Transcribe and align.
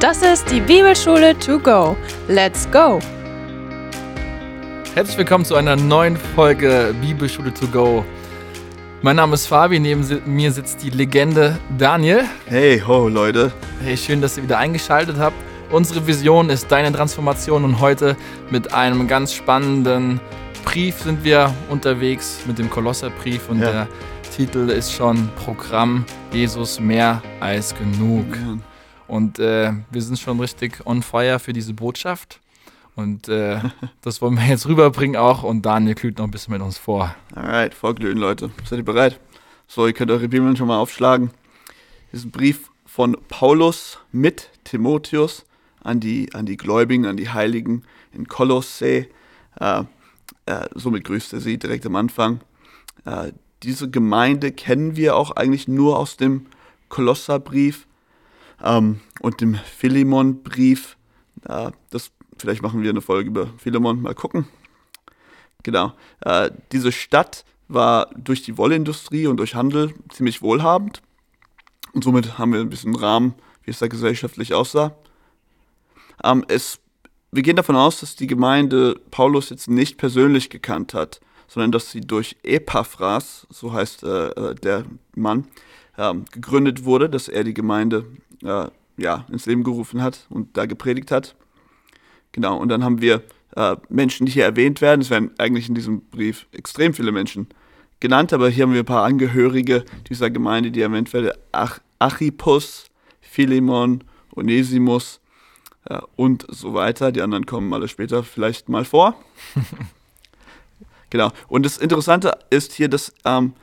Das 0.00 0.22
ist 0.22 0.50
die 0.50 0.60
Bibelschule 0.60 1.38
to 1.38 1.58
go. 1.58 1.96
Let's 2.28 2.68
go! 2.70 2.98
Herzlich 4.94 5.16
willkommen 5.16 5.44
zu 5.44 5.54
einer 5.54 5.76
neuen 5.76 6.16
Folge 6.16 6.94
Bibelschule 7.00 7.54
to 7.54 7.66
go. 7.68 8.04
Mein 9.02 9.16
Name 9.16 9.34
ist 9.34 9.46
Fabi, 9.46 9.78
neben 9.78 10.04
mir 10.26 10.52
sitzt 10.52 10.82
die 10.82 10.90
Legende 10.90 11.58
Daniel. 11.78 12.24
Hey, 12.46 12.82
ho, 12.86 13.08
Leute. 13.08 13.52
Hey, 13.82 13.96
schön, 13.96 14.20
dass 14.20 14.36
ihr 14.36 14.42
wieder 14.42 14.58
eingeschaltet 14.58 15.16
habt. 15.18 15.36
Unsere 15.70 16.06
Vision 16.06 16.50
ist 16.50 16.70
deine 16.70 16.92
Transformation 16.92 17.64
und 17.64 17.80
heute 17.80 18.16
mit 18.50 18.74
einem 18.74 19.08
ganz 19.08 19.32
spannenden 19.32 20.20
Brief 20.64 20.98
sind 20.98 21.24
wir 21.24 21.54
unterwegs 21.70 22.40
mit 22.46 22.58
dem 22.58 22.68
Kolosserbrief 22.68 23.48
und 23.48 23.60
ja. 23.60 23.70
der 23.70 23.88
Titel 24.34 24.70
ist 24.70 24.92
schon 24.92 25.28
Programm 25.44 26.04
Jesus 26.32 26.80
mehr 26.80 27.22
als 27.40 27.74
genug. 27.74 28.26
Ja. 28.34 28.73
Und 29.06 29.38
äh, 29.38 29.72
wir 29.90 30.02
sind 30.02 30.18
schon 30.18 30.40
richtig 30.40 30.86
on 30.86 31.02
fire 31.02 31.38
für 31.38 31.52
diese 31.52 31.74
Botschaft. 31.74 32.40
Und 32.96 33.28
äh, 33.28 33.60
das 34.02 34.22
wollen 34.22 34.36
wir 34.36 34.46
jetzt 34.46 34.66
rüberbringen 34.66 35.16
auch. 35.16 35.42
Und 35.42 35.62
Daniel 35.62 35.94
glüht 35.94 36.18
noch 36.18 36.24
ein 36.24 36.30
bisschen 36.30 36.52
mit 36.52 36.62
uns 36.62 36.78
vor. 36.78 37.14
Alright, 37.34 37.74
vorglühen, 37.74 38.18
Leute. 38.18 38.50
Seid 38.64 38.78
ihr 38.78 38.84
bereit? 38.84 39.20
So, 39.66 39.86
ihr 39.86 39.92
könnt 39.92 40.10
eure 40.10 40.28
Bibeln 40.28 40.56
schon 40.56 40.68
mal 40.68 40.78
aufschlagen. 40.78 41.30
Das 42.10 42.20
ist 42.20 42.26
ein 42.26 42.30
Brief 42.30 42.70
von 42.86 43.16
Paulus 43.28 43.98
mit 44.12 44.50
Timotheus 44.62 45.44
an 45.80 46.00
die, 46.00 46.32
an 46.32 46.46
die 46.46 46.56
Gläubigen, 46.56 47.06
an 47.06 47.16
die 47.16 47.28
Heiligen 47.28 47.82
in 48.12 48.28
Kolosse. 48.28 49.06
Äh, 49.58 49.84
äh, 50.46 50.68
somit 50.74 51.04
grüßt 51.04 51.32
er 51.32 51.40
sie 51.40 51.58
direkt 51.58 51.86
am 51.86 51.96
Anfang. 51.96 52.40
Äh, 53.04 53.32
diese 53.62 53.90
Gemeinde 53.90 54.52
kennen 54.52 54.96
wir 54.96 55.16
auch 55.16 55.32
eigentlich 55.32 55.68
nur 55.68 55.98
aus 55.98 56.16
dem 56.16 56.46
Kolosserbrief 56.88 57.86
ähm, 58.62 59.00
und 59.20 59.40
dem 59.40 59.54
Philemon-Brief. 59.54 60.96
Äh, 61.48 61.70
das, 61.90 62.10
vielleicht 62.38 62.62
machen 62.62 62.82
wir 62.82 62.90
eine 62.90 63.00
Folge 63.00 63.30
über 63.30 63.48
Philemon, 63.58 64.02
mal 64.02 64.14
gucken. 64.14 64.46
Genau. 65.62 65.92
Äh, 66.20 66.50
diese 66.72 66.92
Stadt 66.92 67.44
war 67.68 68.10
durch 68.16 68.42
die 68.42 68.56
Wollindustrie 68.58 69.26
und 69.26 69.38
durch 69.38 69.54
Handel 69.54 69.94
ziemlich 70.10 70.42
wohlhabend. 70.42 71.02
Und 71.92 72.04
somit 72.04 72.38
haben 72.38 72.52
wir 72.52 72.60
ein 72.60 72.70
bisschen 72.70 72.94
Rahmen, 72.94 73.34
wie 73.62 73.70
es 73.70 73.78
da 73.78 73.86
gesellschaftlich 73.86 74.52
aussah. 74.54 74.94
Ähm, 76.22 76.44
es, 76.48 76.80
wir 77.32 77.42
gehen 77.42 77.56
davon 77.56 77.76
aus, 77.76 78.00
dass 78.00 78.16
die 78.16 78.26
Gemeinde 78.26 79.00
Paulus 79.10 79.50
jetzt 79.50 79.68
nicht 79.68 79.96
persönlich 79.96 80.50
gekannt 80.50 80.94
hat, 80.94 81.20
sondern 81.48 81.72
dass 81.72 81.90
sie 81.90 82.00
durch 82.00 82.36
Epaphras, 82.42 83.46
so 83.50 83.72
heißt 83.72 84.02
äh, 84.02 84.28
äh 84.28 84.54
der 84.54 84.84
Mann, 85.14 85.48
äh, 85.96 86.14
gegründet 86.32 86.84
wurde, 86.84 87.08
dass 87.08 87.28
er 87.28 87.44
die 87.44 87.54
Gemeinde 87.54 88.04
äh, 88.42 88.66
ja, 88.96 89.24
ins 89.30 89.46
Leben 89.46 89.64
gerufen 89.64 90.02
hat 90.02 90.26
und 90.30 90.56
da 90.56 90.66
gepredigt 90.66 91.10
hat. 91.10 91.34
Genau, 92.32 92.56
und 92.56 92.68
dann 92.68 92.84
haben 92.84 93.00
wir 93.00 93.22
äh, 93.56 93.76
Menschen, 93.88 94.26
die 94.26 94.32
hier 94.32 94.44
erwähnt 94.44 94.80
werden. 94.80 95.00
Es 95.00 95.10
werden 95.10 95.30
eigentlich 95.38 95.68
in 95.68 95.74
diesem 95.74 96.00
Brief 96.02 96.46
extrem 96.52 96.94
viele 96.94 97.12
Menschen 97.12 97.48
genannt, 98.00 98.32
aber 98.32 98.48
hier 98.48 98.64
haben 98.64 98.72
wir 98.72 98.80
ein 98.80 98.86
paar 98.86 99.04
Angehörige 99.04 99.84
dieser 100.08 100.30
Gemeinde, 100.30 100.70
die 100.70 100.80
erwähnt 100.80 101.12
werden. 101.12 101.32
Ach, 101.52 101.80
Archippus, 101.98 102.86
Philemon, 103.20 104.04
Onesimus 104.34 105.20
ja, 105.88 106.02
und 106.16 106.46
so 106.48 106.74
weiter. 106.74 107.12
Die 107.12 107.22
anderen 107.22 107.46
kommen 107.46 107.72
alle 107.72 107.88
später 107.88 108.22
vielleicht 108.22 108.68
mal 108.68 108.84
vor. 108.84 109.14
genau. 111.10 111.30
Und 111.48 111.64
das 111.64 111.78
Interessante 111.78 112.36
ist 112.50 112.72
hier, 112.72 112.88
dass 112.88 113.12
ähm, 113.24 113.54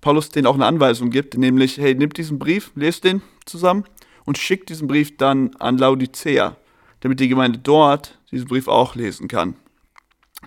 Paulus 0.00 0.30
denen 0.30 0.46
auch 0.46 0.54
eine 0.54 0.66
Anweisung 0.66 1.10
gibt, 1.10 1.36
nämlich, 1.36 1.78
hey, 1.78 1.94
nimm 1.94 2.10
diesen 2.10 2.38
Brief, 2.38 2.72
lest 2.74 3.04
den 3.04 3.22
zusammen 3.44 3.84
und 4.24 4.38
schickt 4.38 4.68
diesen 4.70 4.88
Brief 4.88 5.16
dann 5.16 5.54
an 5.58 5.78
Laodicea, 5.78 6.56
damit 7.00 7.20
die 7.20 7.28
Gemeinde 7.28 7.58
dort 7.58 8.18
diesen 8.30 8.48
Brief 8.48 8.68
auch 8.68 8.94
lesen 8.94 9.28
kann. 9.28 9.56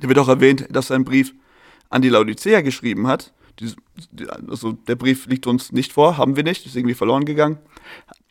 Da 0.02 0.08
wird 0.08 0.18
auch 0.20 0.28
erwähnt, 0.28 0.68
dass 0.72 0.90
er 0.90 0.96
einen 0.96 1.06
Brief 1.06 1.34
an 1.90 2.02
die 2.02 2.10
Laodicea 2.10 2.62
geschrieben 2.62 3.08
hat. 3.08 3.34
Also 4.50 4.72
der 4.72 4.96
Brief 4.96 5.28
liegt 5.28 5.46
uns 5.46 5.72
nicht 5.72 5.94
vor, 5.94 6.18
haben 6.18 6.36
wir 6.36 6.44
nicht, 6.44 6.66
ist 6.66 6.76
irgendwie 6.76 6.96
verloren 6.96 7.26
gegangen. 7.26 7.60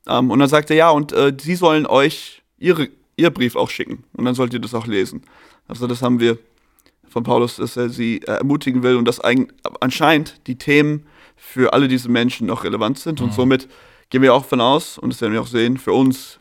Ähm, 0.08 0.30
und 0.30 0.40
dann 0.40 0.48
sagt 0.48 0.70
er, 0.70 0.76
ja, 0.76 0.90
und 0.90 1.12
äh, 1.12 1.32
sie 1.40 1.54
sollen 1.54 1.86
euch 1.86 2.42
ihre, 2.58 2.88
ihr 3.16 3.30
Brief 3.30 3.54
auch 3.54 3.70
schicken. 3.70 4.04
Und 4.14 4.24
dann 4.24 4.34
sollt 4.34 4.52
ihr 4.52 4.58
das 4.58 4.74
auch 4.74 4.86
lesen. 4.88 5.22
Also 5.68 5.86
das 5.86 6.02
haben 6.02 6.18
wir 6.18 6.38
von 7.08 7.22
Paulus, 7.22 7.56
dass 7.56 7.76
er 7.76 7.88
sie 7.88 8.22
äh, 8.22 8.38
ermutigen 8.38 8.82
will 8.82 8.96
und 8.96 9.04
dass 9.04 9.20
anscheinend 9.80 10.40
die 10.48 10.56
Themen 10.56 11.06
für 11.42 11.72
alle 11.72 11.88
diese 11.88 12.08
Menschen 12.08 12.46
noch 12.46 12.62
relevant 12.62 13.00
sind. 13.00 13.20
Mhm. 13.20 13.26
Und 13.26 13.34
somit 13.34 13.68
gehen 14.10 14.22
wir 14.22 14.32
auch 14.32 14.44
von 14.44 14.60
aus, 14.60 14.96
und 14.96 15.12
das 15.12 15.20
werden 15.20 15.32
wir 15.32 15.42
auch 15.42 15.48
sehen, 15.48 15.76
für 15.76 15.92
uns 15.92 16.38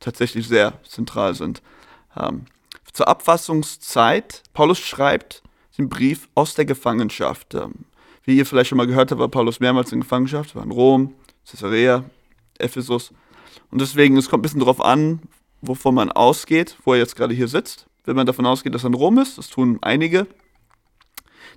tatsächlich 0.00 0.46
sehr 0.46 0.74
zentral 0.84 1.34
sind. 1.34 1.62
Ähm, 2.14 2.44
zur 2.92 3.08
Abfassungszeit, 3.08 4.42
Paulus 4.52 4.78
schreibt 4.78 5.42
den 5.78 5.88
Brief 5.88 6.28
aus 6.34 6.54
der 6.54 6.66
Gefangenschaft. 6.66 7.54
Ähm, 7.54 7.86
wie 8.24 8.36
ihr 8.36 8.44
vielleicht 8.44 8.68
schon 8.68 8.78
mal 8.78 8.86
gehört 8.86 9.10
habt, 9.10 9.18
war 9.18 9.28
Paulus 9.28 9.60
mehrmals 9.60 9.90
in 9.92 10.02
Gefangenschaft, 10.02 10.54
war 10.54 10.62
in 10.62 10.70
Rom, 10.70 11.14
Caesarea, 11.50 12.04
Ephesus. 12.58 13.12
Und 13.70 13.80
deswegen, 13.80 14.16
es 14.18 14.28
kommt 14.28 14.40
ein 14.40 14.42
bisschen 14.42 14.60
darauf 14.60 14.80
an, 14.80 15.20
wovon 15.62 15.94
man 15.94 16.12
ausgeht, 16.12 16.76
wo 16.84 16.92
er 16.92 16.98
jetzt 16.98 17.16
gerade 17.16 17.34
hier 17.34 17.48
sitzt. 17.48 17.86
Wenn 18.04 18.14
man 18.14 18.26
davon 18.26 18.46
ausgeht, 18.46 18.74
dass 18.74 18.84
er 18.84 18.88
in 18.88 18.94
Rom 18.94 19.18
ist, 19.18 19.38
das 19.38 19.48
tun 19.48 19.78
einige, 19.80 20.26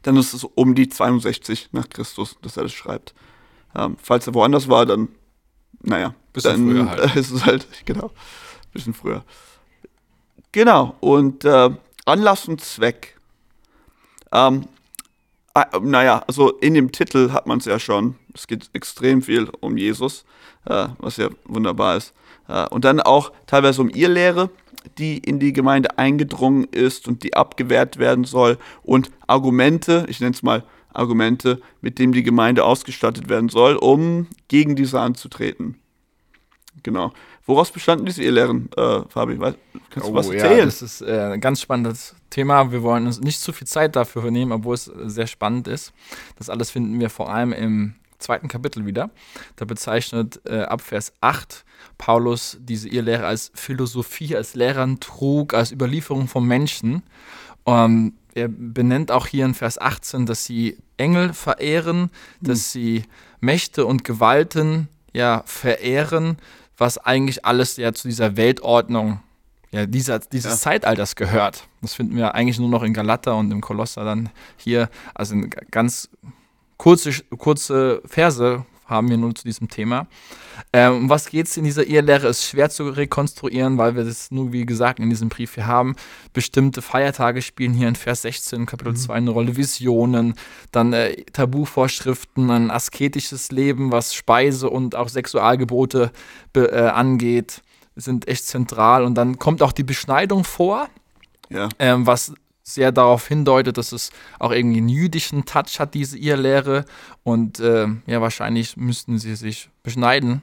dann 0.04 0.18
ist 0.18 0.34
es 0.34 0.44
um 0.44 0.76
die 0.76 0.90
62 0.90 1.70
nach 1.72 1.90
Christus, 1.90 2.38
dass 2.42 2.58
er 2.58 2.64
das 2.64 2.74
schreibt. 2.74 3.14
Ähm, 3.76 3.98
falls 4.02 4.28
er 4.28 4.34
woanders 4.34 4.68
war, 4.70 4.86
dann, 4.86 5.10
naja, 5.82 6.14
bisschen 6.34 6.68
dann 6.68 6.88
früher 6.88 6.90
halt. 6.90 7.16
ist 7.16 7.32
es 7.32 7.46
halt, 7.46 7.68
genau, 7.86 8.12
bisschen 8.72 8.94
früher. 8.94 9.24
Genau, 10.52 10.96
und 11.00 11.46
äh, 11.46 11.70
Anlass 12.06 12.48
und 12.48 12.62
Zweck. 12.62 13.18
Ähm, 14.32 14.68
äh, 15.54 15.80
naja, 15.82 16.24
also 16.28 16.52
in 16.52 16.74
dem 16.74 16.92
Titel 16.92 17.32
hat 17.32 17.48
man 17.48 17.60
es 17.60 17.66
ja 17.66 17.80
schon. 17.80 18.16
Es 18.34 18.48
geht 18.48 18.70
extrem 18.74 19.22
viel 19.22 19.50
um 19.60 19.78
Jesus, 19.78 20.26
äh, 20.66 20.88
was 21.00 21.18
ja 21.18 21.30
wunderbar 21.46 21.98
ist. 21.98 22.14
Äh, 22.48 22.68
und 22.70 22.86
dann 22.86 23.02
auch 23.02 23.32
teilweise 23.46 23.82
um 23.82 23.90
ihr 23.90 24.10
Lehre, 24.10 24.50
die 24.98 25.18
in 25.18 25.40
die 25.40 25.54
Gemeinde 25.54 25.98
eingedrungen 25.98 26.66
ist 26.66 27.08
und 27.08 27.24
die 27.24 27.36
abgewehrt 27.36 27.98
werden 27.98 28.24
soll. 28.24 28.58
Und 28.84 29.12
Argumente, 29.28 30.06
ich 30.10 30.20
nenne 30.20 30.34
es 30.34 30.44
mal 30.44 30.64
Argumente, 30.94 31.62
mit 31.82 32.00
denen 32.00 32.14
die 32.14 32.24
Gemeinde 32.24 32.64
ausgestattet 32.64 33.30
werden 33.30 33.50
soll, 33.50 33.76
um 33.76 34.28
gegen 34.48 34.76
diese 34.76 35.00
anzutreten. 35.00 35.76
Genau. 36.84 37.12
Woraus 37.46 37.72
bestanden 37.72 38.06
diese 38.06 38.24
Irrlehren, 38.24 38.70
äh, 38.76 39.02
Fabi? 39.08 39.38
Kannst 39.38 39.58
du 39.96 40.12
oh, 40.12 40.14
was 40.14 40.30
erzählen? 40.30 40.60
Ja, 40.60 40.66
das 40.66 40.82
ist 40.82 41.02
äh, 41.02 41.32
ein 41.34 41.42
ganz 41.42 41.62
spannendes 41.62 42.16
Thema. 42.30 42.72
Wir 42.72 42.84
wollen 42.84 43.06
uns 43.06 43.22
nicht 43.22 43.40
zu 43.40 43.54
viel 43.54 43.68
Zeit 43.68 43.96
dafür 43.96 44.30
nehmen, 44.32 44.52
obwohl 44.52 44.76
es 44.76 44.86
sehr 45.06 45.28
spannend 45.28 45.68
ist. 45.68 45.94
Das 46.38 46.50
alles 46.50 46.72
finden 46.72 47.00
wir 47.00 47.10
vor 47.10 47.30
allem 47.30 47.54
im 47.54 47.96
zweiten 48.20 48.48
Kapitel 48.48 48.86
wieder. 48.86 49.10
Da 49.56 49.66
bezeichnet 49.66 50.42
äh, 50.46 50.62
ab 50.62 50.82
Vers 50.82 51.14
8 51.22 51.66
Paulus 51.98 52.58
diese 52.60 52.90
Irrlehre 52.90 53.26
als 53.26 53.52
Philosophie, 53.54 54.36
als 54.36 54.56
Lehrern 54.56 55.00
trug, 55.00 55.54
als 55.54 55.72
Überlieferung 55.72 56.28
von 56.28 56.46
Menschen. 56.46 57.04
Um, 57.64 58.14
er 58.34 58.48
benennt 58.48 59.12
auch 59.12 59.28
hier 59.28 59.44
in 59.46 59.54
Vers 59.54 59.80
18, 59.80 60.26
dass 60.26 60.46
sie 60.46 60.78
Engel 60.96 61.34
verehren, 61.34 62.12
dass 62.40 62.60
hm. 62.60 62.82
sie 62.82 63.04
Mächte 63.40 63.86
und 63.86 64.04
Gewalten 64.04 64.88
ja 65.12 65.44
verehren, 65.46 66.38
was 66.78 66.98
eigentlich 66.98 67.46
alles 67.46 67.78
ja 67.78 67.94
zu 67.94 68.08
dieser 68.08 68.38
Weltordnung 68.38 69.20
ja, 69.72 69.86
dieser, 69.86 70.20
dieses 70.20 70.54
ja. 70.54 70.58
Zeitalters 70.58 71.16
gehört. 71.16 71.68
Das 71.82 71.94
finden 71.94 72.16
wir 72.16 72.36
eigentlich 72.36 72.60
nur 72.60 72.70
noch 72.70 72.84
in 72.84 72.94
Galater 72.94 73.36
und 73.36 73.52
im 73.52 73.62
Kolosser 73.62 74.06
dann 74.06 74.30
hier, 74.56 74.90
also 75.14 75.34
in 75.36 75.50
ganz 75.72 76.10
kurze, 76.78 77.12
kurze 77.38 78.02
Verse 78.06 78.66
haben 78.88 79.10
wir 79.10 79.18
nun 79.18 79.36
zu 79.36 79.44
diesem 79.44 79.68
Thema. 79.68 80.08
Ähm, 80.74 80.96
um 80.96 81.10
was 81.10 81.30
geht 81.30 81.48
es 81.48 81.58
in 81.58 81.64
dieser 81.64 81.84
Ehelehre? 81.86 82.28
Ist 82.28 82.46
schwer 82.46 82.70
zu 82.70 82.90
rekonstruieren, 82.90 83.78
weil 83.78 83.96
wir 83.96 84.04
das 84.04 84.32
nur, 84.32 84.54
wie 84.54 84.66
gesagt, 84.66 85.00
in 85.00 85.10
diesem 85.10 85.30
Brief 85.30 85.56
hier 85.56 85.68
haben. 85.68 85.96
Bestimmte 86.34 86.82
Feiertage 86.82 87.42
spielen 87.42 87.74
hier 87.74 87.88
in 87.88 87.96
Vers 87.96 88.24
16, 88.24 88.66
Kapitel 88.66 88.94
mhm. 88.94 88.98
2 88.98 89.14
eine 89.14 89.30
Rolle. 89.32 89.58
Visionen, 89.58 90.36
dann 90.72 90.94
äh, 90.94 91.16
Tabuvorschriften, 91.24 92.50
ein 92.50 92.72
asketisches 92.72 93.52
Leben, 93.52 93.92
was 93.92 94.16
Speise 94.16 94.70
und 94.70 94.96
auch 94.96 95.10
Sexualgebote 95.10 96.12
be, 96.54 96.72
äh, 96.72 96.88
angeht, 96.88 97.62
sind 97.96 98.28
echt 98.28 98.46
zentral. 98.46 99.04
Und 99.04 99.16
dann 99.16 99.38
kommt 99.38 99.62
auch 99.62 99.72
die 99.72 99.84
Beschneidung 99.84 100.44
vor. 100.44 100.90
Ja. 101.50 101.70
Ähm, 101.80 102.06
was 102.06 102.34
sehr 102.74 102.92
darauf 102.92 103.28
hindeutet, 103.28 103.78
dass 103.78 103.92
es 103.94 104.10
auch 104.40 104.52
irgendwie 104.52 104.78
einen 104.80 104.90
jüdischen 104.90 105.46
Touch 105.46 105.80
hat, 105.80 105.94
diese 105.94 106.18
Irrlehre. 106.18 106.84
Und 107.24 107.60
äh, 107.60 107.88
ja, 108.06 108.22
wahrscheinlich 108.22 108.76
müssten 108.76 109.18
sie 109.20 109.36
sich 109.36 109.70
beschneiden, 109.84 110.42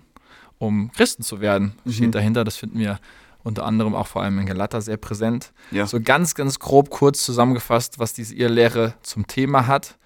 um 0.58 0.90
Christen 0.92 1.22
zu 1.22 1.40
werden. 1.40 1.74
Mhm. 1.84 1.92
Steht 1.92 2.14
dahinter, 2.14 2.44
das 2.44 2.56
finden 2.56 2.78
wir 2.78 2.98
unter 3.42 3.66
anderem 3.66 3.94
auch 3.94 4.06
vor 4.06 4.22
allem 4.22 4.38
in 4.38 4.46
Galater 4.46 4.80
sehr 4.80 4.96
präsent. 4.96 5.52
Ja. 5.70 5.86
So 5.86 6.00
ganz, 6.00 6.34
ganz 6.34 6.58
grob 6.58 6.88
kurz 6.88 7.22
zusammengefasst, 7.24 7.98
was 7.98 8.14
diese 8.14 8.34
Irrlehre 8.34 8.94
zum 9.02 9.26
Thema 9.26 9.66
hat. 9.66 9.96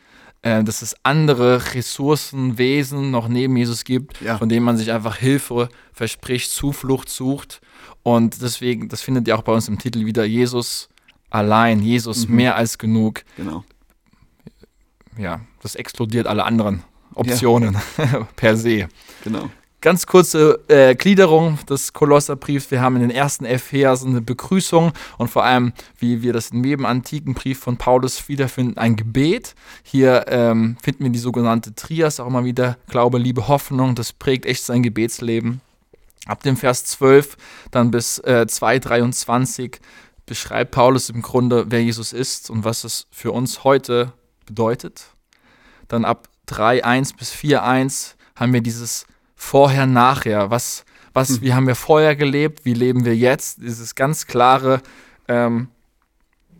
äh, 0.42 0.62
dass 0.62 0.82
es 0.82 0.94
andere 1.02 1.74
Ressourcen, 1.74 2.58
Wesen 2.58 3.10
noch 3.10 3.26
neben 3.26 3.56
Jesus 3.56 3.82
gibt, 3.82 4.20
Ja. 4.20 4.38
von 4.38 4.48
denen 4.48 4.64
man 4.64 4.76
sich 4.76 4.92
einfach 4.92 5.16
Hilfe 5.16 5.68
verspricht, 5.92 6.52
Zuflucht 6.52 7.08
sucht. 7.08 7.60
Und 8.04 8.40
deswegen, 8.40 8.88
das 8.88 9.00
findet 9.02 9.26
ihr 9.26 9.36
auch 9.36 9.42
bei 9.42 9.52
uns 9.52 9.66
im 9.66 9.78
Titel 9.80 10.04
wieder, 10.06 10.24
Jesus 10.24 10.88
allein, 11.30 11.80
Jesus 11.80 12.28
Mhm. 12.28 12.36
mehr 12.36 12.56
als 12.56 12.78
genug. 12.78 13.22
Genau. 13.36 13.64
Ja, 15.16 15.40
das 15.62 15.74
explodiert 15.74 16.26
alle 16.26 16.44
anderen 16.44 16.82
Optionen 17.14 17.76
per 18.36 18.56
se. 18.56 18.88
Genau. 19.24 19.50
Ganz 19.80 20.06
kurze 20.06 20.60
äh, 20.68 20.96
Gliederung 20.96 21.58
des 21.66 21.92
Kolosserbriefs. 21.92 22.70
Wir 22.72 22.80
haben 22.80 22.96
in 22.96 23.02
den 23.02 23.10
ersten 23.12 23.44
elf 23.44 23.62
Versen 23.62 24.10
eine 24.10 24.20
Begrüßung 24.20 24.92
und 25.18 25.28
vor 25.28 25.44
allem, 25.44 25.72
wie 25.98 26.20
wir 26.22 26.32
das 26.32 26.50
in 26.50 26.64
jedem 26.64 26.84
antiken 26.84 27.34
Brief 27.34 27.60
von 27.60 27.76
Paulus 27.76 28.28
wiederfinden, 28.28 28.76
ein 28.76 28.96
Gebet. 28.96 29.54
Hier 29.84 30.24
ähm, 30.28 30.76
finden 30.82 31.04
wir 31.04 31.10
die 31.10 31.18
sogenannte 31.20 31.76
Trias 31.76 32.18
auch 32.18 32.26
immer 32.26 32.44
wieder. 32.44 32.76
Glaube, 32.88 33.18
Liebe, 33.18 33.46
Hoffnung. 33.46 33.94
Das 33.94 34.12
prägt 34.12 34.46
echt 34.46 34.64
sein 34.64 34.82
Gebetsleben. 34.82 35.60
Ab 36.26 36.42
dem 36.42 36.56
Vers 36.56 36.84
12 36.84 37.36
dann 37.70 37.92
bis 37.92 38.18
äh, 38.18 38.46
2,23 38.48 39.76
beschreibt 40.28 40.70
Paulus 40.70 41.10
im 41.10 41.22
Grunde, 41.22 41.66
wer 41.68 41.82
Jesus 41.82 42.12
ist 42.12 42.50
und 42.50 42.64
was 42.64 42.84
es 42.84 43.06
für 43.10 43.32
uns 43.32 43.64
heute 43.64 44.12
bedeutet. 44.46 45.06
Dann 45.88 46.04
ab 46.04 46.28
3,1 46.48 47.16
bis 47.16 47.32
4,1 47.32 48.14
haben 48.36 48.52
wir 48.52 48.60
dieses 48.60 49.06
Vorher, 49.34 49.86
Nachher. 49.86 50.50
Was, 50.50 50.84
was, 51.12 51.28
Hm. 51.28 51.42
Wie 51.42 51.54
haben 51.54 51.66
wir 51.66 51.74
vorher 51.74 52.16
gelebt? 52.16 52.64
Wie 52.64 52.74
leben 52.74 53.04
wir 53.04 53.16
jetzt? 53.16 53.62
Dieses 53.62 53.94
ganz 53.94 54.26
klare, 54.26 54.80
ähm, 55.28 55.68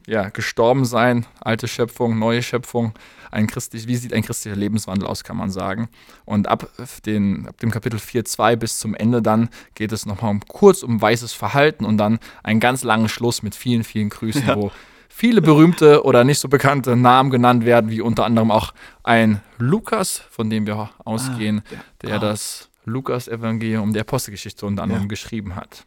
ja, 0.09 0.31
gestorben 0.31 0.85
sein, 0.85 1.27
alte 1.41 1.69
Schöpfung, 1.69 2.19
neue 2.19 2.43
Schöpfung. 2.43 2.95
Ein 3.31 3.47
christlich, 3.47 3.87
wie 3.87 3.97
sieht 3.97 4.15
ein 4.15 4.23
christlicher 4.23 4.57
Lebenswandel 4.57 5.07
aus, 5.07 5.23
kann 5.23 5.37
man 5.37 5.51
sagen. 5.51 5.91
Und 6.25 6.49
ab, 6.49 6.67
den, 7.05 7.47
ab 7.47 7.59
dem 7.59 7.71
Kapitel 7.71 7.99
4.2 8.01 8.57
bis 8.57 8.79
zum 8.79 8.95
Ende 8.95 9.21
dann 9.21 9.51
geht 9.75 9.93
es 9.93 10.07
nochmal 10.07 10.31
um, 10.31 10.41
kurz 10.41 10.83
um 10.83 10.99
weißes 11.01 11.35
Verhalten 11.35 11.85
und 11.85 11.99
dann 11.99 12.21
einen 12.43 12.59
ganz 12.59 12.85
langen 12.85 13.11
Schluss 13.11 13.43
mit 13.43 13.55
vielen, 13.55 13.85
vielen 13.85 14.09
Grüßen, 14.09 14.47
Ja. 14.47 14.57
wo 14.57 14.71
viele 15.11 15.43
berühmte 15.43 16.05
oder 16.05 16.25
nicht 16.25 16.39
so 16.39 16.49
bekannte 16.49 16.97
Namen 16.97 17.29
genannt 17.31 17.67
werden, 17.67 17.91
wie 17.91 18.01
unter 18.01 18.25
anderem 18.25 18.51
auch 18.51 18.73
ein 19.03 19.43
Lukas, 19.59 20.23
von 20.31 20.49
dem 20.49 20.67
wir 20.67 20.89
ausgehen, 21.05 21.61
ja. 21.71 21.79
der 22.03 22.17
Ah. 22.17 22.19
das 22.21 22.71
Lukas-Evangelium 22.87 23.93
der 23.93 24.03
Apostelgeschichte 24.03 24.65
unter 24.65 24.85
anderem 24.85 25.03
Ja. 25.03 25.09
geschrieben 25.09 25.55
hat. 25.55 25.85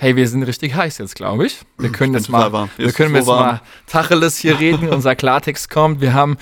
Hey, 0.00 0.14
wir 0.14 0.28
sind 0.28 0.44
richtig 0.44 0.76
heiß 0.76 0.98
jetzt, 0.98 1.16
glaube 1.16 1.46
ich. 1.46 1.58
Wir 1.76 1.90
können 1.90 2.12
bin 2.12 2.20
jetzt 2.20 2.28
mal, 2.28 2.52
wir 2.76 2.92
können 2.92 3.16
jetzt 3.16 3.26
warm. 3.26 3.46
mal 3.46 3.60
Tacheles 3.88 4.38
hier 4.38 4.56
reden. 4.60 4.90
Unser 4.90 5.16
Klartext 5.16 5.70
kommt. 5.70 6.00
Wir 6.00 6.14
haben 6.14 6.36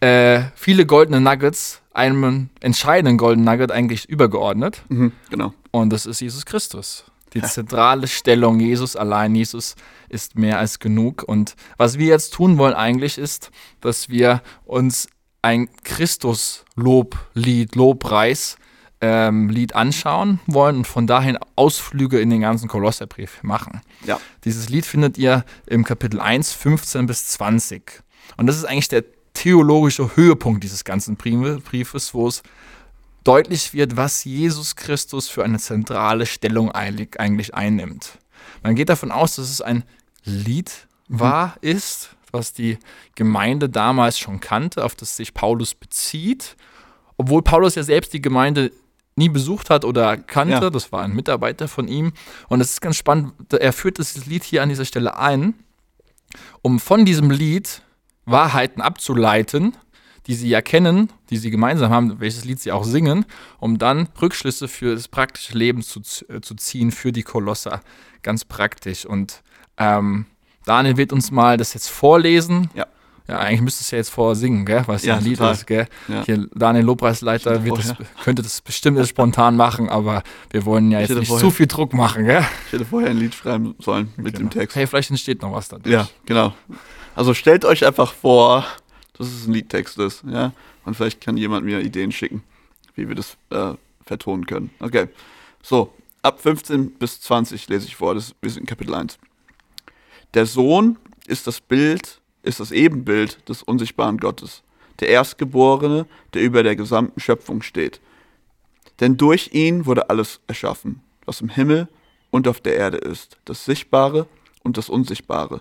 äh, 0.00 0.44
viele 0.54 0.86
goldene 0.86 1.20
Nuggets, 1.20 1.82
einem 1.92 2.48
entscheidenden 2.60 3.18
goldenen 3.18 3.44
Nugget 3.44 3.70
eigentlich 3.70 4.08
übergeordnet. 4.08 4.84
Mhm. 4.88 5.12
Genau. 5.28 5.52
Und 5.70 5.92
das 5.92 6.06
ist 6.06 6.20
Jesus 6.20 6.46
Christus. 6.46 7.04
Die 7.34 7.42
zentrale 7.42 8.06
Stellung 8.06 8.58
Jesus 8.58 8.96
allein. 8.96 9.34
Jesus 9.34 9.76
ist 10.08 10.38
mehr 10.38 10.58
als 10.58 10.78
genug. 10.78 11.24
Und 11.24 11.56
was 11.76 11.98
wir 11.98 12.06
jetzt 12.06 12.32
tun 12.32 12.56
wollen 12.56 12.72
eigentlich 12.72 13.18
ist, 13.18 13.50
dass 13.82 14.08
wir 14.08 14.40
uns 14.64 15.08
ein 15.42 15.68
Christus-Loblied, 15.82 17.74
Lobpreis, 17.74 18.56
ähm, 19.00 19.48
Lied 19.50 19.74
anschauen 19.74 20.40
wollen 20.46 20.76
und 20.78 20.86
von 20.86 21.06
dahin 21.06 21.38
Ausflüge 21.56 22.20
in 22.20 22.30
den 22.30 22.40
ganzen 22.40 22.68
Kolosserbrief 22.68 23.42
machen. 23.42 23.80
Ja. 24.06 24.20
Dieses 24.44 24.68
Lied 24.68 24.86
findet 24.86 25.18
ihr 25.18 25.44
im 25.66 25.84
Kapitel 25.84 26.20
1, 26.20 26.52
15 26.52 27.06
bis 27.06 27.26
20. 27.28 28.02
Und 28.36 28.46
das 28.46 28.56
ist 28.56 28.64
eigentlich 28.64 28.88
der 28.88 29.04
theologische 29.34 30.16
Höhepunkt 30.16 30.62
dieses 30.64 30.84
ganzen 30.84 31.16
Brief- 31.16 31.62
Briefes, 31.64 32.14
wo 32.14 32.28
es 32.28 32.42
deutlich 33.24 33.72
wird, 33.74 33.96
was 33.96 34.24
Jesus 34.24 34.76
Christus 34.76 35.28
für 35.28 35.44
eine 35.44 35.58
zentrale 35.58 36.26
Stellung 36.26 36.70
eigentlich 36.72 37.54
einnimmt. 37.54 38.18
Man 38.62 38.74
geht 38.74 38.88
davon 38.88 39.10
aus, 39.10 39.36
dass 39.36 39.50
es 39.50 39.60
ein 39.60 39.84
Lied 40.24 40.86
war, 41.08 41.56
ist, 41.60 42.16
was 42.32 42.52
die 42.52 42.78
Gemeinde 43.14 43.68
damals 43.68 44.18
schon 44.18 44.40
kannte, 44.40 44.84
auf 44.84 44.94
das 44.94 45.16
sich 45.16 45.34
Paulus 45.34 45.74
bezieht, 45.74 46.56
obwohl 47.16 47.42
Paulus 47.42 47.74
ja 47.76 47.82
selbst 47.82 48.12
die 48.12 48.22
Gemeinde 48.22 48.72
nie 49.16 49.28
besucht 49.28 49.70
hat 49.70 49.84
oder 49.84 50.16
kannte, 50.16 50.54
Ja. 50.54 50.70
das 50.70 50.90
war 50.92 51.02
ein 51.02 51.12
Mitarbeiter 51.14 51.68
von 51.68 51.88
ihm. 51.88 52.12
Und 52.48 52.60
es 52.60 52.72
ist 52.72 52.80
ganz 52.80 52.96
spannend, 52.96 53.32
er 53.52 53.72
führt 53.72 53.98
das 53.98 54.26
Lied 54.26 54.42
hier 54.44 54.62
an 54.62 54.68
dieser 54.68 54.84
Stelle 54.84 55.16
ein, 55.18 55.54
um 56.62 56.80
von 56.80 57.04
diesem 57.04 57.30
Lied 57.30 57.82
Wahrheiten 58.26 58.80
abzuleiten, 58.80 59.76
die 60.26 60.34
sie 60.34 60.48
ja 60.48 60.62
kennen, 60.62 61.12
die 61.30 61.36
sie 61.36 61.50
gemeinsam 61.50 61.90
haben, 61.92 62.18
welches 62.18 62.44
Lied 62.44 62.58
sie 62.58 62.72
auch 62.72 62.84
singen, 62.84 63.26
um 63.58 63.76
dann 63.78 64.08
Rückschlüsse 64.20 64.68
für 64.68 64.94
das 64.94 65.06
praktische 65.08 65.56
Leben 65.56 65.82
zu, 65.82 66.00
äh, 66.28 66.40
zu 66.40 66.54
ziehen 66.54 66.90
für 66.90 67.12
die 67.12 67.22
Kolosser. 67.22 67.82
Ganz 68.22 68.44
praktisch. 68.46 69.04
Und 69.04 69.42
ähm, 69.76 70.24
Daniel 70.64 70.96
wird 70.96 71.12
uns 71.12 71.30
mal 71.30 71.58
das 71.58 71.74
jetzt 71.74 71.90
vorlesen. 71.90 72.70
Ja. 72.74 72.86
Ja, 73.26 73.38
eigentlich 73.38 73.62
müsste 73.62 73.80
es 73.80 73.90
ja 73.90 73.98
jetzt 73.98 74.10
vorsingen, 74.10 74.66
gell? 74.66 74.82
Was 74.86 75.02
Ja, 75.04 75.16
ein 75.16 75.24
Lied 75.24 75.38
total. 75.38 75.54
ist, 75.54 75.66
gell? 75.66 75.88
Ja. 76.08 76.24
Hier, 76.26 76.46
Daniel 76.54 76.84
Lobpreisleiter 76.84 77.58
das, 77.58 77.94
könnte 78.22 78.42
das 78.42 78.60
bestimmt 78.60 78.98
jetzt 78.98 79.08
spontan 79.08 79.56
machen, 79.56 79.88
aber 79.88 80.22
wir 80.50 80.66
wollen 80.66 80.90
ja 80.90 81.00
jetzt 81.00 81.14
nicht 81.14 81.28
vor, 81.28 81.38
zu 81.38 81.50
viel 81.50 81.66
Druck 81.66 81.94
machen, 81.94 82.26
gell? 82.26 82.44
Ich 82.66 82.72
hätte 82.74 82.84
vorher 82.84 83.10
ein 83.10 83.18
Lied 83.18 83.34
schreiben 83.34 83.74
sollen 83.78 84.12
mit 84.18 84.38
dem 84.38 84.50
Text. 84.50 84.76
Hey, 84.76 84.86
vielleicht 84.86 85.08
entsteht 85.08 85.40
noch 85.40 85.52
was 85.52 85.68
dadurch. 85.68 85.90
Ja, 85.90 86.06
genau. 86.26 86.52
Also 87.14 87.32
stellt 87.32 87.64
euch 87.64 87.86
einfach 87.86 88.12
vor, 88.12 88.66
dass 89.16 89.28
es 89.28 89.46
ein 89.46 89.54
Liedtext 89.54 89.98
ist, 89.98 90.22
ja. 90.30 90.52
Und 90.84 90.94
vielleicht 90.94 91.22
kann 91.22 91.38
jemand 91.38 91.64
mir 91.64 91.80
Ideen 91.80 92.12
schicken, 92.12 92.42
wie 92.94 93.08
wir 93.08 93.14
das 93.14 93.38
äh, 93.50 93.72
vertonen 94.04 94.44
können. 94.44 94.70
Okay. 94.80 95.08
So, 95.62 95.94
ab 96.20 96.42
15 96.42 96.90
bis 96.90 97.22
20 97.22 97.68
lese 97.68 97.86
ich 97.86 97.96
vor, 97.96 98.14
das, 98.14 98.34
wir 98.42 98.50
sind 98.50 98.62
in 98.62 98.66
Kapitel 98.66 98.94
1. 98.94 99.18
Der 100.34 100.44
Sohn 100.44 100.98
ist 101.26 101.46
das 101.46 101.62
Bild, 101.62 102.20
ist 102.44 102.60
das 102.60 102.72
Ebenbild 102.72 103.48
des 103.48 103.62
unsichtbaren 103.62 104.18
Gottes, 104.18 104.62
der 105.00 105.08
Erstgeborene, 105.08 106.06
der 106.34 106.42
über 106.42 106.62
der 106.62 106.76
gesamten 106.76 107.20
Schöpfung 107.20 107.62
steht. 107.62 108.00
Denn 109.00 109.16
durch 109.16 109.50
ihn 109.52 109.86
wurde 109.86 110.10
alles 110.10 110.40
erschaffen, 110.46 111.00
was 111.24 111.40
im 111.40 111.48
Himmel 111.48 111.88
und 112.30 112.46
auf 112.46 112.60
der 112.60 112.76
Erde 112.76 112.98
ist, 112.98 113.38
das 113.44 113.64
Sichtbare 113.64 114.26
und 114.62 114.76
das 114.76 114.88
Unsichtbare. 114.88 115.60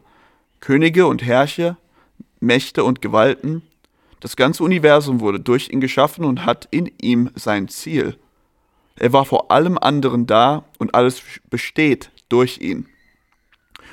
Könige 0.59 1.07
und 1.07 1.23
Herrscher, 1.23 1.77
Mächte 2.39 2.83
und 2.83 3.01
Gewalten. 3.01 3.63
Das 4.19 4.35
ganze 4.35 4.63
Universum 4.63 5.19
wurde 5.19 5.39
durch 5.39 5.69
ihn 5.69 5.81
geschaffen 5.81 6.25
und 6.25 6.45
hat 6.45 6.67
in 6.71 6.91
ihm 7.01 7.31
sein 7.35 7.67
Ziel. 7.67 8.17
Er 8.95 9.11
war 9.11 9.25
vor 9.25 9.51
allem 9.51 9.77
anderen 9.77 10.27
da 10.27 10.65
und 10.77 10.93
alles 10.93 11.21
besteht 11.49 12.11
durch 12.29 12.59
ihn. 12.59 12.87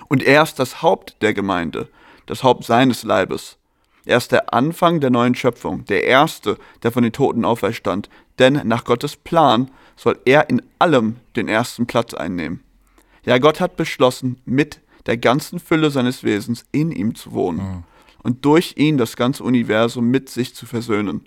Und 0.08 0.22
er 0.22 0.42
ist 0.42 0.58
das 0.58 0.82
Haupt 0.82 1.16
der 1.22 1.34
Gemeinde, 1.34 1.88
das 2.30 2.44
Haupt 2.44 2.64
seines 2.64 3.02
Leibes. 3.02 3.58
Er 4.06 4.16
ist 4.16 4.30
der 4.32 4.54
Anfang 4.54 5.00
der 5.00 5.10
neuen 5.10 5.34
Schöpfung, 5.34 5.84
der 5.86 6.04
Erste, 6.04 6.56
der 6.82 6.92
von 6.92 7.02
den 7.02 7.12
Toten 7.12 7.44
auferstand. 7.44 8.08
Denn 8.38 8.62
nach 8.64 8.84
Gottes 8.84 9.16
Plan 9.16 9.70
soll 9.96 10.18
er 10.24 10.48
in 10.48 10.62
allem 10.78 11.16
den 11.34 11.48
ersten 11.48 11.86
Platz 11.86 12.14
einnehmen. 12.14 12.62
Ja, 13.24 13.38
Gott 13.38 13.60
hat 13.60 13.76
beschlossen, 13.76 14.40
mit 14.44 14.80
der 15.06 15.18
ganzen 15.18 15.58
Fülle 15.58 15.90
seines 15.90 16.22
Wesens 16.22 16.64
in 16.72 16.92
ihm 16.92 17.14
zu 17.14 17.32
wohnen 17.32 17.84
und 18.22 18.44
durch 18.44 18.74
ihn 18.76 18.96
das 18.96 19.16
ganze 19.16 19.42
Universum 19.42 20.06
mit 20.06 20.28
sich 20.28 20.54
zu 20.54 20.66
versöhnen. 20.66 21.26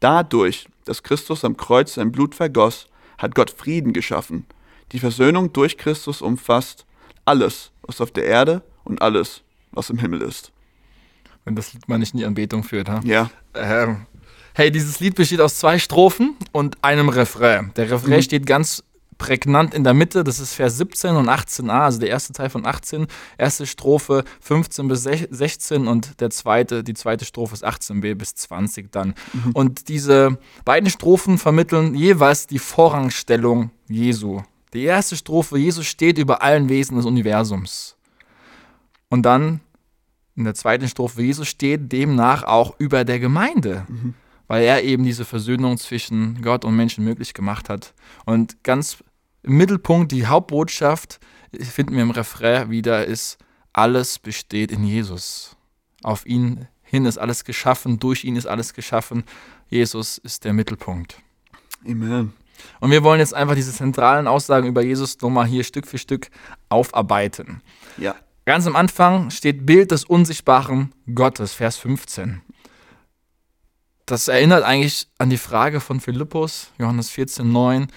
Dadurch, 0.00 0.66
dass 0.86 1.02
Christus 1.02 1.44
am 1.44 1.56
Kreuz 1.56 1.94
sein 1.94 2.10
Blut 2.10 2.34
vergoss, 2.34 2.86
hat 3.18 3.34
Gott 3.34 3.50
Frieden 3.50 3.92
geschaffen. 3.92 4.46
Die 4.92 4.98
Versöhnung 4.98 5.52
durch 5.52 5.76
Christus 5.76 6.22
umfasst 6.22 6.86
alles, 7.24 7.70
was 7.82 8.00
auf 8.00 8.10
der 8.10 8.24
Erde 8.24 8.62
und 8.84 9.02
alles, 9.02 9.42
was 9.78 9.88
im 9.90 9.98
Himmel 9.98 10.20
ist. 10.22 10.52
Wenn 11.44 11.54
das 11.56 11.72
Lied 11.72 11.88
mal 11.88 11.98
nicht 11.98 12.12
in 12.12 12.18
die 12.18 12.26
Anbetung 12.26 12.62
führt, 12.64 12.88
ha? 12.90 13.00
Ja, 13.04 13.30
Ähm, 13.54 14.06
hey, 14.54 14.70
dieses 14.70 15.00
Lied 15.00 15.14
besteht 15.14 15.40
aus 15.40 15.56
zwei 15.58 15.78
Strophen 15.78 16.36
und 16.52 16.76
einem 16.84 17.08
Refrain. 17.08 17.72
Der 17.76 17.90
Refrain 17.90 18.16
Mhm. 18.18 18.22
steht 18.22 18.44
ganz 18.46 18.84
prägnant 19.16 19.74
in 19.74 19.82
der 19.82 19.94
Mitte, 19.94 20.22
das 20.22 20.38
ist 20.38 20.54
Vers 20.54 20.76
17 20.76 21.16
und 21.16 21.28
18a, 21.28 21.84
also 21.86 21.98
der 21.98 22.08
erste 22.08 22.32
Teil 22.32 22.50
von 22.50 22.64
18, 22.66 23.08
erste 23.36 23.66
Strophe 23.66 24.22
15 24.40 24.86
bis 24.86 25.04
sech- 25.06 25.26
16 25.30 25.88
und 25.88 26.20
der 26.20 26.30
zweite, 26.30 26.84
die 26.84 26.94
zweite 26.94 27.24
Strophe 27.24 27.54
ist 27.54 27.64
18b 27.64 28.14
bis 28.14 28.34
20 28.36 28.92
dann. 28.92 29.14
Und 29.54 29.88
diese 29.88 30.38
beiden 30.64 30.88
Strophen 30.88 31.36
vermitteln 31.38 31.96
jeweils 31.96 32.46
die 32.46 32.60
Vorrangstellung 32.60 33.70
Jesu. 33.88 34.42
Die 34.74 34.84
erste 34.84 35.16
Strophe, 35.16 35.58
Jesus 35.58 35.86
steht 35.86 36.18
über 36.18 36.42
allen 36.42 36.68
Wesen 36.68 36.96
des 36.96 37.06
Universums. 37.06 37.96
Und 39.08 39.22
dann 39.22 39.60
in 40.38 40.44
der 40.44 40.54
zweiten 40.54 40.88
Strophe, 40.88 41.20
Jesus 41.20 41.48
steht 41.48 41.90
demnach 41.92 42.44
auch 42.44 42.78
über 42.78 43.04
der 43.04 43.18
Gemeinde, 43.18 43.86
weil 44.46 44.62
er 44.62 44.84
eben 44.84 45.02
diese 45.02 45.24
Versöhnung 45.24 45.76
zwischen 45.78 46.40
Gott 46.42 46.64
und 46.64 46.76
Menschen 46.76 47.04
möglich 47.04 47.34
gemacht 47.34 47.68
hat. 47.68 47.92
Und 48.24 48.62
ganz 48.62 49.02
im 49.42 49.56
Mittelpunkt, 49.56 50.12
die 50.12 50.26
Hauptbotschaft, 50.26 51.18
finden 51.52 51.94
wir 51.94 52.02
im 52.02 52.12
Refrain 52.12 52.70
wieder, 52.70 53.04
ist, 53.04 53.38
alles 53.72 54.18
besteht 54.18 54.70
in 54.70 54.84
Jesus. 54.84 55.56
Auf 56.02 56.24
ihn 56.24 56.68
hin 56.82 57.04
ist 57.04 57.18
alles 57.18 57.44
geschaffen, 57.44 57.98
durch 57.98 58.24
ihn 58.24 58.36
ist 58.36 58.46
alles 58.46 58.74
geschaffen. 58.74 59.24
Jesus 59.68 60.18
ist 60.18 60.44
der 60.44 60.52
Mittelpunkt. 60.52 61.20
Amen. 61.84 62.32
Und 62.80 62.90
wir 62.90 63.02
wollen 63.02 63.20
jetzt 63.20 63.34
einfach 63.34 63.54
diese 63.54 63.72
zentralen 63.72 64.26
Aussagen 64.26 64.68
über 64.68 64.82
Jesus 64.82 65.20
nochmal 65.20 65.46
hier 65.46 65.64
Stück 65.64 65.86
für 65.86 65.98
Stück 65.98 66.30
aufarbeiten. 66.68 67.60
Ja. 67.96 68.14
Ganz 68.48 68.66
am 68.66 68.76
Anfang 68.76 69.28
steht 69.28 69.66
Bild 69.66 69.90
des 69.90 70.04
unsichtbaren 70.06 70.94
Gottes, 71.14 71.52
Vers 71.52 71.76
15. 71.76 72.40
Das 74.06 74.26
erinnert 74.26 74.62
eigentlich 74.64 75.06
an 75.18 75.28
die 75.28 75.36
Frage 75.36 75.80
von 75.80 76.00
Philippus, 76.00 76.70
Johannes 76.78 77.10
14, 77.10 77.52
9, 77.52 77.88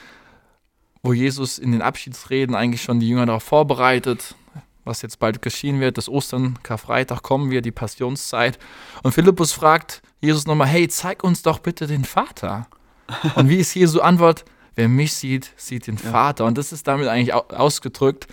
wo 1.03 1.13
Jesus 1.13 1.57
in 1.57 1.71
den 1.71 1.81
Abschiedsreden 1.81 2.53
eigentlich 2.53 2.81
schon 2.81 2.99
die 2.99 3.07
Jünger 3.07 3.27
darauf 3.27 3.43
vorbereitet, 3.43 4.35
was 4.83 5.01
jetzt 5.01 5.19
bald 5.19 5.41
geschehen 5.41 5.79
wird, 5.79 5.97
das 5.97 6.09
Ostern, 6.09 6.59
Karfreitag 6.63 7.21
kommen 7.23 7.49
wir, 7.49 7.61
die 7.61 7.71
Passionszeit. 7.71 8.59
Und 9.03 9.13
Philippus 9.13 9.53
fragt 9.53 10.01
Jesus 10.19 10.47
nochmal, 10.47 10.67
hey, 10.67 10.89
zeig 10.89 11.23
uns 11.23 11.43
doch 11.43 11.59
bitte 11.59 11.87
den 11.87 12.03
Vater. 12.03 12.67
Und 13.35 13.47
wie 13.47 13.59
ist 13.59 13.73
Jesu 13.73 14.01
Antwort? 14.01 14.43
Wer 14.75 14.89
mich 14.89 15.13
sieht, 15.13 15.53
sieht 15.55 15.87
den 15.87 15.95
Ja. 15.95 16.11
Vater. 16.11 16.43
Und 16.43 16.57
das 16.57 16.73
ist 16.73 16.89
damit 16.89 17.07
eigentlich 17.07 17.33
au- 17.33 17.47
ausgedrückt, 17.47 18.27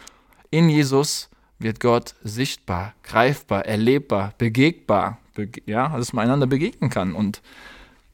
in 0.50 0.68
Jesus 0.68 1.30
wird 1.58 1.80
Gott 1.80 2.14
sichtbar, 2.22 2.94
greifbar, 3.02 3.64
erlebbar, 3.66 4.34
begegnbar, 4.38 5.18
bege 5.34 5.62
ja, 5.66 5.96
dass 5.96 6.12
man 6.12 6.24
einander 6.24 6.46
begegnen 6.46 6.90
kann. 6.90 7.14
Und 7.14 7.42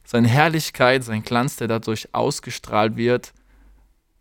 seine 0.03 0.27
Herrlichkeit, 0.27 1.03
sein 1.03 1.23
Glanz, 1.23 1.55
der 1.57 1.67
dadurch 1.67 2.13
ausgestrahlt 2.13 2.95
wird, 2.95 3.33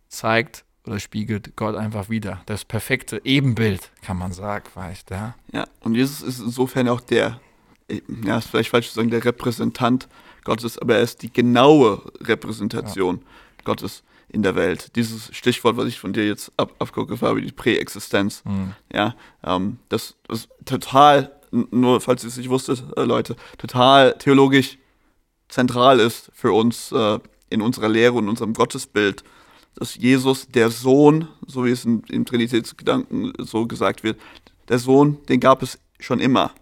zeigt 0.09 0.65
oder 0.87 1.01
spiegelt 1.01 1.57
Gott 1.57 1.77
einfach 1.77 2.11
wieder. 2.11 2.43
Das 2.47 2.65
perfekte 2.65 3.21
Ebenbild, 3.25 3.91
kann 4.03 4.19
man 4.19 4.33
sagen, 4.33 4.67
vielleicht, 4.73 5.11
ja. 5.11 5.35
Ja, 5.53 5.67
und 5.81 5.95
Jesus 5.95 6.23
ist 6.23 6.41
insofern 6.41 6.89
auch 6.89 7.01
der, 7.01 7.41
äh, 7.89 8.01
ja, 8.25 8.39
ist 8.39 8.49
vielleicht 8.49 8.71
falsch 8.71 8.89
zu 8.89 8.95
sagen, 8.95 9.11
der 9.11 9.25
Repräsentant 9.25 10.09
Gottes, 10.45 10.79
aber 10.79 10.97
er 10.97 11.03
ist 11.03 11.23
die 11.23 11.33
genaue 11.33 12.03
Repräsentation 12.21 13.23
Gottes 13.65 14.03
in 14.29 14.43
der 14.43 14.55
Welt. 14.55 14.97
Dieses 14.97 15.35
Stichwort, 15.35 15.77
was 15.77 15.87
ich 15.87 15.99
von 15.99 16.13
dir 16.13 16.27
jetzt 16.27 16.53
ab, 16.57 16.75
abgucke, 16.79 17.17
Fabi, 17.17 17.43
die 17.43 17.53
Präexistenz, 17.53 18.43
ja, 18.93 19.15
ähm, 19.45 19.79
das 19.89 20.17
ist 20.29 20.49
total, 20.65 21.33
nur 21.51 22.01
falls 22.01 22.25
ihr 22.25 22.29
es 22.29 22.37
nicht 22.37 22.51
wusstet, 22.51 22.85
äh, 22.97 23.05
Leute, 23.05 23.37
total 23.59 24.15
theologisch 24.19 24.79
zentral 25.49 26.01
ist 26.01 26.31
für 26.35 26.53
uns 26.53 26.91
äh, 26.93 27.19
in 27.51 27.63
unserer 27.63 27.89
Lehre 27.89 28.15
und 28.15 28.29
unserem 28.29 28.55
Gottesbild, 28.55 29.23
dass 29.77 29.97
Jesus, 29.97 30.49
der 30.49 30.71
Sohn, 30.71 31.29
so 31.47 31.65
wie 31.65 31.71
es 31.71 31.85
in, 31.85 32.03
im 32.09 32.25
Trinitätsgedanken 32.25 33.33
so 33.39 33.67
gesagt 33.67 34.03
wird, 34.03 34.21
der 34.69 34.79
Sohn, 34.79 35.19
den 35.29 35.41
gab 35.41 35.63
es 35.63 35.79
schon 36.01 36.21
immer. 36.21 36.53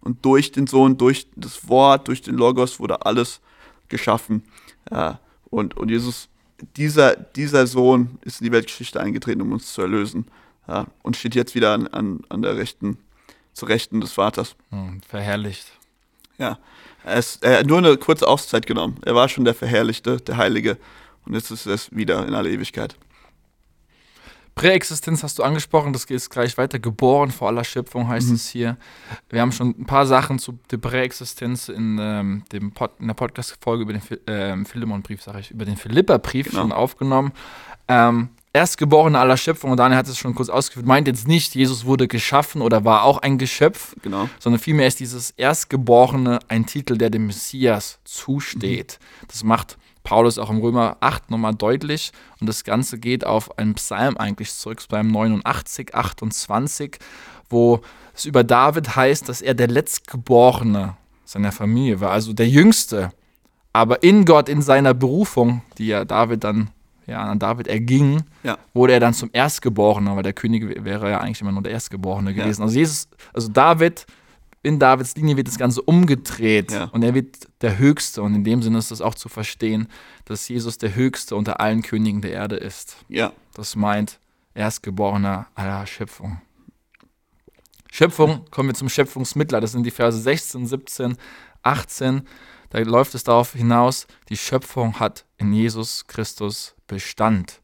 Und 0.00 0.24
durch 0.24 0.52
den 0.52 0.66
Sohn, 0.66 0.96
durch 0.96 1.26
das 1.34 1.68
Wort, 1.68 2.08
durch 2.08 2.22
den 2.22 2.36
Logos 2.36 2.78
wurde 2.78 3.04
alles 3.04 3.40
geschaffen. 3.88 4.44
Ja, 4.90 5.20
und, 5.50 5.76
und 5.76 5.90
Jesus, 5.90 6.28
dieser, 6.76 7.16
dieser 7.16 7.66
Sohn 7.66 8.18
ist 8.22 8.40
in 8.40 8.46
die 8.46 8.52
Weltgeschichte 8.52 9.00
eingetreten, 9.00 9.42
um 9.42 9.52
uns 9.52 9.72
zu 9.72 9.82
erlösen. 9.82 10.26
Ja, 10.68 10.86
und 11.02 11.16
steht 11.16 11.34
jetzt 11.34 11.54
wieder 11.54 11.72
an, 11.72 11.86
an, 11.88 12.20
an 12.28 12.42
der 12.42 12.56
rechten, 12.56 12.98
zur 13.52 13.68
Rechten 13.68 14.00
des 14.00 14.12
Vaters. 14.12 14.56
Hm, 14.70 15.00
verherrlicht. 15.06 15.66
Ja, 16.38 16.58
er, 17.04 17.18
ist, 17.18 17.42
er 17.44 17.60
hat 17.60 17.66
nur 17.66 17.78
eine 17.78 17.96
kurze 17.96 18.26
Auszeit 18.26 18.66
genommen. 18.66 18.98
Er 19.04 19.14
war 19.14 19.28
schon 19.28 19.44
der 19.44 19.54
Verherrlichte, 19.54 20.16
der 20.18 20.36
Heilige. 20.36 20.76
Und 21.24 21.34
jetzt 21.34 21.50
ist 21.50 21.66
es 21.66 21.94
wieder 21.94 22.26
in 22.26 22.34
aller 22.34 22.50
Ewigkeit. 22.50 22.96
Präexistenz 24.56 25.22
hast 25.22 25.38
du 25.38 25.42
angesprochen, 25.42 25.92
das 25.92 26.06
geht 26.06 26.28
gleich 26.30 26.56
weiter. 26.56 26.78
Geboren 26.78 27.30
vor 27.30 27.48
aller 27.48 27.62
Schöpfung 27.62 28.08
heißt 28.08 28.30
es 28.30 28.48
hier. 28.48 28.78
Wir 29.28 29.42
haben 29.42 29.52
schon 29.52 29.74
ein 29.78 29.84
paar 29.84 30.06
Sachen 30.06 30.38
zu 30.38 30.58
der 30.70 30.78
Präexistenz 30.78 31.68
in, 31.68 31.98
ähm, 32.00 32.42
dem 32.52 32.72
Pod, 32.72 32.92
in 32.98 33.06
der 33.06 33.14
Podcast-Folge 33.14 33.82
über 33.82 33.92
den 33.92 34.00
ähm, 34.26 34.64
Philemon-Brief, 34.64 35.22
sage 35.22 35.40
ich, 35.40 35.50
über 35.50 35.66
den 35.66 35.76
Philippa-Brief 35.76 36.48
Genau. 36.48 36.62
schon 36.62 36.72
aufgenommen. 36.72 37.32
Ähm, 37.86 38.30
Erstgeborener 38.54 39.20
aller 39.20 39.36
Schöpfung, 39.36 39.72
und 39.72 39.76
Daniel 39.76 39.98
hat 39.98 40.08
es 40.08 40.16
schon 40.16 40.34
kurz 40.34 40.48
ausgeführt, 40.48 40.86
meint 40.86 41.06
jetzt 41.06 41.28
nicht, 41.28 41.54
Jesus 41.54 41.84
wurde 41.84 42.08
geschaffen 42.08 42.62
oder 42.62 42.86
war 42.86 43.02
auch 43.02 43.18
ein 43.18 43.36
Geschöpf, 43.36 43.94
Genau. 44.00 44.30
sondern 44.38 44.58
vielmehr 44.58 44.86
ist 44.86 45.00
dieses 45.00 45.32
Erstgeborene 45.32 46.38
ein 46.48 46.64
Titel, 46.64 46.96
der 46.96 47.10
dem 47.10 47.26
Messias 47.26 47.98
zusteht. 48.04 48.98
Das 49.28 49.44
macht 49.44 49.76
Paulus 50.06 50.38
auch 50.38 50.50
im 50.50 50.58
Römer 50.58 50.96
8 51.00 51.30
nochmal 51.32 51.54
deutlich 51.54 52.12
und 52.40 52.46
das 52.48 52.62
Ganze 52.62 52.98
geht 52.98 53.26
auf 53.26 53.58
einen 53.58 53.74
Psalm 53.74 54.16
eigentlich 54.16 54.52
zurück, 54.54 54.78
Psalm 54.78 55.08
89, 55.10 55.94
28, 55.94 56.98
wo 57.50 57.80
es 58.14 58.24
über 58.24 58.44
David 58.44 58.94
heißt, 58.94 59.28
dass 59.28 59.42
er 59.42 59.54
der 59.54 59.66
Letztgeborene 59.68 60.96
seiner 61.24 61.50
Familie 61.50 62.00
war, 62.00 62.12
also 62.12 62.32
der 62.32 62.48
Jüngste. 62.48 63.10
Aber 63.72 64.02
in 64.04 64.24
Gott, 64.24 64.48
in 64.48 64.62
seiner 64.62 64.94
Berufung, 64.94 65.62
die 65.76 65.88
ja 65.88 66.04
David 66.04 66.44
dann, 66.44 66.70
ja, 67.06 67.18
an 67.24 67.38
David 67.40 67.66
erging, 67.66 68.22
Ja. 68.44 68.58
wurde 68.74 68.92
er 68.94 69.00
dann 69.00 69.12
zum 69.12 69.30
Erstgeborenen, 69.32 70.14
weil 70.14 70.22
der 70.22 70.32
König 70.32 70.84
wäre 70.84 71.10
ja 71.10 71.18
eigentlich 71.20 71.40
immer 71.40 71.52
nur 71.52 71.62
der 71.62 71.72
Erstgeborene 71.72 72.30
Ja. 72.30 72.44
gewesen. 72.44 72.62
Also 72.62 72.78
Jesus, 72.78 73.08
also 73.34 73.48
David, 73.48 74.06
in 74.66 74.78
Davids 74.78 75.14
Linie 75.16 75.36
wird 75.36 75.48
das 75.48 75.58
Ganze 75.58 75.80
umgedreht 75.80 76.72
Ja. 76.72 76.84
und 76.86 77.02
er 77.02 77.14
wird 77.14 77.48
der 77.62 77.78
Höchste. 77.78 78.22
Und 78.22 78.34
in 78.34 78.44
dem 78.44 78.62
Sinne 78.62 78.78
ist 78.78 78.90
es 78.90 79.00
auch 79.00 79.14
zu 79.14 79.28
verstehen, 79.28 79.88
dass 80.24 80.48
Jesus 80.48 80.76
der 80.78 80.94
Höchste 80.94 81.36
unter 81.36 81.60
allen 81.60 81.82
Königen 81.82 82.20
der 82.20 82.32
Erde 82.32 82.56
ist. 82.56 82.96
Ja. 83.08 83.32
Das 83.54 83.76
meint 83.76 84.18
Erstgeborener 84.54 85.46
aller 85.54 85.86
Schöpfung. 85.86 86.40
Schöpfung, 87.90 88.44
kommen 88.50 88.68
wir 88.68 88.74
zum 88.74 88.88
Schöpfungsmittler. 88.88 89.60
Das 89.60 89.72
sind 89.72 89.84
die 89.84 89.90
Verse 89.90 90.18
16, 90.18 90.66
17, 90.66 91.16
18. 91.62 92.22
Da 92.70 92.78
läuft 92.80 93.14
es 93.14 93.24
darauf 93.24 93.52
hinaus, 93.52 94.06
die 94.28 94.36
Schöpfung 94.36 94.98
hat 94.98 95.24
in 95.38 95.52
Jesus 95.52 96.06
Christus 96.06 96.74
Bestand. 96.86 97.60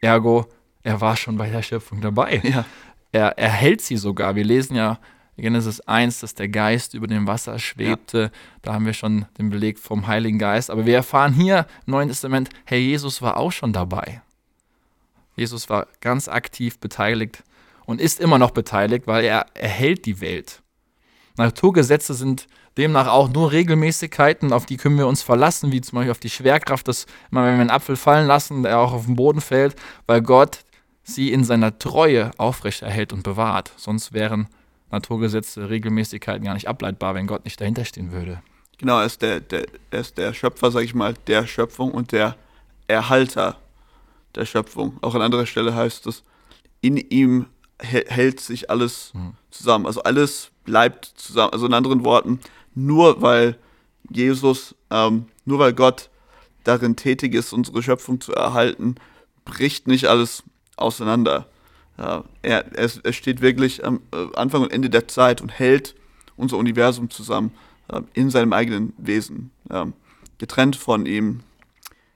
Ergo, 0.00 0.46
er 0.82 1.00
war 1.00 1.16
schon 1.16 1.36
bei 1.36 1.50
der 1.50 1.62
Schöpfung 1.62 2.00
dabei. 2.00 2.40
Ja. 2.42 2.64
Er 3.12 3.38
erhält 3.38 3.80
sie 3.80 3.96
sogar. 3.96 4.34
Wir 4.34 4.44
lesen 4.44 4.76
ja 4.76 4.98
Genesis 5.36 5.80
1, 5.80 6.20
dass 6.20 6.34
der 6.34 6.48
Geist 6.48 6.94
über 6.94 7.06
dem 7.06 7.26
Wasser 7.26 7.58
schwebte. 7.58 8.30
Da 8.62 8.72
haben 8.72 8.86
wir 8.86 8.94
schon 8.94 9.26
den 9.38 9.50
Beleg 9.50 9.78
vom 9.78 10.06
Heiligen 10.06 10.38
Geist. 10.38 10.70
Aber 10.70 10.86
wir 10.86 10.94
erfahren 10.94 11.34
hier 11.34 11.66
im 11.86 11.92
Neuen 11.92 12.08
Testament, 12.08 12.48
Herr 12.64 12.78
Jesus 12.78 13.20
war 13.20 13.36
auch 13.36 13.52
schon 13.52 13.72
dabei. 13.72 14.22
Jesus 15.36 15.68
war 15.68 15.86
ganz 16.00 16.28
aktiv 16.28 16.78
beteiligt 16.78 17.42
und 17.84 18.00
ist 18.00 18.20
immer 18.20 18.38
noch 18.38 18.50
beteiligt, 18.50 19.06
weil 19.06 19.24
er 19.24 19.46
erhält 19.54 20.06
die 20.06 20.20
Welt. 20.20 20.62
Naturgesetze 21.36 22.14
sind 22.14 22.46
demnach 22.78 23.06
auch 23.06 23.28
nur 23.28 23.52
Regelmäßigkeiten, 23.52 24.52
auf 24.52 24.66
die 24.66 24.76
können 24.76 24.98
wir 24.98 25.06
uns 25.06 25.22
verlassen, 25.22 25.72
wie 25.72 25.80
zum 25.80 25.96
Beispiel 25.96 26.10
auf 26.10 26.18
die 26.18 26.30
Schwerkraft, 26.30 26.88
dass 26.88 27.06
immer 27.30 27.44
wenn 27.44 27.54
wir 27.54 27.60
einen 27.60 27.70
Apfel 27.70 27.96
fallen 27.96 28.26
lassen, 28.26 28.62
der 28.62 28.78
auch 28.78 28.92
auf 28.92 29.06
den 29.06 29.16
Boden 29.16 29.40
fällt, 29.40 29.76
weil 30.06 30.22
Gott 30.22 30.60
sie 31.02 31.32
in 31.32 31.44
seiner 31.44 31.78
Treue 31.78 32.30
aufrechterhält 32.38 33.12
und 33.12 33.22
bewahrt. 33.22 33.72
Sonst 33.76 34.12
wären 34.12 34.48
Naturgesetze, 34.90 35.68
Regelmäßigkeiten 35.68 36.44
gar 36.44 36.54
nicht 36.54 36.68
ableitbar, 36.68 37.14
wenn 37.14 37.26
Gott 37.26 37.44
nicht 37.44 37.60
dahinter 37.60 37.84
stehen 37.84 38.12
würde. 38.12 38.42
Genau, 38.78 38.98
er 39.00 39.06
ist 39.06 39.22
der, 39.22 39.40
der, 39.40 39.66
er 39.90 40.00
ist 40.00 40.18
der 40.18 40.32
Schöpfer, 40.34 40.70
sag 40.70 40.82
ich 40.84 40.94
mal, 40.94 41.14
der 41.26 41.46
Schöpfung 41.46 41.90
und 41.92 42.12
der 42.12 42.36
Erhalter 42.86 43.56
der 44.34 44.44
Schöpfung. 44.44 44.98
Auch 45.02 45.14
an 45.14 45.22
anderer 45.22 45.46
Stelle 45.46 45.74
heißt 45.74 46.06
es, 46.06 46.22
in 46.82 46.96
ihm 46.98 47.46
hä- 47.80 48.04
hält 48.06 48.38
sich 48.40 48.70
alles 48.70 49.12
zusammen. 49.50 49.86
Also 49.86 50.02
alles 50.02 50.50
bleibt 50.64 51.06
zusammen. 51.16 51.52
Also 51.52 51.66
in 51.66 51.74
anderen 51.74 52.04
Worten, 52.04 52.40
nur 52.74 53.22
weil 53.22 53.56
Jesus, 54.10 54.74
ähm, 54.90 55.26
nur 55.46 55.58
weil 55.58 55.72
Gott 55.72 56.10
darin 56.64 56.96
tätig 56.96 57.34
ist, 57.34 57.52
unsere 57.52 57.82
Schöpfung 57.82 58.20
zu 58.20 58.32
erhalten, 58.34 58.96
bricht 59.44 59.88
nicht 59.88 60.06
alles 60.06 60.42
auseinander. 60.76 61.46
Ja, 61.98 62.24
er, 62.42 62.72
er, 62.76 62.90
er 63.02 63.12
steht 63.12 63.40
wirklich 63.40 63.84
am 63.84 64.00
äh, 64.12 64.26
Anfang 64.36 64.62
und 64.62 64.72
Ende 64.72 64.90
der 64.90 65.08
Zeit 65.08 65.40
und 65.40 65.50
hält 65.50 65.94
unser 66.36 66.58
Universum 66.58 67.10
zusammen 67.10 67.52
äh, 67.88 68.02
in 68.14 68.30
seinem 68.30 68.52
eigenen 68.52 68.92
Wesen. 68.98 69.50
Ähm, 69.70 69.94
getrennt 70.38 70.76
von 70.76 71.06
ihm 71.06 71.40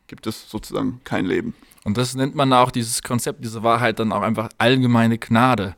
gibt 0.07 0.27
es 0.27 0.51
sozusagen 0.51 1.01
kein 1.05 1.25
Leben. 1.25 1.55
Und 1.85 1.97
das 1.97 2.15
nennt 2.15 2.35
man 2.35 2.53
auch 2.53 2.71
dieses 2.71 3.03
Konzept, 3.03 3.43
diese 3.43 3.63
Wahrheit 3.63 3.99
dann 3.99 4.13
auch 4.13 4.23
einfach 4.23 4.51
allgemeine 4.59 5.17
Gnade. 5.19 5.77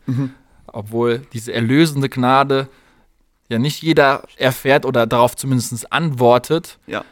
Obwohl 0.66 1.20
diese 1.32 1.52
erlösende 1.52 2.08
Gnade 2.08 2.68
ja 3.48 3.58
nicht 3.58 3.82
jeder 3.82 4.24
erfährt 4.36 4.84
oder 4.84 5.06
darauf 5.06 5.36
zumindest 5.36 5.92
antwortet, 5.92 6.78
Ja, 6.86 7.04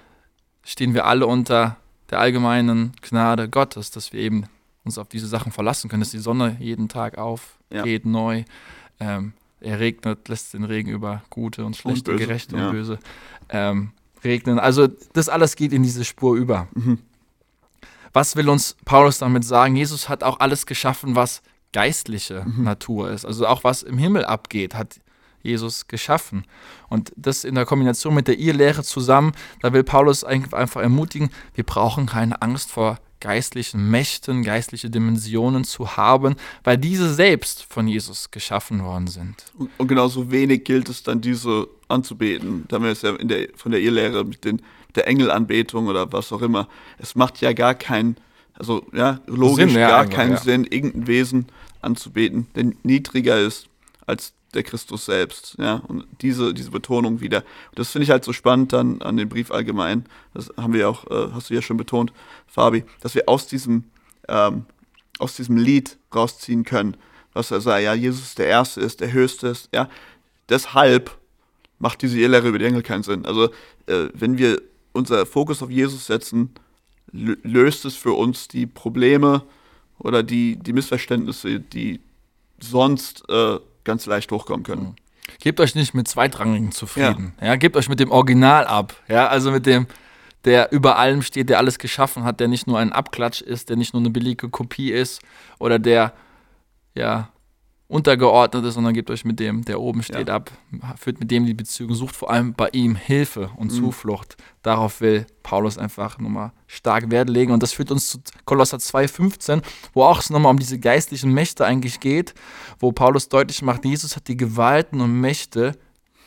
stehen 0.65 0.95
wir 0.95 1.07
alle 1.07 1.27
unter 1.27 1.77
der 2.11 2.19
allgemeinen 2.19 2.95
Gnade 3.03 3.49
Gottes, 3.49 3.91
dass 3.91 4.13
wir 4.13 4.21
eben 4.21 4.47
uns 4.85 4.99
auf 4.99 5.09
diese 5.09 5.27
Sachen 5.27 5.53
verlassen 5.53 5.89
können, 5.89 6.01
dass 6.01 6.11
die 6.11 6.19
Sonne 6.19 6.57
jeden 6.61 6.89
Tag 6.89 7.19
aufgeht 7.19 8.07
neu. 8.07 8.45
Ähm, 8.99 9.33
er 9.61 9.79
regnet, 9.79 10.29
lässt 10.29 10.55
den 10.55 10.65
Regen 10.65 10.91
über 10.91 11.23
Gute 11.31 11.65
und 11.65 11.77
Schlechte, 11.77 12.13
Böse, 12.13 12.25
Gerechte 12.27 12.57
ja. 12.57 12.67
und 12.67 12.73
Böse 12.73 12.99
ähm, 13.51 13.93
regnen. 14.25 14.59
Also 14.59 14.89
das 15.13 15.29
alles 15.29 15.57
geht 15.57 15.73
in 15.73 15.83
diese 15.83 16.05
Spur 16.05 16.37
über. 16.37 16.69
Was 18.13 18.37
will 18.37 18.49
uns 18.49 18.77
Paulus 18.85 19.19
damit 19.19 19.45
sagen? 19.45 19.77
Jesus 19.77 20.09
hat 20.09 20.25
auch 20.25 20.41
alles 20.41 20.67
geschaffen, 20.67 21.15
was 21.15 21.43
geistliche 21.73 22.45
Natur 22.57 23.11
ist. 23.11 23.25
Also 23.25 23.47
auch 23.47 23.65
was 23.65 23.83
im 23.83 23.99
Himmel 23.99 24.25
abgeht, 24.25 24.75
hat 24.75 25.01
Jesus 25.43 25.89
geschaffen. 25.89 26.45
Und 26.89 27.13
das 27.17 27.45
in 27.45 27.55
der 27.55 27.67
Kombination 27.67 28.15
mit 28.15 28.29
der 28.29 28.39
Irrlehre 28.39 28.83
zusammen, 28.83 29.33
da 29.61 29.73
will 29.73 29.85
Paulus 29.85 30.25
einfach 30.25 30.83
ermutigen, 30.83 31.31
wir 31.55 31.65
brauchen 31.65 32.07
keine 32.07 32.43
Angst 32.43 32.71
vor 32.71 32.99
geistlichen 33.21 33.91
Mächten, 33.91 34.43
geistliche 34.43 34.91
Dimensionen 34.91 35.65
zu 35.65 35.97
haben, 35.97 36.37
weil 36.65 36.79
diese 36.79 37.13
selbst 37.13 37.65
von 37.69 37.87
Jesus 37.87 38.31
geschaffen 38.31 38.83
worden 38.83 39.07
sind. 39.07 39.45
Und, 39.59 39.71
und 39.79 39.89
genauso 39.89 40.31
wenig 40.31 40.65
gilt 40.65 40.89
es 40.89 41.03
dann, 41.03 41.21
diese 41.21 41.69
anzubeten. 41.89 42.65
Da 42.69 42.77
haben 42.77 42.85
wir 42.85 42.93
es 42.93 43.03
ja 43.03 43.13
der, 43.13 43.49
von 43.55 43.73
der 43.73 43.81
Irrlehre 43.81 44.25
mit 44.25 44.45
den, 44.45 44.63
der 44.95 45.07
Engelanbetung 45.07 45.87
oder 45.87 46.13
was 46.13 46.33
auch 46.33 46.43
immer. 46.43 46.69
Es 46.99 47.15
macht 47.15 47.41
ja 47.41 47.53
gar 47.53 47.75
keinen, 47.75 48.17
also 48.55 48.85
ja, 48.93 49.21
logisch 49.27 49.73
Sinn, 49.73 49.81
ja, 49.81 49.89
gar 49.89 50.07
keinen 50.07 50.33
ja. 50.33 50.39
Sinn, 50.39 50.65
irgendein 50.65 51.07
Wesen 51.07 51.47
anzubeten, 51.83 52.47
der 52.55 52.73
niedriger 52.83 53.39
ist 53.41 53.69
als 54.07 54.33
der 54.55 54.63
Christus 54.63 55.07
selbst, 55.07 55.57
ja, 55.59 55.77
und 55.87 56.07
diese, 56.23 56.53
diese 56.53 56.71
Betonung 56.71 57.21
wieder. 57.21 57.45
Das 57.75 57.91
finde 57.91 58.05
ich 58.05 58.11
halt 58.11 58.25
so 58.25 58.33
spannend 58.33 58.73
dann 58.73 59.01
an 59.03 59.17
den 59.17 59.29
Brief 59.29 59.51
allgemein, 59.51 60.05
das 60.35 60.53
haben 60.57 60.73
wir 60.73 60.89
auch, 60.89 61.07
äh, 61.11 61.33
hast 61.33 61.51
du 61.51 61.55
ja 61.55 61.63
schon 61.63 61.77
betont, 61.77 62.13
Fabi, 62.47 62.85
dass 63.01 63.15
wir 63.15 63.29
aus 63.29 63.47
diesem, 63.47 63.85
ähm, 64.29 64.65
aus 65.19 65.37
diesem 65.37 65.57
Lied 65.57 65.99
rausziehen 66.15 66.65
können, 66.65 66.97
was 67.33 67.51
er 67.51 67.61
sagt, 67.61 67.83
ja, 67.83 67.95
Jesus 67.95 68.35
der 68.35 68.47
Erste 68.49 68.81
ist, 68.81 69.01
der 69.01 69.13
Höchste 69.13 69.49
ist, 69.49 69.69
ja, 69.73 69.89
deshalb 70.49 71.17
macht 71.79 72.03
diese 72.03 72.19
Irrlehre 72.19 72.49
über 72.49 72.59
die 72.59 72.65
Engel 72.65 72.83
keinen 72.83 73.05
Sinn. 73.05 73.25
Also, 73.25 73.51
äh, 73.87 74.09
wenn 74.13 74.37
wir 74.37 74.61
unser 74.93 75.25
Fokus 75.27 75.63
auf 75.63 75.71
Jesus 75.71 76.07
setzen, 76.07 76.51
lö- 77.15 77.39
löst 77.45 77.85
es 77.85 77.95
für 77.95 78.13
uns 78.13 78.49
die 78.49 78.67
Probleme 78.67 79.43
oder 79.99 80.23
die, 80.23 80.57
die 80.57 80.73
Missverständnisse, 80.73 81.61
die 81.61 82.01
sonst 82.59 83.29
äh, 83.29 83.59
ganz 83.85 84.07
leicht 84.07 84.31
hochkommen 84.33 84.63
können. 84.63 84.97
Gebt 85.41 85.61
euch 85.61 85.75
nicht 85.75 85.95
mit 85.95 86.09
Zweitrangigen 86.09 86.73
zufrieden. 86.73 87.35
Ja. 87.41 87.57
gebt 87.57 87.77
euch 87.77 87.89
mit 87.89 88.01
dem 88.01 88.11
Original 88.11 88.67
ab. 88.67 88.95
Ja, 89.09 89.29
also 89.29 89.53
mit 89.53 89.67
dem, 89.67 89.87
der 90.45 90.73
über 90.73 90.99
allem 90.99 91.23
steht, 91.23 91.49
der 91.49 91.59
alles 91.59 91.79
geschaffen 91.79 92.25
hat, 92.25 92.41
der 92.41 92.49
nicht 92.49 92.67
nur 92.67 92.79
ein 92.79 92.93
Abklatsch 92.93 93.41
ist, 93.41 93.69
der 93.69 93.77
nicht 93.77 93.93
nur 93.93 94.01
eine 94.01 94.11
billige 94.11 94.49
Kopie 94.49 94.91
ist 94.91 95.21
oder 95.59 95.79
der 95.79 96.13
ja 96.95 97.31
untergeordnet 97.91 98.65
ist, 98.65 98.75
sondern 98.75 98.95
gebt 98.95 99.11
euch 99.11 99.25
mit 99.25 99.41
dem, 99.41 99.65
der 99.65 99.81
oben 99.81 100.03
steht, 100.03 100.29
Ja. 100.29 100.37
ab, 100.37 100.51
führt 100.97 101.19
mit 101.21 101.31
dem 101.31 101.45
die 101.45 101.55
Beziehung, 101.55 101.93
sucht 101.95 102.15
vor 102.17 102.31
allem 102.31 102.55
bei 102.55 102.69
ihm 102.73 102.95
Hilfe 102.95 103.51
und 103.57 103.71
Zuflucht. 103.71 104.37
Darauf 104.63 105.01
will 105.01 105.27
Paulus 105.43 105.77
einfach 105.77 106.19
nochmal 106.19 106.53
stark 106.69 107.11
Wert 107.11 107.29
legen 107.29 107.53
und 107.53 107.63
das 107.63 107.73
führt 107.73 107.91
uns 107.91 108.09
zu 108.09 108.19
Kolosser 108.45 108.79
2,15, 108.79 109.63
wo 109.93 110.05
auch 110.05 110.21
es 110.21 110.31
nochmal 110.31 110.51
um 110.53 110.59
diese 110.59 110.79
geistlichen 110.79 111.33
Mächte 111.35 111.67
eigentlich 111.67 111.99
geht, 112.01 112.35
wo 112.79 112.93
Paulus 112.93 113.29
deutlich 113.29 113.63
macht, 113.63 113.85
Jesus 113.85 114.15
hat 114.17 114.29
die 114.29 114.37
Gewalten 114.37 115.01
und 115.01 115.21
Mächte 115.21 115.77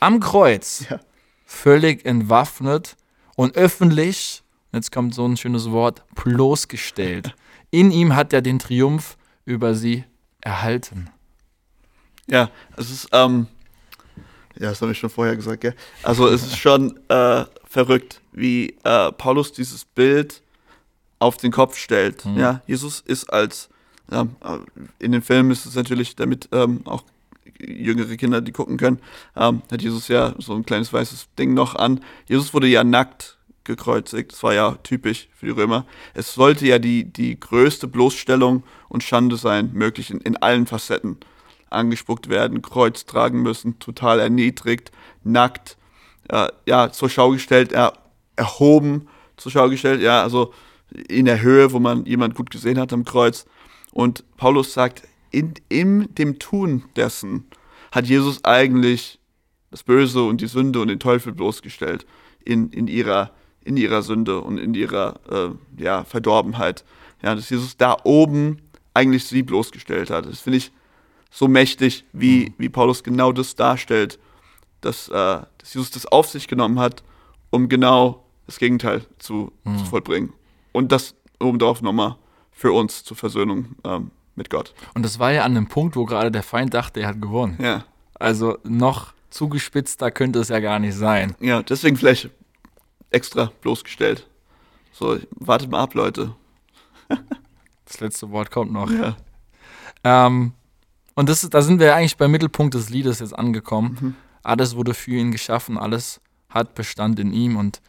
am 0.00 0.20
Kreuz 0.20 0.86
Ja. 0.90 1.00
völlig 1.46 2.04
entwaffnet 2.04 2.96
und 3.36 3.56
öffentlich, 3.56 4.42
jetzt 4.72 4.92
kommt 4.92 5.14
so 5.14 5.26
ein 5.26 5.36
schönes 5.38 5.70
Wort, 5.70 6.04
bloßgestellt. 6.14 7.34
In 7.70 7.90
ihm 7.90 8.14
hat 8.14 8.32
er 8.32 8.42
den 8.42 8.58
Triumph 8.58 9.16
über 9.46 9.74
sie 9.74 10.04
erhalten. 10.40 11.08
Ja, 12.26 12.50
es 12.76 12.90
ist, 12.90 13.08
ähm, 13.12 13.46
ja, 14.58 14.70
das 14.70 14.80
habe 14.80 14.92
ich 14.92 14.98
schon 14.98 15.10
vorher 15.10 15.36
gesagt, 15.36 15.60
gell? 15.60 15.74
Also 16.02 16.28
es 16.28 16.42
ist 16.44 16.56
schon 16.56 16.98
äh, 17.08 17.44
verrückt, 17.68 18.20
wie 18.32 18.76
äh, 18.84 19.12
Paulus 19.12 19.52
dieses 19.52 19.84
Bild 19.84 20.42
auf 21.18 21.36
den 21.36 21.52
Kopf 21.52 21.76
stellt. 21.76 22.24
Ja, 22.36 22.62
Jesus 22.66 23.00
ist 23.00 23.32
als, 23.32 23.68
ähm, 24.10 24.36
äh, 24.44 24.58
in 24.98 25.12
den 25.12 25.22
Filmen 25.22 25.50
ist 25.50 25.66
es 25.66 25.74
natürlich, 25.74 26.16
damit 26.16 26.48
ähm, 26.52 26.82
auch 26.84 27.02
jüngere 27.58 28.16
Kinder, 28.16 28.40
die 28.40 28.52
gucken 28.52 28.76
können, 28.76 29.00
ähm, 29.36 29.62
hat 29.70 29.82
Jesus 29.82 30.08
ja 30.08 30.34
so 30.38 30.54
ein 30.54 30.66
kleines 30.66 30.92
weißes 30.92 31.28
Ding 31.38 31.54
noch 31.54 31.74
an. 31.74 32.00
Jesus 32.26 32.52
wurde 32.52 32.66
ja 32.66 32.84
nackt 32.84 33.38
gekreuzigt. 33.64 34.32
Das 34.32 34.42
war 34.42 34.54
ja 34.54 34.72
typisch 34.82 35.28
für 35.34 35.46
die 35.46 35.52
Römer. 35.52 35.86
Es 36.12 36.34
sollte 36.34 36.66
ja 36.66 36.78
die, 36.78 37.04
die 37.04 37.38
größte 37.38 37.88
Bloßstellung 37.88 38.62
und 38.88 39.02
Schande 39.02 39.36
sein, 39.36 39.70
möglich 39.72 40.10
in, 40.10 40.20
in 40.20 40.36
allen 40.36 40.66
Facetten. 40.66 41.18
Angespuckt 41.74 42.28
werden, 42.28 42.62
Kreuz 42.62 43.04
tragen 43.06 43.42
müssen, 43.42 43.78
total 43.78 44.20
erniedrigt, 44.20 44.92
nackt, 45.22 45.76
äh, 46.28 46.48
ja, 46.66 46.90
zur 46.90 47.10
Schau 47.10 47.30
gestellt, 47.30 47.72
ja, 47.72 47.92
erhoben 48.36 49.08
zur 49.36 49.52
Schau 49.52 49.68
gestellt, 49.68 50.00
ja, 50.00 50.22
also 50.22 50.52
in 51.08 51.24
der 51.24 51.40
Höhe, 51.40 51.72
wo 51.72 51.80
man 51.80 52.06
jemand 52.06 52.34
gut 52.34 52.50
gesehen 52.50 52.78
hat 52.78 52.92
am 52.92 53.04
Kreuz. 53.04 53.46
Und 53.92 54.24
Paulus 54.36 54.72
sagt, 54.72 55.02
in, 55.30 55.54
in 55.68 56.14
dem 56.14 56.38
Tun 56.38 56.84
dessen 56.96 57.46
hat 57.92 58.06
Jesus 58.06 58.44
eigentlich 58.44 59.18
das 59.70 59.82
Böse 59.82 60.22
und 60.22 60.40
die 60.40 60.46
Sünde 60.46 60.80
und 60.80 60.88
den 60.88 61.00
Teufel 61.00 61.32
bloßgestellt 61.32 62.06
in, 62.44 62.70
in, 62.70 62.86
ihrer, 62.86 63.32
in 63.64 63.76
ihrer 63.76 64.02
Sünde 64.02 64.40
und 64.40 64.58
in 64.58 64.74
ihrer 64.74 65.20
äh, 65.30 65.82
ja, 65.82 66.04
Verdorbenheit. 66.04 66.84
Ja, 67.22 67.34
dass 67.34 67.50
Jesus 67.50 67.76
da 67.76 67.96
oben 68.04 68.58
eigentlich 68.92 69.24
sie 69.24 69.42
bloßgestellt 69.42 70.10
hat. 70.10 70.26
Das 70.26 70.40
finde 70.40 70.58
ich 70.58 70.72
so 71.34 71.48
mächtig, 71.48 72.04
wie, 72.12 72.54
wie 72.58 72.68
Paulus 72.68 73.02
genau 73.02 73.32
das 73.32 73.56
darstellt, 73.56 74.20
dass, 74.80 75.08
äh, 75.08 75.12
dass 75.58 75.74
Jesus 75.74 75.90
das 75.90 76.06
auf 76.06 76.28
sich 76.28 76.46
genommen 76.46 76.78
hat, 76.78 77.02
um 77.50 77.68
genau 77.68 78.24
das 78.46 78.58
Gegenteil 78.58 79.04
zu, 79.18 79.50
zu 79.64 79.84
vollbringen. 79.84 80.32
Und 80.70 80.92
das 80.92 81.16
obendrauf 81.40 81.82
nochmal 81.82 82.16
für 82.52 82.72
uns 82.72 83.02
zur 83.02 83.16
Versöhnung 83.16 83.74
ähm, 83.82 84.12
mit 84.36 84.48
Gott. 84.48 84.74
Und 84.94 85.04
das 85.04 85.18
war 85.18 85.32
ja 85.32 85.42
an 85.42 85.56
dem 85.56 85.66
Punkt, 85.66 85.96
wo 85.96 86.04
gerade 86.04 86.30
der 86.30 86.44
Feind 86.44 86.72
dachte, 86.72 87.00
er 87.00 87.08
hat 87.08 87.20
gewonnen. 87.20 87.58
Ja. 87.60 87.84
Also 88.14 88.58
noch 88.62 89.12
zugespitzter 89.30 90.12
könnte 90.12 90.38
es 90.38 90.50
ja 90.50 90.60
gar 90.60 90.78
nicht 90.78 90.94
sein. 90.94 91.34
Ja, 91.40 91.62
deswegen 91.64 91.96
vielleicht 91.96 92.30
extra 93.10 93.50
bloßgestellt. 93.60 94.28
So, 94.92 95.18
wartet 95.30 95.68
mal 95.68 95.82
ab, 95.82 95.94
Leute. 95.94 96.36
Das 97.86 98.00
letzte 98.00 98.30
Wort 98.30 98.50
kommt 98.50 98.72
noch. 98.72 98.90
Ja. 98.90 99.16
Ähm, 100.04 100.52
und 101.14 101.28
das, 101.28 101.48
da 101.48 101.62
sind 101.62 101.80
wir 101.80 101.94
eigentlich 101.94 102.16
beim 102.16 102.30
Mittelpunkt 102.30 102.74
des 102.74 102.90
Liedes 102.90 103.20
jetzt 103.20 103.36
angekommen. 103.38 104.16
Alles 104.42 104.76
wurde 104.76 104.94
für 104.94 105.12
ihn 105.12 105.32
geschaffen, 105.32 105.78
alles 105.78 106.20
hat 106.48 106.74
Bestand 106.74 107.18
in 107.18 107.32
ihm. 107.32 107.56
Und 107.56 107.80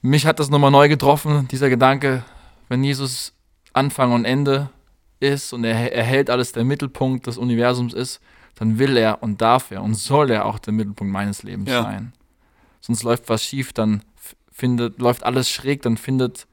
mich 0.00 0.26
hat 0.26 0.38
das 0.40 0.50
nochmal 0.50 0.70
neu 0.70 0.88
getroffen, 0.88 1.46
dieser 1.48 1.68
Gedanke, 1.70 2.24
wenn 2.68 2.82
Jesus 2.82 3.32
Anfang 3.72 4.12
und 4.12 4.24
Ende 4.24 4.70
ist 5.20 5.52
und 5.52 5.64
er, 5.64 5.92
er 5.92 6.04
hält 6.04 6.30
alles 6.30 6.52
der 6.52 6.64
Mittelpunkt 6.64 7.26
des 7.26 7.38
Universums 7.38 7.94
ist, 7.94 8.20
dann 8.56 8.78
will 8.78 8.96
er 8.96 9.22
und 9.22 9.40
darf 9.40 9.70
er 9.70 9.82
und 9.82 9.94
soll 9.94 10.30
er 10.30 10.44
auch 10.46 10.58
der 10.58 10.72
Mittelpunkt 10.72 11.12
meines 11.12 11.42
Lebens 11.42 11.70
Ja. 11.70 11.82
sein. 11.82 12.12
Sonst 12.80 13.02
läuft 13.04 13.28
was 13.28 13.42
schief, 13.44 13.72
dann 13.72 14.02
findet, 14.50 14.98
läuft 14.98 15.22
alles 15.24 15.48
schräg, 15.48 15.82
dann 15.82 15.96
findet 15.96 16.46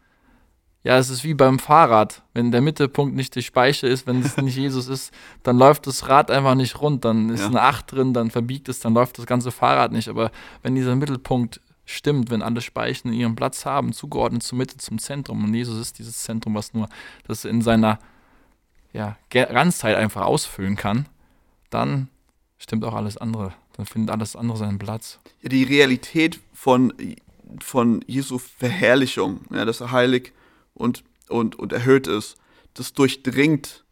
ja, 0.89 0.97
es 0.97 1.11
ist 1.11 1.23
wie 1.23 1.35
beim 1.35 1.59
Fahrrad. 1.59 2.23
Wenn 2.33 2.51
der 2.51 2.61
Mittelpunkt 2.61 3.15
nicht 3.15 3.35
die 3.35 3.43
Speiche 3.43 3.85
ist, 3.85 4.07
wenn 4.07 4.21
es 4.23 4.37
nicht 4.37 4.55
Jesus 4.57 4.87
ist, 4.87 5.13
dann 5.43 5.55
läuft 5.55 5.85
das 5.85 6.07
Rad 6.09 6.31
einfach 6.31 6.55
nicht 6.55 6.81
rund. 6.81 7.05
Dann 7.05 7.29
ist 7.29 7.41
Ja. 7.41 7.45
eine 7.47 7.61
Acht 7.61 7.91
drin, 7.91 8.11
dann 8.15 8.31
verbiegt 8.31 8.67
es, 8.69 8.79
dann 8.79 8.95
läuft 8.95 9.19
das 9.19 9.27
ganze 9.27 9.51
Fahrrad 9.51 9.91
nicht. 9.91 10.07
Aber 10.09 10.31
wenn 10.63 10.73
dieser 10.73 10.95
Mittelpunkt 10.95 11.61
stimmt, 11.85 12.31
wenn 12.31 12.41
alle 12.41 12.61
Speichen 12.61 13.13
ihren 13.13 13.35
Platz 13.35 13.67
haben, 13.67 13.93
zugeordnet 13.93 14.41
zur 14.41 14.57
Mitte, 14.57 14.77
zum 14.77 14.97
Zentrum, 14.97 15.43
und 15.43 15.53
Jesus 15.53 15.79
ist 15.79 15.99
dieses 15.99 16.23
Zentrum, 16.23 16.55
was 16.55 16.73
nur 16.73 16.89
das 17.27 17.45
in 17.45 17.61
seiner 17.61 17.99
ja, 18.91 19.15
Ganzheit 19.29 19.95
einfach 19.95 20.23
ausfüllen 20.23 20.75
kann, 20.75 21.05
dann 21.69 22.07
stimmt 22.57 22.83
auch 22.83 22.95
alles 22.95 23.15
andere. 23.17 23.53
Dann 23.77 23.85
findet 23.85 24.09
alles 24.09 24.35
andere 24.35 24.57
seinen 24.57 24.79
Platz. 24.79 25.19
ja, 25.43 25.49
die 25.49 25.63
Realität 25.65 26.39
von, 26.51 26.91
von 27.59 28.03
Jesu 28.07 28.39
Verherrlichung, 28.39 29.41
ja, 29.51 29.65
dass 29.65 29.81
er 29.81 29.91
heilig 29.91 30.33
und, 30.79 31.03
und, 31.27 31.57
und 31.57 31.73
erhöht 31.73 32.07
ist, 32.07 32.37
das 32.73 32.93
durchdringt 32.93 33.83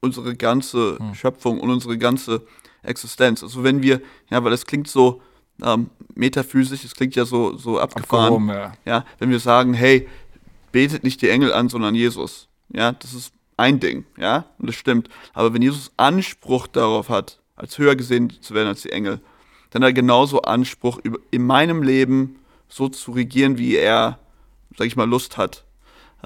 unsere 0.00 0.36
ganze 0.36 0.98
Schöpfung 1.14 1.58
und 1.58 1.70
unsere 1.70 1.98
ganze 1.98 2.46
Existenz. 2.82 3.42
Also 3.42 3.64
wenn 3.64 3.82
wir, 3.82 4.00
ja, 4.30 4.44
weil 4.44 4.50
das 4.50 4.66
klingt 4.66 4.88
so 4.88 5.20
ähm, 5.64 5.90
metaphysisch, 6.14 6.84
es 6.84 6.94
klingt 6.94 7.16
ja 7.16 7.24
so, 7.24 7.56
so 7.56 7.80
abgefahren. 7.80 8.34
Abgehoben, 8.34 8.48
ja. 8.48 8.72
Ja, 8.84 9.04
wenn 9.18 9.30
wir 9.30 9.40
sagen, 9.40 9.74
hey, 9.74 10.08
betet 10.70 11.02
nicht 11.02 11.22
die 11.22 11.30
Engel 11.30 11.52
an, 11.52 11.68
sondern 11.68 11.94
Jesus. 11.94 12.48
Ja, 12.68 12.92
das 12.92 13.14
ist 13.14 13.32
ein 13.56 13.80
Ding, 13.80 14.04
ja, 14.18 14.44
und 14.58 14.68
das 14.68 14.76
stimmt. 14.76 15.08
Aber 15.32 15.54
wenn 15.54 15.62
Jesus 15.62 15.92
Anspruch 15.96 16.66
darauf 16.66 17.08
hat, 17.08 17.40
als 17.56 17.78
höher 17.78 17.96
gesehen 17.96 18.30
zu 18.42 18.54
werden 18.54 18.68
als 18.68 18.82
die 18.82 18.92
Engel, 18.92 19.20
dann 19.70 19.82
hat 19.82 19.90
er 19.90 19.94
genauso 19.94 20.42
Anspruch, 20.42 21.00
in 21.30 21.46
meinem 21.46 21.82
Leben 21.82 22.38
so 22.68 22.88
zu 22.88 23.12
regieren, 23.12 23.56
wie 23.58 23.76
er, 23.76 24.18
sag 24.76 24.86
ich 24.86 24.96
mal, 24.96 25.08
Lust 25.08 25.38
hat. 25.38 25.64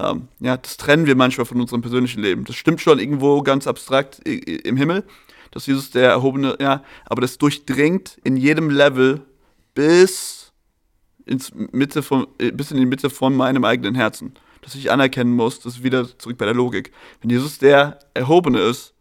Ähm, 0.01 0.27
ja, 0.39 0.57
das 0.57 0.77
trennen 0.77 1.05
wir 1.05 1.15
manchmal 1.15 1.45
von 1.45 1.59
unserem 1.61 1.81
persönlichen 1.81 2.21
Leben. 2.21 2.45
Das 2.45 2.55
stimmt 2.55 2.81
schon 2.81 2.99
irgendwo 2.99 3.41
ganz 3.41 3.67
abstrakt 3.67 4.19
im 4.27 4.77
Himmel, 4.77 5.03
dass 5.51 5.67
Jesus 5.67 5.91
der 5.91 6.09
erhobene, 6.09 6.57
ja, 6.59 6.83
aber 7.05 7.21
das 7.21 7.37
durchdringt 7.37 8.17
in 8.23 8.37
jedem 8.37 8.69
Level 8.69 9.21
bis 9.73 10.51
ins 11.25 11.51
Mitte 11.71 12.01
von, 12.01 12.27
äh, 12.39 12.51
bis 12.51 12.71
in 12.71 12.77
die 12.77 12.85
Mitte 12.85 13.09
von 13.09 13.35
meinem 13.35 13.63
eigenen 13.63 13.95
Herzen. 13.95 14.33
Dass 14.61 14.75
ich 14.75 14.91
anerkennen 14.91 15.33
muss, 15.33 15.59
das 15.59 15.77
ist 15.77 15.83
wieder 15.83 16.17
zurück 16.17 16.37
bei 16.37 16.45
der 16.45 16.53
Logik. 16.53 16.91
Wenn 17.21 17.29
Jesus 17.29 17.57
der 17.57 17.99
Erhobene 18.13 18.59
ist, 18.59 18.93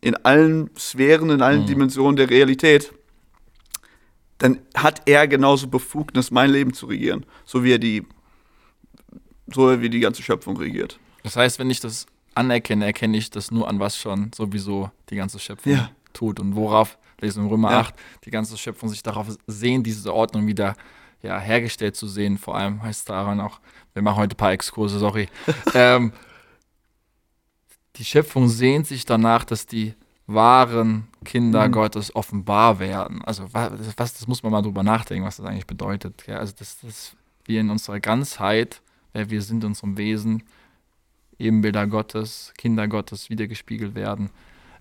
in 0.00 0.16
allen 0.16 0.70
Sphären, 0.76 1.30
in 1.30 1.42
allen 1.42 1.66
Dimensionen 1.66 2.16
der 2.16 2.28
Realität, 2.28 2.92
dann 4.38 4.58
hat 4.74 5.02
er 5.06 5.28
genauso 5.28 5.68
Befugnis, 5.68 6.30
mein 6.32 6.50
Leben 6.50 6.74
zu 6.74 6.86
regieren, 6.86 7.24
so 7.44 7.62
wie 7.62 7.72
er 7.72 7.78
die, 7.78 8.04
so 9.54 9.80
wie 9.80 9.90
die 9.90 10.00
ganze 10.00 10.22
Schöpfung 10.22 10.56
regiert. 10.56 10.98
Das 11.22 11.36
heißt, 11.36 11.58
wenn 11.58 11.70
ich 11.70 11.80
das 11.80 12.06
anerkenne, 12.34 12.84
erkenne 12.86 13.16
ich 13.16 13.30
das 13.30 13.50
nur 13.50 13.68
an, 13.68 13.78
was 13.78 13.96
schon 13.96 14.30
sowieso 14.34 14.90
die 15.10 15.16
ganze 15.16 15.38
Schöpfung 15.38 15.72
Ja. 15.72 15.90
tut 16.12 16.40
und 16.40 16.54
worauf, 16.56 16.98
lesen 17.20 17.44
wir 17.44 17.50
Römer 17.50 17.70
Ja. 17.70 17.80
8, 17.80 17.94
die 18.24 18.30
ganze 18.30 18.56
Schöpfung 18.58 18.88
sich 18.88 19.02
darauf 19.02 19.26
sehen, 19.46 19.82
diese 19.82 20.12
Ordnung 20.12 20.46
wieder 20.46 20.74
ja, 21.22 21.38
hergestellt 21.38 21.94
zu 21.94 22.08
sehen. 22.08 22.36
Vor 22.38 22.56
allem 22.56 22.82
heißt 22.82 23.00
es 23.00 23.04
daran 23.04 23.40
auch, 23.40 23.60
wir 23.92 24.02
machen 24.02 24.16
heute 24.16 24.34
ein 24.34 24.38
paar 24.38 24.52
Exkurse, 24.52 24.98
sorry. 24.98 25.28
ähm, 25.74 26.12
die 27.96 28.04
Schöpfung 28.04 28.48
sehnt 28.48 28.86
sich 28.86 29.04
danach, 29.04 29.44
dass 29.44 29.66
die 29.66 29.94
wahren 30.26 31.08
Kinder 31.24 31.68
Mhm. 31.68 31.72
Gottes 31.72 32.14
offenbar 32.16 32.78
werden. 32.78 33.22
Also 33.22 33.52
was, 33.52 33.96
das 33.96 34.26
muss 34.26 34.42
man 34.42 34.52
mal 34.52 34.62
drüber 34.62 34.82
nachdenken, 34.82 35.26
was 35.26 35.36
das 35.36 35.46
eigentlich 35.46 35.66
bedeutet. 35.66 36.24
Ja, 36.26 36.38
also 36.38 36.54
dass, 36.58 36.80
dass 36.80 37.14
wir 37.44 37.60
in 37.60 37.70
unserer 37.70 38.00
Ganzheit, 38.00 38.80
wer 39.12 39.30
wir 39.30 39.42
sind, 39.42 39.64
in 39.64 39.70
unserem 39.70 39.96
Wesen, 39.96 40.42
Ebenbilder 41.38 41.86
Gottes, 41.86 42.52
Kinder 42.56 42.88
Gottes 42.88 43.30
wiedergespiegelt 43.30 43.94
werden 43.94 44.30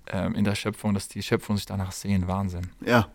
ähm, 0.08 0.36
in 0.36 0.44
der 0.44 0.56
Schöpfung, 0.56 0.94
dass 0.94 1.08
die 1.08 1.24
Schöpfung 1.24 1.58
sich 1.58 1.66
danach 1.66 1.92
sehen. 1.92 2.28
Wahnsinn. 2.28 2.70
Ja, 2.86 3.08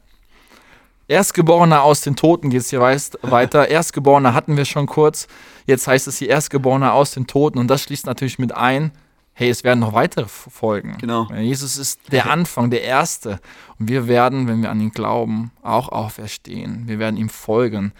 Erstgeborener 1.09 1.83
aus 1.83 2.00
den 2.00 2.16
Toten 2.16 2.50
geht 2.50 2.62
es 2.62 2.70
hier 2.70 2.81
weiter. 2.81 3.68
Erstgeborener 3.70 4.35
hatten 4.35 4.57
wir 4.57 4.64
schon 4.64 4.87
kurz. 4.87 5.29
Jetzt 5.66 5.87
heißt 5.87 6.09
es 6.09 6.18
hier 6.18 6.29
Erstgeborener 6.29 6.92
aus 6.94 7.12
den 7.12 7.26
Toten. 7.26 7.59
Und 7.59 7.68
das 7.68 7.83
schließt 7.83 8.07
natürlich 8.07 8.38
mit 8.38 8.52
ein, 8.52 8.90
hey, 9.33 9.48
es 9.48 9.62
werden 9.62 9.81
noch 9.81 9.92
weitere 9.92 10.26
folgen. 10.26 10.96
Genau. 10.98 11.29
Ja, 11.31 11.38
Jesus 11.38 11.76
ist 11.76 12.12
der 12.12 12.29
Anfang, 12.31 12.70
der 12.70 12.83
Erste. 12.83 13.38
Und 13.79 13.88
wir 13.88 14.09
werden, 14.09 14.48
wenn 14.48 14.62
wir 14.62 14.70
an 14.70 14.81
ihn 14.81 14.90
glauben, 14.90 15.52
auch 15.62 15.90
auferstehen. 15.90 16.88
Wir 16.88 16.98
werden 16.98 17.16
ihm 17.16 17.29
folgen. 17.29 17.92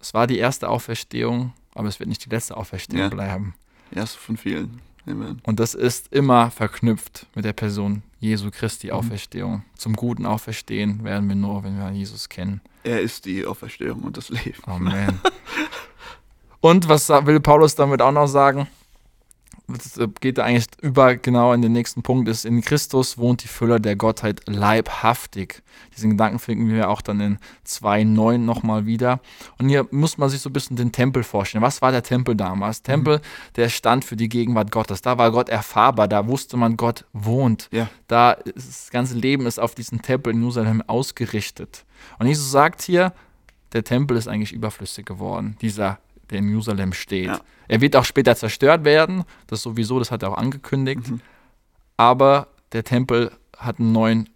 Es 0.00 0.14
war 0.14 0.28
die 0.28 0.38
erste 0.38 0.68
Auferstehung, 0.68 1.54
aber 1.76 1.88
es 1.88 1.98
wird 2.00 2.08
nicht 2.08 2.24
die 2.24 2.30
letzte 2.30 2.56
Auferstehung 2.56 3.02
Ja. 3.02 3.08
bleiben. 3.08 3.54
erste 3.92 4.18
von 4.18 4.36
vielen. 4.36 4.80
Amen. 5.06 5.40
Und 5.44 5.60
das 5.60 5.74
ist 5.74 6.12
immer 6.12 6.50
verknüpft 6.50 7.26
mit 7.36 7.44
der 7.44 7.52
Person 7.52 8.02
Jesu 8.18 8.46
Mhm. 8.46 8.50
Christi 8.50 8.90
Auferstehung. 8.90 9.62
Zum 9.76 9.94
Guten 9.94 10.26
Auferstehen 10.26 11.04
werden 11.04 11.28
wir 11.28 11.36
nur, 11.36 11.62
wenn 11.62 11.78
wir 11.78 11.90
Jesus 11.92 12.28
kennen. 12.28 12.60
Er 12.82 13.00
ist 13.00 13.24
die 13.24 13.44
Auferstehung 13.46 14.02
und 14.02 14.16
das 14.16 14.30
Leben. 14.30 14.62
Amen. 14.64 15.20
Und 16.60 16.88
was 16.88 17.08
will 17.08 17.38
Paulus 17.38 17.74
damit 17.76 18.02
auch 18.02 18.10
noch 18.12 18.26
sagen? 18.26 18.66
Das 19.68 19.96
äh, 19.96 20.06
geht 20.20 20.38
da 20.38 20.44
eigentlich 20.44 20.66
über 20.80 21.16
genau 21.16 21.52
in 21.52 21.60
den 21.60 21.72
nächsten 21.72 22.02
Punkt, 22.02 22.28
ist, 22.28 22.44
in 22.44 22.60
Christus 22.60 23.18
wohnt 23.18 23.42
die 23.42 23.48
Fülle 23.48 23.80
der 23.80 23.96
Gottheit 23.96 24.42
leibhaftig. 24.46 25.62
Diesen 25.96 26.10
Gedanken 26.10 26.38
finden 26.38 26.68
wir 26.68 26.88
auch 26.88 27.02
dann 27.02 27.20
in 27.20 27.38
2.9 27.66 28.38
nochmal 28.38 28.86
wieder. 28.86 29.20
Und 29.58 29.68
hier 29.68 29.86
muss 29.90 30.18
man 30.18 30.28
sich 30.28 30.40
so 30.40 30.50
ein 30.50 30.52
bisschen 30.52 30.76
den 30.76 30.92
Tempel 30.92 31.24
vorstellen. 31.24 31.62
Was 31.62 31.82
war 31.82 31.90
der 31.90 32.04
Tempel 32.04 32.36
damals? 32.36 32.82
Tempel, 32.82 33.20
der 33.56 33.68
stand 33.68 34.04
für 34.04 34.16
die 34.16 34.28
Gegenwart 34.28 34.70
Gottes. 34.70 35.02
Da 35.02 35.18
war 35.18 35.32
Gott 35.32 35.48
erfahrbar, 35.48 36.06
da 36.06 36.28
wusste 36.28 36.56
man, 36.56 36.76
Gott 36.76 37.04
wohnt. 37.12 37.68
Ja. 37.72 37.88
Da 38.06 38.32
ist 38.32 38.68
das 38.68 38.90
ganze 38.90 39.16
Leben 39.16 39.46
ist 39.46 39.58
auf 39.58 39.74
diesen 39.74 40.00
Tempel 40.00 40.32
in 40.32 40.40
Jerusalem 40.40 40.82
ausgerichtet. 40.86 41.84
Und 42.18 42.26
Jesus 42.26 42.50
sagt 42.50 42.82
hier, 42.82 43.12
der 43.72 43.84
Tempel 43.84 44.16
ist 44.16 44.28
eigentlich 44.28 44.52
überflüssig 44.52 45.04
geworden, 45.04 45.56
dieser, 45.60 45.98
der 46.30 46.38
in 46.38 46.48
Jerusalem 46.48 46.92
steht. 46.92 47.26
Ja. 47.26 47.40
Er 47.68 47.80
wird 47.80 47.96
auch 47.96 48.04
später 48.04 48.34
zerstört 48.36 48.84
werden, 48.84 49.24
das 49.46 49.62
sowieso, 49.62 49.98
das 49.98 50.10
hat 50.10 50.22
er 50.22 50.30
auch 50.32 50.36
angekündigt. 50.38 51.08
Mhm. 51.08 51.20
Aber 51.96 52.48
der 52.72 52.84
Tempel 52.84 53.32
hat 53.56 53.78
einen 53.80 53.92
neuen 53.92 54.28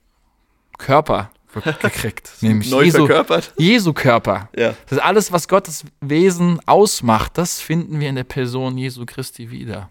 Körper 0.79 1.31
ge- 1.53 1.74
gekriegt, 1.83 2.33
nämlich 2.40 2.70
Neu 2.70 2.85
Jesu, 2.85 2.98
verkörpert. 3.07 3.53
Jesu 3.59 3.92
Körper. 3.92 4.48
Ja. 4.57 4.70
Das 4.87 4.92
ist 4.92 5.05
alles, 5.05 5.33
was 5.33 5.46
Gottes 5.48 5.85
Wesen 6.00 6.61
ausmacht, 6.66 7.37
das 7.38 7.61
finden 7.61 8.00
wir 8.00 8.09
in 8.09 8.14
der 8.16 8.24
Person 8.24 8.79
Jesu 8.79 9.05
Christi 9.07 9.50
wieder. 9.50 9.90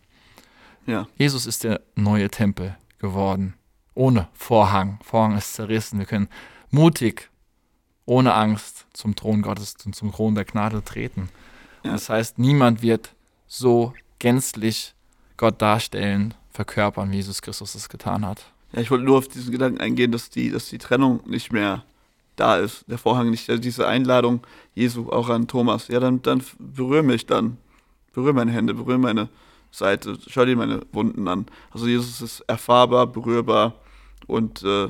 Ja. 0.88 1.08
Jesus 1.16 1.46
ist 1.46 1.64
der 1.64 1.82
neue 1.96 2.30
Tempel 2.30 2.76
geworden. 2.98 3.54
Ohne 3.94 4.28
Vorhang. 4.34 4.98
Vorhang 5.04 5.38
ist 5.38 5.54
zerrissen. 5.54 6.00
Wir 6.00 6.06
können 6.06 6.30
mutig, 6.72 7.30
ohne 8.06 8.34
Angst 8.34 8.86
zum 8.94 9.16
Thron 9.16 9.42
Gottes 9.44 9.76
und 9.86 9.96
zum 9.96 10.12
Thron 10.12 10.34
der 10.36 10.46
Gnade 10.46 10.84
treten. 10.84 11.30
Ja. 11.84 11.94
Das 11.94 12.10
heißt, 12.10 12.40
niemand 12.40 12.82
wird 12.82 13.14
so 13.48 13.94
gänzlich 14.20 14.94
Gott 15.38 15.62
darstellen, 15.62 16.34
verkörpern, 16.52 17.12
wie 17.12 17.18
Jesus 17.18 17.42
Christus 17.42 17.76
es 17.76 17.90
getan 17.90 18.26
hat. 18.26 18.46
Ja, 18.74 18.82
ich 18.82 18.92
wollte 18.92 19.06
nur 19.06 19.18
auf 19.18 19.28
diesen 19.28 19.52
Gedanken 19.52 19.80
eingehen, 19.80 20.12
dass 20.12 20.30
die, 20.30 20.52
dass 20.52 20.70
die 20.70 20.78
Trennung 20.78 21.22
nicht 21.26 21.52
mehr 21.52 21.84
da 22.36 22.58
ist, 22.58 22.86
der 22.88 22.98
Vorhang 22.98 23.30
nicht, 23.30 23.50
also 23.50 23.62
diese 23.62 23.88
Einladung 23.88 24.42
Jesu 24.76 25.10
auch 25.10 25.30
an 25.30 25.48
Thomas. 25.48 25.88
Ja, 25.88 26.00
dann, 26.00 26.22
dann 26.22 26.44
berühre 26.58 27.04
mich 27.04 27.26
dann, 27.26 27.58
berühre 28.14 28.34
meine 28.34 28.52
Hände, 28.52 28.74
berühre 28.74 28.98
meine 28.98 29.30
Seite, 29.72 30.18
schau 30.28 30.46
dir 30.46 30.56
meine 30.56 30.82
Wunden 30.92 31.28
an. 31.28 31.46
Also 31.72 31.88
Jesus 31.88 32.22
ist 32.22 32.42
erfahrbar, 32.42 33.08
berührbar 33.08 33.74
und 34.28 34.64
äh, 34.64 34.90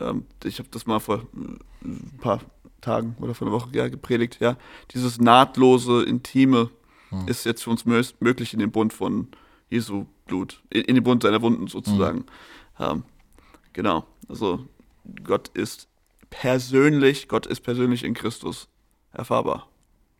ähm, 0.00 0.24
ich 0.44 0.58
habe 0.58 0.68
das 0.70 0.86
mal 0.86 1.00
vor 1.00 1.18
äh, 1.18 1.84
ein 1.84 2.18
paar 2.20 2.40
Tagen 2.80 3.16
oder 3.20 3.34
vor 3.34 3.46
einer 3.46 3.54
Woche 3.56 3.70
ja, 3.72 3.88
gepredigt, 3.88 4.38
ja. 4.40 4.56
Dieses 4.92 5.18
nahtlose, 5.20 6.02
intime 6.04 6.70
Hm. 7.10 7.26
ist 7.26 7.44
jetzt 7.44 7.64
für 7.64 7.70
uns 7.70 7.84
mö- 7.86 8.14
möglich 8.20 8.52
in 8.54 8.60
dem 8.60 8.70
Bund 8.70 8.92
von 8.92 9.26
Jesu 9.68 10.06
Blut, 10.26 10.62
in, 10.70 10.82
in 10.82 10.94
dem 10.94 11.02
Bund 11.02 11.24
seiner 11.24 11.42
Wunden 11.42 11.66
sozusagen. 11.66 12.24
Ähm, 12.78 13.02
genau, 13.72 14.04
also 14.28 14.64
Gott 15.24 15.48
ist 15.48 15.88
persönlich, 16.30 17.26
Gott 17.28 17.46
ist 17.46 17.62
persönlich 17.62 18.04
in 18.04 18.14
Christus 18.14 18.68
erfahrbar. 19.12 19.66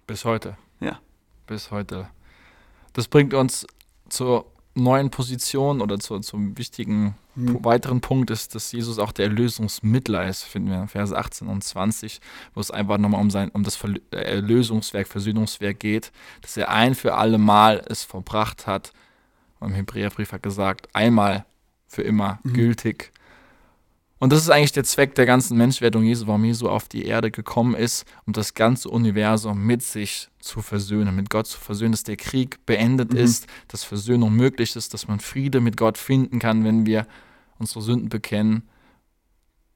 Bis 0.08 0.24
heute. 0.24 0.56
Ja. 0.80 1.00
Bis 1.46 1.70
heute. 1.70 2.08
Das 2.92 3.06
bringt 3.06 3.34
uns 3.34 3.66
zur 4.08 4.46
neuen 4.82 5.10
Position 5.10 5.80
oder 5.80 5.98
zu, 5.98 6.18
zum 6.20 6.56
wichtigen 6.58 7.14
Hm. 7.36 7.56
pu- 7.58 7.64
weiteren 7.64 8.00
Punkt 8.00 8.30
ist, 8.30 8.54
dass 8.54 8.72
Jesus 8.72 8.98
auch 8.98 9.12
der 9.12 9.26
Erlösungsmittler 9.26 10.26
ist, 10.26 10.42
finden 10.42 10.70
wir 10.70 10.82
in 10.82 10.88
Verse 10.88 11.16
18 11.16 11.48
und 11.48 11.62
20, 11.62 12.20
wo 12.54 12.60
es 12.60 12.70
einfach 12.70 12.98
nochmal 12.98 13.20
um, 13.20 13.30
sein, 13.30 13.50
um 13.50 13.62
das 13.62 13.78
äh, 14.12 14.16
Erlösungswerk, 14.16 15.06
Versöhnungswerk 15.06 15.78
geht, 15.78 16.10
dass 16.42 16.56
er 16.56 16.70
ein 16.70 16.94
für 16.94 17.14
alle 17.14 17.38
Mal 17.38 17.82
es 17.88 18.02
verbracht 18.04 18.66
hat. 18.66 18.92
Und 19.60 19.68
Im 19.70 19.74
Hebräerbrief 19.74 20.32
hat 20.32 20.42
gesagt, 20.42 20.88
einmal 20.94 21.44
für 21.86 22.02
immer 22.02 22.38
Mhm. 22.42 22.52
gültig. 22.54 23.12
Und 24.20 24.32
das 24.32 24.42
ist 24.42 24.50
eigentlich 24.50 24.72
der 24.72 24.84
Zweck 24.84 25.14
der 25.14 25.24
ganzen 25.24 25.56
Menschwerdung 25.56 26.04
Jesu, 26.04 26.26
warum 26.26 26.44
Jesu 26.44 26.68
auf 26.68 26.88
die 26.88 27.06
Erde 27.06 27.30
gekommen 27.30 27.74
ist, 27.74 28.04
um 28.26 28.34
das 28.34 28.52
ganze 28.52 28.90
Universum 28.90 29.64
mit 29.64 29.82
sich 29.82 30.28
zu 30.40 30.60
versöhnen, 30.60 31.16
mit 31.16 31.30
Gott 31.30 31.46
zu 31.46 31.58
versöhnen, 31.58 31.92
dass 31.92 32.04
der 32.04 32.18
Krieg 32.18 32.64
beendet 32.66 33.12
Mhm. 33.14 33.18
ist, 33.18 33.46
dass 33.68 33.82
Versöhnung 33.82 34.34
möglich 34.36 34.76
ist, 34.76 34.92
dass 34.92 35.08
man 35.08 35.20
Friede 35.20 35.60
mit 35.60 35.78
Gott 35.78 35.96
finden 35.96 36.38
kann, 36.38 36.64
wenn 36.64 36.84
wir 36.84 37.06
unsere 37.58 37.80
Sünden 37.80 38.10
bekennen. 38.10 38.68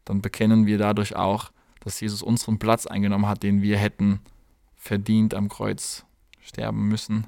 Dann 0.05 0.21
bekennen 0.21 0.67
wir 0.67 0.77
dadurch 0.77 1.17
auch, 1.17 1.51
dass 1.81 1.99
Jesus 2.01 2.23
unseren 2.23 2.59
Platz 2.59 2.87
eingenommen 2.87 3.27
hat, 3.27 3.43
den 3.43 3.63
wir 3.63 3.79
hätten 3.79 4.21
verdient 4.77 5.33
am 5.33 5.49
Kreuz 5.49 6.05
sterben 6.43 6.87
müssen. 6.89 7.27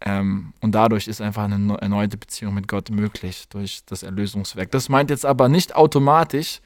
Ähm, 0.00 0.52
und 0.60 0.72
dadurch 0.74 1.08
ist 1.08 1.20
einfach 1.22 1.44
eine 1.44 1.58
neu- 1.58 1.76
erneute 1.76 2.16
Beziehung 2.18 2.54
mit 2.54 2.68
Gott 2.68 2.90
möglich 2.90 3.48
durch 3.48 3.80
das 3.86 4.02
Erlösungswerk. 4.02 4.70
Das 4.70 4.88
meint 4.88 5.08
jetzt 5.10 5.24
aber 5.24 5.48
nicht 5.48 5.74
automatisch, 5.74 6.60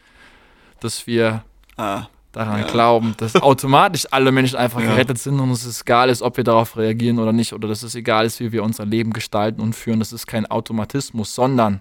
dass 0.80 1.06
wir 1.06 1.44
Ah, 1.76 2.08
daran 2.32 2.60
Ja. 2.60 2.66
glauben, 2.66 3.14
dass 3.18 3.34
automatisch 3.42 4.06
alle 4.10 4.32
Menschen 4.32 4.56
einfach 4.58 4.80
Ja. 4.80 4.88
gerettet 4.88 5.18
sind 5.18 5.38
und 5.40 5.50
es 5.52 5.64
ist 5.64 5.82
egal 5.82 6.10
ist, 6.10 6.22
ob 6.22 6.36
wir 6.36 6.44
darauf 6.44 6.76
reagieren 6.76 7.18
oder 7.18 7.32
nicht, 7.32 7.52
oder 7.52 7.68
dass 7.68 7.82
es 7.84 7.94
egal 7.94 8.26
ist, 8.26 8.40
wie 8.40 8.50
wir 8.52 8.62
unser 8.64 8.84
Leben 8.84 9.12
gestalten 9.12 9.60
und 9.60 9.74
führen. 9.74 10.00
Das 10.00 10.12
ist 10.12 10.26
kein 10.26 10.46
Automatismus, 10.46 11.34
sondern 11.34 11.80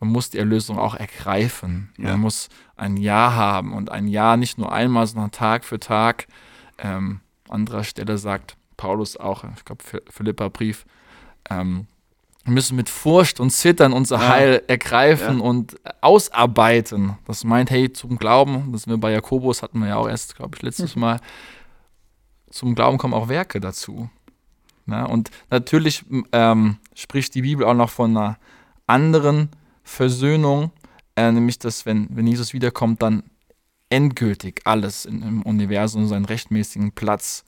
man 0.00 0.08
muss 0.10 0.30
die 0.30 0.38
Erlösung 0.38 0.78
auch 0.78 0.94
ergreifen. 0.94 1.90
Ja. 1.98 2.12
Man 2.12 2.20
muss 2.20 2.48
ein 2.76 2.96
Ja 2.96 3.34
haben 3.34 3.74
und 3.74 3.90
ein 3.92 4.08
Ja 4.08 4.36
nicht 4.38 4.56
nur 4.56 4.72
einmal, 4.72 5.06
sondern 5.06 5.30
Tag 5.30 5.64
für 5.64 5.78
Tag. 5.78 6.26
Ähm, 6.78 7.20
anderer 7.48 7.84
Stelle 7.84 8.16
sagt 8.16 8.56
Paulus 8.80 9.18
auch, 9.18 9.44
ich 9.56 9.64
glaube 9.66 9.84
Philippa 10.08 10.48
Brief, 10.48 10.86
ähm, 11.50 11.86
wir 12.44 12.54
müssen 12.54 12.76
mit 12.76 12.88
Furcht 12.88 13.38
und 13.38 13.50
Zittern 13.50 13.92
unser. 13.92 14.26
Heil 14.26 14.62
ergreifen 14.66 15.38
Ja. 15.40 15.44
und 15.44 15.76
ausarbeiten. 16.00 17.18
Das 17.26 17.44
meint, 17.44 17.70
hey, 17.70 17.92
zum 17.92 18.16
Glauben, 18.16 18.72
das 18.72 18.82
sind 18.84 18.94
wir 18.94 18.98
bei 18.98 19.12
Jakobus, 19.12 19.62
hatten 19.62 19.78
wir 19.80 19.88
ja 19.88 19.96
auch 19.96 20.08
erst, 20.08 20.36
glaube 20.36 20.56
ich, 20.56 20.62
letztes 20.62 20.96
Mal, 20.96 21.20
zum 22.50 22.74
Glauben 22.74 22.96
kommen 22.96 23.12
auch 23.12 23.28
Werke 23.28 23.60
dazu. 23.60 24.08
Na, 24.86 25.04
und 25.04 25.30
natürlich 25.50 26.02
ähm, 26.32 26.78
spricht 26.94 27.34
die 27.34 27.42
Bibel 27.42 27.66
auch 27.66 27.74
noch 27.74 27.90
von 27.90 28.16
einer 28.16 28.38
anderen 28.86 29.50
Versöhnung, 29.84 30.70
äh, 31.16 31.30
nämlich 31.30 31.58
dass, 31.58 31.84
wenn, 31.84 32.08
wenn 32.10 32.26
Jesus 32.26 32.54
wiederkommt, 32.54 33.02
dann 33.02 33.22
endgültig 33.90 34.62
alles 34.64 35.04
in, 35.04 35.20
im 35.22 35.42
Universum 35.42 36.06
seinen 36.08 36.24
rechtmäßigen 36.24 36.92
Platz 36.92 37.44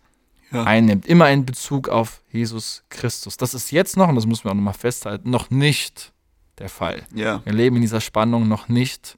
Ja. 0.52 0.64
einnimmt. 0.64 1.06
Immer 1.06 1.30
in 1.30 1.46
Bezug 1.46 1.88
auf 1.88 2.20
Jesus 2.30 2.84
Christus. 2.90 3.36
Das 3.36 3.54
ist 3.54 3.70
jetzt 3.70 3.96
noch, 3.96 4.08
und 4.08 4.16
das 4.16 4.26
müssen 4.26 4.44
wir 4.44 4.50
auch 4.50 4.56
nochmal 4.56 4.74
festhalten, 4.74 5.30
noch 5.30 5.50
nicht 5.50 6.12
der 6.58 6.68
Fall. 6.68 7.02
ja, 7.14 7.40
Wir 7.44 7.52
leben 7.54 7.76
in 7.76 7.82
dieser 7.82 8.00
Spannung 8.00 8.46
noch 8.48 8.68
nicht. 8.68 9.16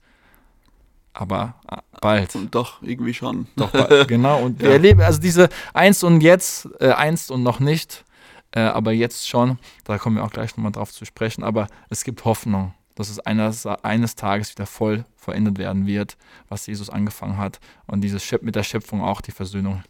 aber 1.12 1.54
bald. 2.00 2.34
Und 2.34 2.54
doch, 2.54 2.82
irgendwie 2.82 3.14
schon. 3.14 3.46
Doch, 3.56 3.70
bald, 3.70 4.08
genau. 4.08 4.42
Und 4.42 4.60
wir 4.60 4.68
Ja. 4.68 4.72
erleben, 4.74 5.00
also 5.00 5.20
diese 5.20 5.48
einst 5.72 6.02
und 6.04 6.20
jetzt, 6.22 6.68
äh, 6.80 6.90
einst 6.90 7.30
und 7.30 7.42
noch 7.42 7.60
nicht, 7.60 8.04
äh, 8.52 8.60
aber 8.60 8.92
jetzt 8.92 9.28
schon, 9.28 9.58
da 9.84 9.98
kommen 9.98 10.16
wir 10.16 10.24
auch 10.24 10.30
gleich 10.32 10.56
nochmal 10.56 10.72
drauf 10.72 10.92
zu 10.92 11.04
sprechen, 11.04 11.42
aber 11.44 11.66
es 11.88 12.02
gibt 12.04 12.24
Hoffnung, 12.24 12.74
dass 12.96 13.10
es 13.10 13.18
eines, 13.20 13.64
eines 13.66 14.14
Tages 14.16 14.50
wieder 14.52 14.66
voll 14.66 15.04
vollendet 15.16 15.58
werden 15.58 15.86
wird, 15.86 16.16
was 16.48 16.66
Jesus 16.66 16.90
angefangen 16.90 17.38
hat 17.38 17.58
und 17.86 18.00
diese 18.02 18.18
mit 18.42 18.54
der 18.56 18.62
Schöpfung 18.64 19.00
auch 19.02 19.20
die 19.20 19.32
Versöhnung 19.32 19.82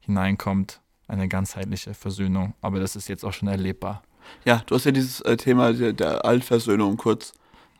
hineinkommt, 0.00 0.80
eine 1.10 1.28
ganzheitliche 1.28 1.94
Versöhnung, 1.94 2.54
aber 2.60 2.80
das 2.80 2.96
ist 2.96 3.08
jetzt 3.08 3.24
auch 3.24 3.32
schon 3.32 3.48
erlebbar. 3.48 4.02
Ja, 4.44 4.62
du 4.66 4.76
hast 4.76 4.84
ja 4.84 4.92
dieses 4.92 5.20
äh, 5.22 5.36
Thema 5.36 5.72
der, 5.72 5.92
der 5.92 6.24
Altversöhnung 6.24 6.96
kurz 6.96 7.32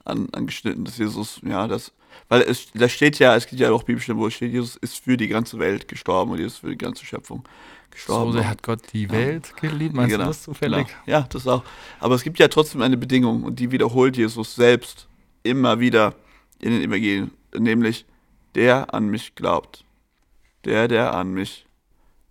an, 0.05 0.29
angeschnitten, 0.33 0.85
dass 0.85 0.99
Jesus, 0.99 1.40
ja, 1.45 1.69
das, 1.69 1.93
weil 2.29 2.43
es, 2.43 2.73
da 2.75 2.88
steht 2.88 3.19
ja, 3.21 3.37
es 3.37 3.47
gibt 3.47 3.61
ja 3.61 3.71
auch 3.71 3.85
Bibelstellen, 3.85 4.21
wo 4.21 4.27
es 4.27 4.35
steht, 4.35 4.53
Jesus 4.53 4.77
ist 4.77 4.97
für 4.97 5.16
die 5.16 5.29
ganze 5.29 5.59
Welt 5.59 5.87
gestorben 5.87 6.33
und 6.33 6.38
Jesus 6.38 6.55
ist 6.55 6.61
für 6.61 6.71
die 6.71 6.79
ganze 6.79 7.05
Schöpfung 7.07 7.45
gestorben. 7.90 8.33
So 8.33 8.38
sehr 8.38 8.49
hat 8.49 8.62
Gott 8.62 8.81
die 8.93 9.09
Welt 9.11 9.57
geliebt, 9.57 9.95
meinst 9.95 10.11
Genau, 10.11 10.25
du 10.25 10.31
das 10.31 10.43
zufällig? 10.43 10.88
Genau. 10.88 11.19
Ja, 11.19 11.27
das 11.31 11.47
auch. 11.47 11.62
Aber 12.01 12.16
es 12.16 12.23
gibt 12.23 12.38
ja 12.40 12.49
trotzdem 12.49 12.83
eine 12.83 12.97
Bedingung 12.97 13.45
und 13.45 13.61
die 13.61 13.71
wiederholt 13.71 14.16
Jesus 14.16 14.57
selbst 14.57 15.07
immer 15.45 15.79
wieder 15.79 16.14
in 16.59 16.73
den 16.73 16.83
Evangelien, 16.83 17.31
nämlich 17.57 18.07
der 18.57 18.93
an 18.93 19.09
mich 19.09 19.37
glaubt. 19.37 19.85
Der, 20.64 20.88
der 20.88 21.14
an 21.14 21.33
mich 21.33 21.64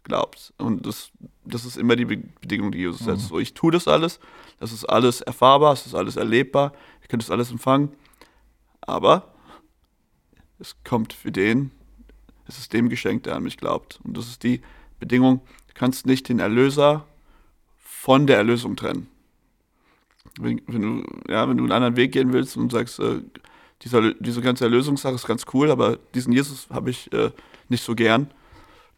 glaubt. 0.09 0.53
Und 0.57 0.85
das, 0.85 1.11
das 1.45 1.63
ist 1.63 1.77
immer 1.77 1.95
die 1.95 2.05
Be- 2.05 2.17
Bedingung, 2.41 2.73
die 2.73 2.79
Jesus 2.79 2.99
setzt. 2.99 3.23
Mhm. 3.23 3.27
So, 3.27 3.39
ich 3.39 3.53
tue 3.53 3.71
das 3.71 3.87
alles, 3.87 4.19
das 4.59 4.73
ist 4.73 4.83
alles 4.83 5.21
erfahrbar, 5.21 5.71
es 5.71 5.85
ist 5.85 5.95
alles 5.95 6.17
erlebbar, 6.17 6.73
ihr 7.01 7.07
könnt 7.07 7.23
das 7.23 7.31
alles 7.31 7.49
empfangen, 7.49 7.93
aber 8.81 9.33
es 10.59 10.75
kommt 10.83 11.13
für 11.13 11.31
den, 11.31 11.71
es 12.45 12.57
ist 12.57 12.73
dem 12.73 12.89
geschenkt, 12.89 13.25
der 13.25 13.37
an 13.37 13.43
mich 13.43 13.55
glaubt. 13.55 14.01
Und 14.03 14.17
das 14.17 14.27
ist 14.27 14.43
die 14.43 14.61
Bedingung, 14.99 15.39
du 15.67 15.73
kannst 15.73 16.05
nicht 16.05 16.27
den 16.27 16.39
Erlöser 16.39 17.05
von 17.77 18.27
der 18.27 18.37
Erlösung 18.37 18.75
trennen. 18.75 19.07
Wenn, 20.37 20.61
wenn, 20.67 20.81
du, 20.81 21.31
ja, 21.31 21.47
wenn 21.47 21.57
du 21.57 21.63
einen 21.63 21.71
anderen 21.71 21.95
Weg 21.95 22.11
gehen 22.11 22.33
willst 22.33 22.57
und 22.57 22.71
sagst, 22.71 22.99
äh, 22.99 23.21
dieser, 23.83 24.13
diese 24.15 24.41
ganze 24.41 24.65
Erlösungssache 24.65 25.15
ist 25.15 25.25
ganz 25.25 25.45
cool, 25.53 25.71
aber 25.71 25.97
diesen 26.13 26.33
Jesus 26.33 26.67
habe 26.69 26.89
ich 26.89 27.11
äh, 27.13 27.31
nicht 27.69 27.83
so 27.83 27.95
gern, 27.95 28.29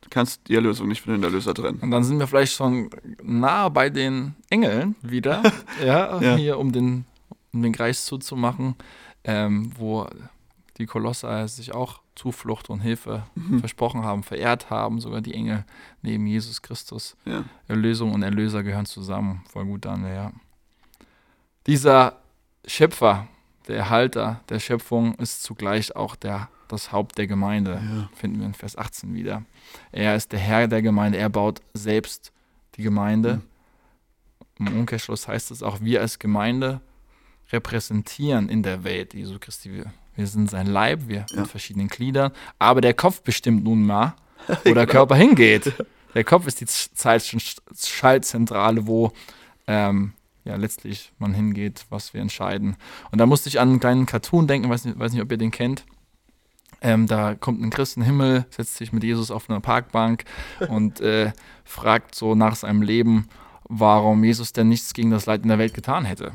kannst 0.09 0.47
die 0.47 0.55
Erlösung 0.55 0.87
nicht 0.87 1.01
von 1.01 1.13
den 1.13 1.23
Erlöser 1.23 1.53
trennen. 1.53 1.79
Und 1.79 1.91
dann 1.91 2.03
sind 2.03 2.19
wir 2.19 2.27
vielleicht 2.27 2.53
schon 2.53 2.89
nah 3.23 3.69
bei 3.69 3.89
den 3.89 4.35
Engeln 4.49 4.95
wieder, 5.01 5.41
ja, 5.85 6.19
Ja. 6.21 6.35
hier 6.35 6.57
um 6.59 6.71
den, 6.71 7.05
um 7.53 7.61
den 7.61 7.71
Kreis 7.73 8.05
zuzumachen, 8.05 8.75
ähm, 9.23 9.71
wo 9.77 10.07
die 10.77 10.85
Kolosser 10.85 11.47
sich 11.47 11.73
auch 11.73 12.01
Zuflucht 12.15 12.69
und 12.69 12.79
Hilfe 12.81 13.23
Mhm. 13.35 13.59
versprochen 13.59 14.03
haben, 14.03 14.23
verehrt 14.23 14.69
haben, 14.69 14.99
sogar 14.99 15.21
die 15.21 15.33
Engel 15.33 15.63
neben 16.01 16.25
Jesus 16.27 16.61
Christus. 16.61 17.15
Ja. 17.25 17.43
Erlösung 17.67 18.13
und 18.13 18.23
Erlöser 18.23 18.63
gehören 18.63 18.85
zusammen. 18.85 19.43
Voll 19.49 19.65
gut 19.65 19.85
an, 19.85 20.03
ja. 20.05 20.31
Dieser 21.67 22.17
Schöpfer, 22.65 23.27
der 23.67 23.77
Erhalter 23.77 24.41
der 24.49 24.59
Schöpfung, 24.59 25.15
ist 25.15 25.43
zugleich 25.43 25.95
auch 25.95 26.15
der, 26.15 26.49
das 26.71 26.91
Haupt 26.91 27.17
der 27.17 27.27
Gemeinde 27.27 27.73
Ja. 27.83 28.09
finden 28.15 28.39
wir 28.39 28.45
in 28.45 28.53
Vers 28.53 28.77
18 28.77 29.13
wieder. 29.13 29.43
Er 29.91 30.15
ist 30.15 30.31
der 30.31 30.39
Herr 30.39 30.67
der 30.67 30.81
Gemeinde, 30.81 31.17
er 31.17 31.29
baut 31.29 31.61
selbst 31.73 32.31
die 32.75 32.83
Gemeinde. 32.83 33.41
Im 34.59 34.67
Umkehrschluss 34.79 35.27
heißt 35.27 35.51
es 35.51 35.63
auch, 35.63 35.81
wir 35.81 36.01
als 36.01 36.19
Gemeinde 36.19 36.81
repräsentieren 37.51 38.49
in 38.49 38.63
der 38.63 38.83
Welt 38.83 39.13
Jesu 39.13 39.37
Christi. 39.39 39.73
Wir, 39.73 39.85
wir 40.15 40.27
sind 40.27 40.49
sein 40.49 40.67
Leib, 40.67 41.07
wir 41.07 41.25
Ja. 41.29 41.41
mit 41.41 41.47
verschiedenen 41.49 41.87
Gliedern, 41.89 42.31
aber 42.59 42.81
der 42.81 42.93
Kopf 42.93 43.21
bestimmt 43.21 43.63
nun 43.63 43.85
mal, 43.85 44.15
wo 44.65 44.73
der 44.73 44.87
Körper 44.87 45.15
hingeht. 45.15 45.73
Der 46.13 46.23
Kopf 46.23 46.47
ist 46.47 46.59
die 46.61 46.67
Schaltzentrale, 47.77 48.87
wo 48.87 49.11
ähm, 49.67 50.13
ja 50.43 50.55
letztlich 50.55 51.11
man 51.19 51.33
hingeht, 51.33 51.85
was 51.89 52.13
wir 52.13 52.21
entscheiden. 52.21 52.75
Und 53.11 53.19
da 53.19 53.25
musste 53.25 53.49
ich 53.49 53.59
an 53.59 53.69
einen 53.69 53.79
kleinen 53.79 54.05
Cartoon 54.05 54.47
denken, 54.47 54.69
weiß 54.69 54.85
nicht, 54.85 54.99
weiß 54.99 55.13
nicht 55.13 55.21
ob 55.21 55.31
ihr 55.31 55.37
den 55.37 55.51
kennt. 55.51 55.85
Ähm, 56.81 57.05
da 57.05 57.35
kommt 57.35 57.61
ein 57.61 57.69
Christ 57.69 57.97
in 57.97 58.01
den 58.01 58.07
Himmel, 58.07 58.45
setzt 58.49 58.77
sich 58.77 58.91
mit 58.91 59.03
Jesus 59.03 59.29
auf 59.29 59.49
einer 59.49 59.59
Parkbank 59.59 60.23
und 60.67 60.99
äh, 60.99 61.31
fragt 61.63 62.15
so 62.15 62.33
nach 62.33 62.55
seinem 62.55 62.81
Leben, 62.81 63.27
warum 63.69 64.23
Jesus 64.23 64.51
denn 64.51 64.69
nichts 64.69 64.93
gegen 64.93 65.11
das 65.11 65.27
Leid 65.27 65.43
in 65.43 65.49
der 65.49 65.59
Welt 65.59 65.73
getan 65.73 66.05
hätte. 66.05 66.33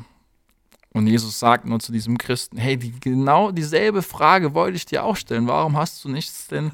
Und 0.93 1.05
Jesus 1.05 1.37
sagt 1.37 1.65
nur 1.65 1.79
zu 1.79 1.91
diesem 1.91 2.17
Christen, 2.17 2.57
hey, 2.57 2.77
die, 2.77 2.97
genau 2.99 3.51
dieselbe 3.51 4.01
Frage 4.01 4.53
wollte 4.53 4.77
ich 4.77 4.85
dir 4.85 5.03
auch 5.03 5.15
stellen. 5.15 5.47
Warum 5.47 5.77
hast 5.77 6.03
du 6.03 6.09
nichts 6.09 6.47
denn 6.47 6.71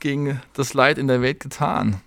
gegen 0.00 0.40
das 0.52 0.74
Leid 0.74 0.98
in 0.98 1.06
der 1.06 1.22
Welt 1.22 1.40
getan? 1.40 2.02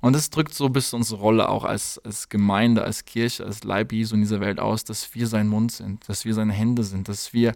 Und 0.00 0.14
das 0.14 0.30
drückt 0.30 0.54
so 0.54 0.66
ein 0.66 0.72
bisschen 0.72 0.98
unsere 0.98 1.20
Rolle 1.20 1.48
auch 1.48 1.64
als, 1.64 1.98
als 2.04 2.28
Gemeinde, 2.28 2.84
als 2.84 3.04
Kirche, 3.04 3.44
als 3.44 3.64
Leib 3.64 3.92
Jesu 3.92 4.14
in 4.14 4.20
dieser 4.20 4.40
Welt 4.40 4.60
aus, 4.60 4.84
dass 4.84 5.14
wir 5.14 5.26
sein 5.26 5.48
Mund 5.48 5.72
sind, 5.72 6.08
dass 6.08 6.24
wir 6.24 6.34
seine 6.34 6.52
Hände 6.52 6.84
sind, 6.84 7.08
dass 7.08 7.32
wir 7.32 7.52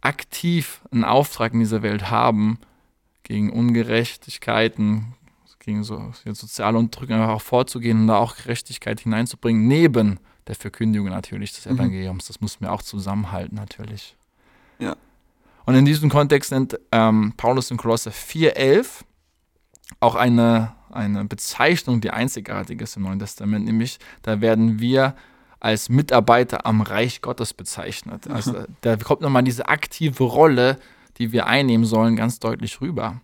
aktiv 0.00 0.80
einen 0.90 1.04
Auftrag 1.04 1.52
in 1.52 1.60
dieser 1.60 1.82
Welt 1.82 2.10
haben, 2.10 2.58
gegen 3.22 3.50
Ungerechtigkeiten, 3.50 5.14
gegen 5.60 5.84
so 5.84 6.12
soziale 6.24 6.78
Unterdrückung 6.78 7.16
einfach 7.16 7.34
auch 7.34 7.42
vorzugehen 7.42 8.00
und 8.00 8.06
da 8.08 8.16
auch 8.16 8.36
Gerechtigkeit 8.36 9.00
hineinzubringen, 9.00 9.68
neben 9.68 10.18
der 10.46 10.56
Verkündigung 10.56 11.08
natürlich 11.08 11.52
des 11.52 11.66
Mhm. 11.66 11.76
Evangeliums. 11.76 12.26
Das 12.26 12.40
muss 12.40 12.60
mir 12.60 12.72
auch 12.72 12.82
zusammenhalten 12.82 13.54
natürlich. 13.54 14.16
Ja. 14.78 14.96
Und 15.66 15.74
in 15.74 15.84
diesem 15.84 16.10
Kontext 16.10 16.50
nennt 16.50 16.78
ähm, 16.90 17.34
Paulus 17.36 17.70
in 17.70 17.76
Kolosser 17.76 18.10
4,11 18.10 19.04
auch 20.00 20.14
eine, 20.14 20.72
eine 20.90 21.24
Bezeichnung, 21.24 22.00
die 22.00 22.10
einzigartig 22.10 22.80
ist 22.80 22.96
im 22.96 23.04
Neuen 23.04 23.18
Testament, 23.18 23.66
nämlich 23.66 23.98
da 24.22 24.40
werden 24.40 24.80
wir 24.80 25.14
als 25.60 25.88
Mitarbeiter 25.88 26.66
am 26.66 26.80
Reich 26.80 27.20
Gottes 27.20 27.54
bezeichnet. 27.54 28.28
Also 28.28 28.64
da 28.80 28.96
kommt 28.96 29.20
nochmal 29.20 29.44
diese 29.44 29.68
aktive 29.68 30.24
Rolle, 30.24 30.78
die 31.18 31.32
wir 31.32 31.46
einnehmen 31.46 31.84
sollen, 31.84 32.16
ganz 32.16 32.40
deutlich 32.40 32.80
rüber. 32.80 33.20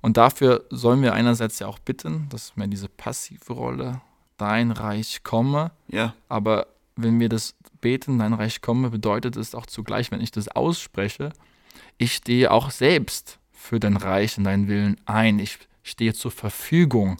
Und 0.00 0.16
dafür 0.16 0.64
sollen 0.70 1.02
wir 1.02 1.12
einerseits 1.12 1.58
ja 1.58 1.66
auch 1.66 1.78
bitten, 1.78 2.28
dass 2.30 2.56
mehr 2.56 2.66
diese 2.66 2.88
passive 2.88 3.52
Rolle, 3.52 4.00
dein 4.38 4.70
Reich 4.70 5.22
komme, 5.22 5.70
Ja, 5.88 6.14
aber 6.28 6.66
wenn 6.96 7.20
wir 7.20 7.28
das 7.28 7.54
beten, 7.82 8.18
dein 8.18 8.32
Reich 8.32 8.62
komme, 8.62 8.90
bedeutet 8.90 9.36
es 9.36 9.54
auch 9.54 9.66
zugleich, 9.66 10.10
wenn 10.10 10.22
ich 10.22 10.30
das 10.30 10.48
ausspreche, 10.48 11.30
ich 11.98 12.14
stehe 12.14 12.50
auch 12.50 12.70
selbst 12.70 13.38
für 13.52 13.78
dein 13.78 13.96
Reich 13.96 14.38
und 14.38 14.44
deinen 14.44 14.68
Willen 14.68 14.96
ein. 15.04 15.38
Ich 15.38 15.58
stehe 15.82 16.14
zur 16.14 16.30
Verfügung, 16.30 17.18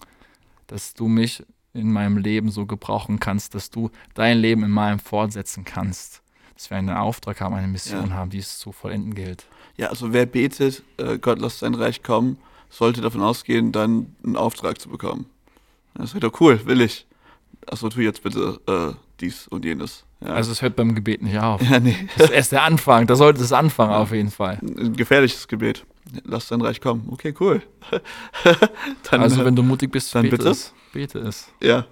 dass 0.65 0.95
du 0.95 1.07
mich 1.07 1.43
in 1.73 1.91
meinem 1.91 2.17
Leben 2.17 2.49
so 2.51 2.65
gebrauchen 2.65 3.19
kannst, 3.19 3.55
dass 3.55 3.69
du 3.69 3.91
dein 4.13 4.37
Leben 4.39 4.63
in 4.63 4.71
meinem 4.71 4.99
fortsetzen 4.99 5.63
kannst. 5.63 6.21
Dass 6.55 6.69
wir 6.69 6.77
einen 6.77 6.89
Auftrag 6.89 7.41
haben, 7.41 7.55
eine 7.55 7.67
Mission 7.67 8.09
Ja. 8.09 8.13
haben, 8.15 8.29
die 8.29 8.37
es 8.39 8.59
zu 8.59 8.71
vollenden 8.71 9.15
gilt. 9.15 9.45
ja, 9.77 9.87
also 9.87 10.13
wer 10.13 10.25
betet, 10.25 10.83
äh, 10.97 11.17
Gott 11.17 11.39
lass 11.39 11.59
sein 11.59 11.73
Reich 11.73 12.03
kommen, 12.03 12.37
sollte 12.69 13.01
davon 13.01 13.21
ausgehen, 13.21 13.71
dann 13.71 14.15
einen 14.23 14.35
Auftrag 14.37 14.79
zu 14.79 14.89
bekommen. 14.89 15.25
Das 15.95 16.13
wäre 16.13 16.29
doch 16.29 16.39
cool, 16.39 16.59
will 16.65 16.81
ich. 16.81 17.05
Achso, 17.67 17.89
tu 17.89 17.99
jetzt 18.01 18.21
bitte 18.23 18.59
äh, 18.67 18.93
dies 19.19 19.47
und 19.47 19.65
jenes. 19.65 20.05
Ja. 20.21 20.29
Also 20.33 20.51
es 20.51 20.61
hört 20.61 20.75
beim 20.75 20.93
Gebet 20.93 21.21
nicht 21.21 21.37
auf. 21.39 21.61
ja, 21.69 21.79
nee, 21.79 21.95
Das 22.17 22.29
ist 22.29 22.33
erst 22.35 22.51
der 22.51 22.63
Anfang, 22.63 23.07
da 23.07 23.15
sollte 23.15 23.41
es 23.41 23.51
anfangen 23.53 23.93
auf 23.93 24.11
jeden 24.11 24.31
Fall. 24.31 24.59
ein 24.61 24.93
gefährliches 24.95 25.47
Gebet. 25.47 25.85
Lass 26.25 26.47
dein 26.47 26.61
Reich 26.61 26.79
kommen. 26.81 27.07
Okay, 27.11 27.33
cool. 27.39 27.61
dann, 29.09 29.21
Also 29.21 29.41
äh, 29.41 29.45
wenn 29.45 29.55
du 29.55 29.63
mutig 29.63 29.91
bist, 29.91 30.13
dann 30.15 30.23
bete 30.23 30.37
bitte? 30.37 30.55
Bete 30.93 31.19
es. 31.19 31.49
ja. 31.61 31.85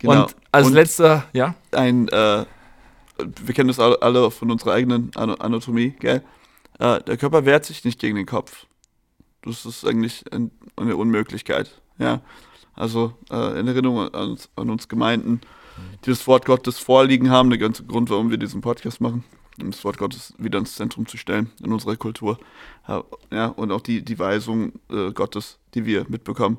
Genau. 0.00 0.22
Und 0.24 0.36
als 0.50 0.66
Und- 0.68 0.72
letzter, 0.72 1.24
ja, 1.34 1.54
ein, 1.72 2.08
äh, 2.08 2.46
wir 3.18 3.54
kennen 3.54 3.68
das 3.68 3.78
alle- 3.78 4.30
von 4.30 4.50
unserer 4.50 4.72
eigenen 4.72 5.10
Anatomie, 5.14 5.90
gell? 6.00 6.22
Äh, 6.78 7.02
der 7.02 7.18
Körper 7.18 7.44
wehrt 7.44 7.66
sich 7.66 7.84
nicht 7.84 8.00
gegen 8.00 8.16
den 8.16 8.24
Kopf. 8.24 8.64
Das 9.42 9.66
ist 9.66 9.84
eigentlich 9.86 10.24
ein, 10.32 10.50
eine 10.76 10.96
Unmöglichkeit, 10.96 11.80
ja. 11.98 12.22
Also 12.74 13.12
äh, 13.30 13.60
in 13.60 13.68
Erinnerung 13.68 13.98
an, 14.14 14.30
uns- 14.30 14.48
an 14.56 14.70
uns 14.70 14.88
Gemeinden, 14.88 15.42
die 16.06 16.10
das 16.10 16.26
Wort 16.26 16.46
Gottes 16.46 16.78
vorliegen 16.78 17.28
haben, 17.30 17.50
der 17.50 17.58
ganze 17.58 17.84
Grund, 17.84 18.08
warum 18.08 18.30
wir 18.30 18.38
diesen 18.38 18.62
Podcast 18.62 19.02
machen, 19.02 19.22
um 19.60 19.70
das 19.70 19.84
Wort 19.84 19.98
Gottes 19.98 20.32
wieder 20.38 20.58
ins 20.58 20.76
Zentrum 20.76 21.04
zu 21.06 21.18
stellen 21.18 21.50
in 21.62 21.72
unserer 21.74 21.96
Kultur. 21.96 22.38
Ja, 22.88 23.04
ja 23.30 23.46
und 23.48 23.70
auch 23.70 23.82
die, 23.82 24.02
die 24.02 24.18
Weisung 24.18 24.72
äh, 24.90 25.12
Gottes, 25.12 25.58
die 25.74 25.84
wir 25.84 26.06
mitbekommen. 26.08 26.56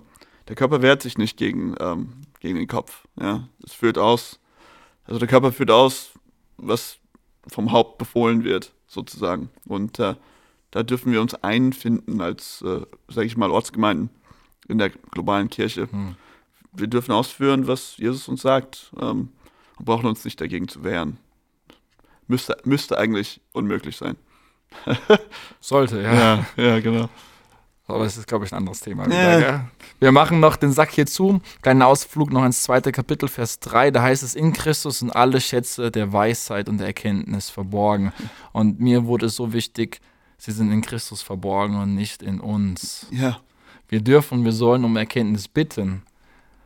Der 0.47 0.56
Körper 0.56 0.82
wehrt 0.82 1.01
sich 1.01 1.17
nicht 1.17 1.38
gegen, 1.38 1.75
ähm, 1.80 2.13
gegen 2.39 2.58
den 2.58 2.67
Kopf. 2.67 3.08
Ja. 3.19 3.47
Es 3.63 3.73
führt 3.73 3.97
aus, 3.97 4.39
also 5.06 5.19
der 5.19 5.27
Körper 5.27 5.51
führt 5.51 5.71
aus, 5.71 6.12
was 6.58 6.97
vom 7.47 7.71
Haupt 7.71 7.97
befohlen 7.97 8.43
wird, 8.43 8.73
sozusagen. 8.88 9.49
Und 9.65 9.99
äh, 9.99 10.15
da 10.71 10.84
dürfen 10.84 11.12
wir 11.12 11.21
uns 11.21 11.36
einfinden 11.36 12.21
als, 12.21 12.62
äh, 12.62 12.82
sage 13.08 13.27
ich 13.27 13.38
mal, 13.38 13.51
Ortsgemeinden 13.51 14.10
in 14.67 14.77
der 14.77 14.89
globalen 14.89 15.49
Kirche. 15.49 15.91
Hm. 15.91 16.15
Wir 16.71 16.88
dürfen 16.88 17.12
ausführen, 17.12 17.67
was 17.67 17.97
Jesus 17.97 18.27
uns 18.27 18.41
sagt 18.41 18.91
ähm, 19.01 19.30
und 19.77 19.86
brauchen 19.86 20.06
uns 20.06 20.23
nicht 20.23 20.39
dagegen 20.39 20.67
zu 20.67 20.84
wehren. 20.84 21.17
Müsste, 22.27 22.58
müsste 22.63 22.97
eigentlich 22.97 23.41
unmöglich 23.51 23.97
sein. 23.97 24.15
Sollte, 25.60 26.01
ja. 26.01 26.13
Ja, 26.13 26.45
ja, 26.56 26.80
genau. 26.80 27.10
Aber 27.91 28.04
das 28.06 28.17
ist, 28.17 28.27
glaube 28.27 28.45
ich, 28.45 28.51
ein 28.51 28.58
anderes 28.58 28.80
Thema. 28.80 29.04
Ja. 29.04 29.10
Wieder, 29.10 29.39
gell? 29.39 29.62
Wir 29.99 30.12
machen 30.12 30.39
noch 30.39 30.56
den 30.56 30.71
Sack 30.71 30.91
hier 30.91 31.06
zu. 31.06 31.41
Kleinen 31.62 31.82
Ausflug 31.82 32.32
noch 32.32 32.43
ins 32.45 32.63
zweite 32.63 32.91
Kapitel, 32.91 33.27
Vers 33.30 33.60
3. 33.60 33.91
Da 33.91 34.01
heißt 34.01 34.23
es, 34.23 34.36
in 34.36 34.54
Christus 34.54 34.99
sind 34.99 35.12
alle 35.12 35.39
Schätze 35.41 35.91
der 35.91 36.12
Weisheit 36.13 36.69
und 36.69 36.77
der 36.80 36.88
Erkenntnis 36.88 37.49
verborgen. 37.49 38.12
Und 38.54 38.80
mir 38.80 39.06
wurde 39.06 39.27
es 39.27 39.36
so 39.36 39.54
wichtig, 39.54 39.99
sie 40.38 40.51
sind 40.51 40.71
in 40.71 40.82
Christus 40.82 41.21
verborgen 41.21 41.75
und 41.80 41.93
nicht 41.95 42.23
in 42.23 42.39
uns. 42.39 43.06
Ja, 43.12 43.39
Wir 43.89 44.01
dürfen 44.01 44.39
und 44.39 44.45
wir 44.45 44.54
sollen 44.54 44.84
um 44.86 44.95
Erkenntnis 44.97 45.47
bitten. 45.47 46.04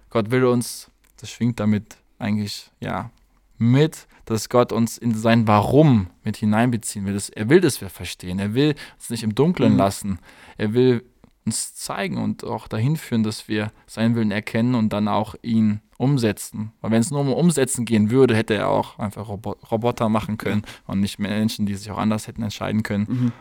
Gott 0.09 0.31
will 0.31 0.45
uns, 0.45 0.89
das 1.19 1.29
schwingt 1.31 1.59
damit 1.59 1.97
eigentlich, 2.19 2.71
ja, 2.79 3.09
mit, 3.57 4.07
dass 4.25 4.49
Gott 4.49 4.71
uns 4.71 4.97
in 4.97 5.13
sein 5.15 5.47
Warum 5.47 6.07
mit 6.23 6.38
hineinbeziehen 6.38 7.05
will. 7.05 7.17
Er 7.35 7.49
will, 7.49 7.61
dass 7.61 7.79
wir 7.81 7.89
verstehen. 7.89 8.39
Er 8.39 8.53
will 8.53 8.75
uns 8.97 9.09
nicht 9.09 9.23
im 9.23 9.33
Dunkeln 9.35 9.73
Mhm. 9.73 9.77
lassen. 9.77 10.19
Er 10.57 10.73
will 10.73 11.03
uns 11.45 11.75
zeigen 11.75 12.17
und 12.17 12.43
auch 12.43 12.67
dahin 12.67 12.95
führen, 12.97 13.23
dass 13.23 13.47
wir 13.47 13.71
seinen 13.88 14.15
Willen 14.15 14.31
erkennen 14.31 14.75
und 14.75 14.91
dann 14.91 15.08
auch 15.08 15.36
ihn 15.41 15.81
umsetzen. 15.97 16.71
Weil 16.81 16.91
wenn 16.91 17.01
es 17.01 17.12
nur 17.12 17.21
um 17.21 17.31
Umsetzen 17.31 17.86
gehen 17.86 18.10
würde, 18.10 18.36
hätte 18.36 18.55
er 18.55 18.69
auch 18.69 18.99
einfach 18.99 19.27
Robo 19.27 19.51
Roboter 19.71 20.10
machen 20.10 20.38
können 20.38 20.63
und 20.88 20.99
nicht 20.99 21.19
Menschen, 21.19 21.65
die 21.65 21.75
sich 21.75 21.91
auch 21.91 21.97
anders 21.97 22.27
hätten 22.27 22.43
entscheiden 22.43 22.84
können. 22.84 23.05
Mhm. 23.08 23.31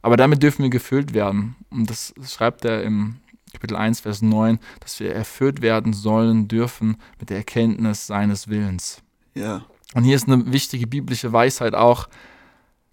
Aber 0.00 0.16
damit 0.16 0.42
dürfen 0.42 0.62
wir 0.62 0.70
gefüllt 0.70 1.12
werden. 1.12 1.56
Und 1.70 1.90
das 1.90 2.14
schreibt 2.24 2.64
er 2.64 2.82
im 2.82 3.16
Kapitel 3.52 3.76
1, 3.76 4.00
Vers 4.00 4.22
9, 4.22 4.58
dass 4.80 5.00
wir 5.00 5.12
erfüllt 5.12 5.60
werden 5.60 5.92
sollen, 5.92 6.48
dürfen 6.48 6.96
mit 7.18 7.30
der 7.30 7.38
Erkenntnis 7.38 8.06
seines 8.06 8.48
Willens. 8.48 9.02
ja, 9.34 9.64
Und 9.94 10.04
hier 10.04 10.16
ist 10.16 10.28
eine 10.28 10.52
wichtige 10.52 10.86
biblische 10.86 11.32
Weisheit 11.32 11.74
auch, 11.74 12.08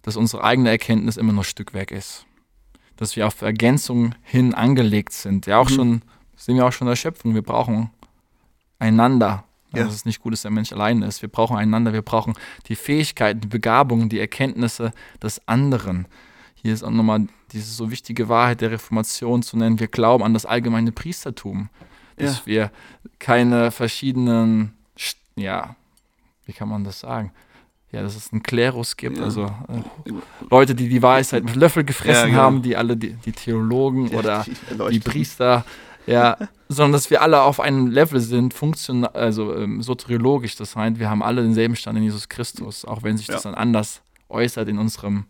dass 0.02 0.16
unsere 0.16 0.44
eigene 0.44 0.70
Erkenntnis 0.70 1.16
immer 1.16 1.32
noch 1.32 1.42
ein 1.42 1.44
Stück 1.44 1.74
weg 1.74 1.90
ist. 1.90 2.26
Dass 2.96 3.16
wir 3.16 3.26
auf 3.26 3.40
Ergänzung 3.42 4.14
hin 4.22 4.54
angelegt 4.54 5.12
sind. 5.12 5.46
Ja, 5.46 5.58
auch 5.58 5.68
Mhm. 5.70 5.74
schon, 5.74 6.02
sehen 6.36 6.56
wir 6.56 6.66
auch 6.66 6.72
schon 6.72 6.86
in 6.86 6.90
der 6.92 6.96
Schöpfung, 6.96 7.34
wir 7.34 7.42
brauchen 7.42 7.90
einander. 8.78 9.44
Ja. 9.74 9.84
Dass 9.84 9.94
es 9.94 10.04
nicht 10.04 10.20
gut 10.22 10.32
ist, 10.32 10.44
der 10.44 10.50
Mensch 10.50 10.72
allein 10.72 11.02
ist. 11.02 11.20
Wir 11.22 11.28
brauchen 11.28 11.56
einander, 11.56 11.92
wir 11.92 12.02
brauchen 12.02 12.34
die 12.68 12.76
Fähigkeiten, 12.76 13.40
die 13.40 13.48
Begabungen, 13.48 14.08
die 14.08 14.20
Erkenntnisse 14.20 14.92
des 15.22 15.46
anderen. 15.46 16.06
Hier 16.54 16.72
ist 16.72 16.82
auch 16.82 16.90
nochmal 16.90 17.26
diese 17.52 17.70
so 17.72 17.90
wichtige 17.90 18.28
Wahrheit 18.28 18.60
der 18.60 18.70
Reformation 18.70 19.42
zu 19.42 19.56
nennen. 19.58 19.78
Wir 19.78 19.88
glauben 19.88 20.24
an 20.24 20.32
das 20.34 20.46
allgemeine 20.46 20.92
Priestertum. 20.92 21.68
Dass 22.16 22.38
Ja. 22.38 22.46
wir 22.46 22.70
keine 23.18 23.70
verschiedenen, 23.70 24.72
ja, 25.34 25.76
wie 26.46 26.52
kann 26.54 26.68
man 26.68 26.84
das 26.84 27.00
sagen? 27.00 27.32
Ja, 27.96 28.02
dass 28.02 28.14
es 28.16 28.32
einen 28.32 28.42
Klerus 28.42 28.96
gibt, 28.96 29.18
Ja. 29.18 29.24
also 29.24 29.44
äh, 29.44 30.12
Leute, 30.50 30.74
die 30.74 30.88
die 30.88 31.02
Weisheit 31.02 31.44
mit 31.44 31.56
Löffel 31.56 31.82
gefressen 31.84 32.24
Ja, 32.24 32.26
genau. 32.26 32.38
haben, 32.42 32.62
die 32.62 32.76
alle 32.76 32.96
die, 32.96 33.14
die 33.24 33.32
Theologen 33.32 34.08
Ja, 34.08 34.18
oder 34.18 34.44
die 34.90 34.98
die. 34.98 35.00
Priester, 35.00 35.64
ja, 36.06 36.36
sondern 36.68 36.92
dass 36.92 37.10
wir 37.10 37.22
alle 37.22 37.42
auf 37.42 37.58
einem 37.60 37.86
Level 37.88 38.20
sind, 38.20 38.54
funktional, 38.54 39.10
also 39.14 39.56
ähm, 39.56 39.82
soteriologisch. 39.82 40.56
Das 40.56 40.76
heißt, 40.76 40.98
wir 40.98 41.08
haben 41.10 41.22
alle 41.22 41.42
denselben 41.42 41.74
Stand 41.76 41.98
in 41.98 42.04
Jesus 42.04 42.28
Christus, 42.28 42.84
auch 42.84 43.02
wenn 43.02 43.16
sich 43.16 43.26
das 43.28 43.42
dann 43.42 43.54
anders 43.54 44.02
äußert 44.28 44.68
in 44.68 44.78
unserem 44.78 45.24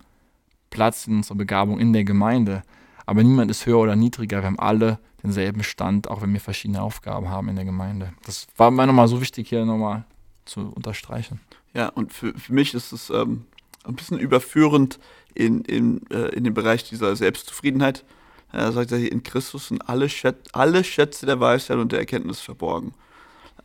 Platz, 0.70 1.06
in 1.06 1.16
unserer 1.16 1.36
Begabung 1.36 1.78
in 1.78 1.92
der 1.92 2.04
Gemeinde. 2.04 2.62
Aber 3.06 3.22
niemand 3.22 3.50
ist 3.50 3.64
höher 3.66 3.78
oder 3.78 3.94
niedriger. 3.96 4.40
Wir 4.42 4.46
haben 4.46 4.58
alle 4.58 4.98
denselben 5.22 5.62
Stand, 5.62 6.10
auch 6.10 6.22
wenn 6.22 6.32
wir 6.32 6.40
verschiedene 6.40 6.82
Aufgaben 6.82 7.28
haben 7.30 7.48
in 7.48 7.56
der 7.56 7.64
Gemeinde. 7.64 8.12
Das 8.24 8.46
war 8.56 8.70
mir 8.70 8.86
nochmal 8.86 9.06
so 9.08 9.20
wichtig, 9.20 9.48
hier 9.48 9.64
nochmal 9.64 10.04
zu 10.46 10.72
unterstreichen. 10.74 11.40
Ja, 11.74 11.88
und 11.88 12.12
für, 12.12 12.32
für 12.34 12.52
mich 12.52 12.74
ist 12.74 12.92
es 12.92 13.10
ähm, 13.10 13.44
ein 13.84 13.96
bisschen 13.96 14.18
überführend 14.18 14.98
in, 15.34 15.62
in, 15.62 16.08
äh, 16.10 16.28
in 16.34 16.44
dem 16.44 16.54
Bereich 16.54 16.84
dieser 16.84 17.14
Selbstzufriedenheit. 17.14 18.04
Er 18.52 18.72
sagt 18.72 18.90
ja 18.90 18.96
hier, 18.96 19.12
in 19.12 19.22
Christus 19.22 19.68
sind 19.68 19.88
alle, 19.88 20.08
Schät 20.08 20.36
alle 20.52 20.82
Schätze 20.84 21.26
der 21.26 21.40
Weisheit 21.40 21.78
und 21.78 21.92
der 21.92 21.98
Erkenntnis 21.98 22.40
verborgen. 22.40 22.94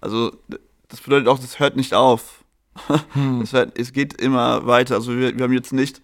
Also 0.01 0.31
das 0.89 1.01
bedeutet 1.01 1.27
auch, 1.27 1.39
das 1.39 1.59
hört 1.59 1.75
nicht 1.75 1.93
auf. 1.93 2.43
Es, 3.43 3.53
hört, 3.53 3.77
es 3.77 3.91
geht 3.93 4.21
immer 4.21 4.65
weiter. 4.65 4.95
Also 4.95 5.15
wir, 5.15 5.37
wir 5.37 5.43
haben 5.43 5.53
jetzt 5.53 5.73
nicht, 5.73 6.01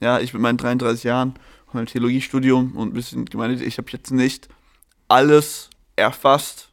ja, 0.00 0.18
ich 0.20 0.32
mit 0.32 0.42
meinen 0.42 0.58
33 0.58 1.04
Jahren 1.04 1.34
meinem 1.72 1.86
Theologiestudium 1.86 2.76
und 2.76 2.88
ein 2.88 2.94
bisschen 2.94 3.24
Gemeinde, 3.26 3.62
ich 3.64 3.78
habe 3.78 3.90
jetzt 3.92 4.10
nicht 4.10 4.48
alles 5.08 5.70
erfasst, 5.96 6.70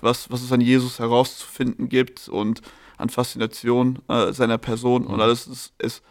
was, 0.00 0.30
was 0.30 0.42
es 0.42 0.52
an 0.52 0.60
Jesus 0.60 0.98
herauszufinden 0.98 1.88
gibt 1.88 2.28
und 2.28 2.62
an 3.02 3.08
Faszination 3.10 3.98
äh, 4.08 4.32
seiner 4.32 4.58
Person 4.58 5.06
und 5.06 5.16
Mhm. 5.16 5.20
alles. 5.20 5.46
Es, 5.46 5.72
es 5.78 6.02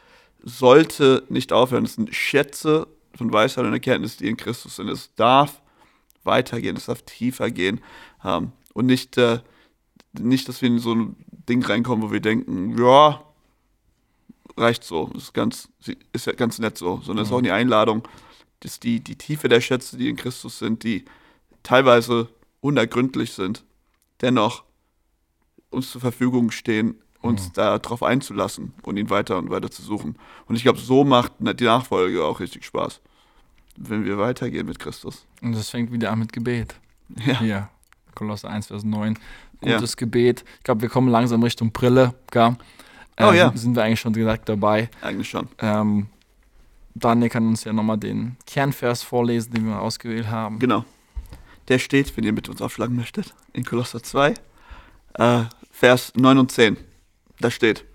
sollte 0.44 1.24
nicht 1.30 1.54
aufhören. 1.54 1.86
Es 1.86 1.96
sind 1.96 2.14
Schätze 2.14 2.88
von 3.16 3.32
Weisheit 3.34 3.66
und 3.66 3.74
Erkenntnis, 3.74 4.18
die 4.18 4.28
in 4.28 4.38
Christus 4.38 4.76
sind. 4.78 4.90
Es 4.90 5.14
darf 5.16 5.62
weitergehen, 6.24 6.78
es 6.78 6.86
darf 6.86 7.02
tiefer 7.04 7.50
gehen 7.50 7.82
ähm, 8.24 8.52
und 8.74 8.86
nicht, 8.86 9.18
äh, 9.18 9.40
nicht, 10.14 10.48
dass 10.48 10.62
wir 10.62 10.68
in 10.70 10.80
so 10.80 10.94
ein 10.94 11.16
Ding 11.50 11.64
reinkommen, 11.66 12.08
wo 12.08 12.12
wir 12.12 12.20
denken, 12.20 12.78
ja, 12.78 13.24
reicht 14.58 14.84
so, 14.84 15.10
ist 15.16 15.34
ganz, 15.34 15.70
ist 16.14 16.26
ja 16.28 16.34
ganz 16.34 16.60
nett 16.60 16.78
so, 16.78 17.02
sondern 17.04 17.24
es 17.24 17.30
ist 17.30 17.34
auch 17.34 17.40
eine 17.40 17.54
Einladung, 17.54 18.08
dass 18.60 18.80
die, 18.80 19.00
die 19.00 19.16
Tiefe 19.16 19.50
der 19.50 19.62
Schätze, 19.62 19.98
die 19.98 20.10
in 20.10 20.16
Christus 20.16 20.60
sind, 20.60 20.84
die 20.84 21.06
teilweise 21.64 22.30
unergründlich 22.60 23.32
sind, 23.34 23.64
dennoch 24.22 24.64
uns 25.72 25.90
zur 25.92 26.02
Verfügung 26.02 26.52
stehen, 26.52 26.96
uns 27.22 27.48
Mhm. 27.50 27.54
darauf 27.54 28.04
einzulassen 28.04 28.74
und 28.84 28.98
ihn 28.98 29.10
weiter 29.10 29.38
und 29.38 29.50
weiter 29.50 29.70
zu 29.72 29.82
suchen. 29.82 30.16
Und 30.48 30.56
ich 30.56 30.64
glaube, 30.64 30.80
so 30.80 31.04
macht 31.04 31.34
die 31.40 31.64
Nachfolge 31.66 32.24
auch 32.24 32.40
richtig 32.40 32.66
Spaß, 32.66 33.00
wenn 33.78 34.06
wir 34.06 34.18
weitergehen 34.18 34.66
mit 34.68 34.80
Christus. 34.80 35.26
Und 35.42 35.54
das 35.54 35.70
fängt 35.70 35.92
wieder 35.92 36.12
an 36.12 36.20
mit 36.20 36.34
Gebet. 36.34 36.76
Ja, 37.26 37.40
Hier, 37.40 37.70
Kolosser 38.16 38.50
1, 38.50 38.68
Vers 38.68 38.84
9. 38.84 39.18
Ja. 39.64 39.76
Gutes 39.78 39.96
Gebet. 39.98 40.44
Ich 40.58 40.64
glaube, 40.64 40.82
wir 40.82 40.90
kommen 40.90 41.10
langsam 41.10 41.44
Richtung 41.44 41.72
Brille. 41.72 42.14
Gell? 42.32 42.56
Oh 43.20 43.30
Ähm, 43.30 43.36
ja. 43.36 43.52
Sind 43.56 43.76
wir 43.76 43.84
eigentlich 43.84 44.00
schon 44.00 44.14
direkt 44.14 44.50
dabei. 44.50 44.90
eigentlich 45.02 45.30
schon. 45.30 45.48
Ähm, 45.60 46.08
Daniel 46.96 47.30
kann 47.30 47.48
uns 47.48 47.64
ja 47.64 47.72
nochmal 47.72 47.98
den 47.98 48.36
Kernvers 48.48 49.04
vorlesen, 49.04 49.54
den 49.54 49.66
wir 49.68 49.80
ausgewählt 49.80 50.28
haben. 50.28 50.58
Genau. 50.60 50.84
Der 51.68 51.78
steht, 51.80 52.16
wenn 52.18 52.24
ihr 52.24 52.34
mit 52.34 52.50
uns 52.50 52.62
aufschlagen 52.62 52.96
möchtet, 52.96 53.34
in 53.54 53.64
Kolosser 53.64 54.02
2, 54.02 54.34
äh, 55.14 55.44
Vers 55.82 56.14
9 56.16 56.38
und 56.38 56.52
10. 56.52 56.78
Da 57.40 57.50
steht, 57.50 57.86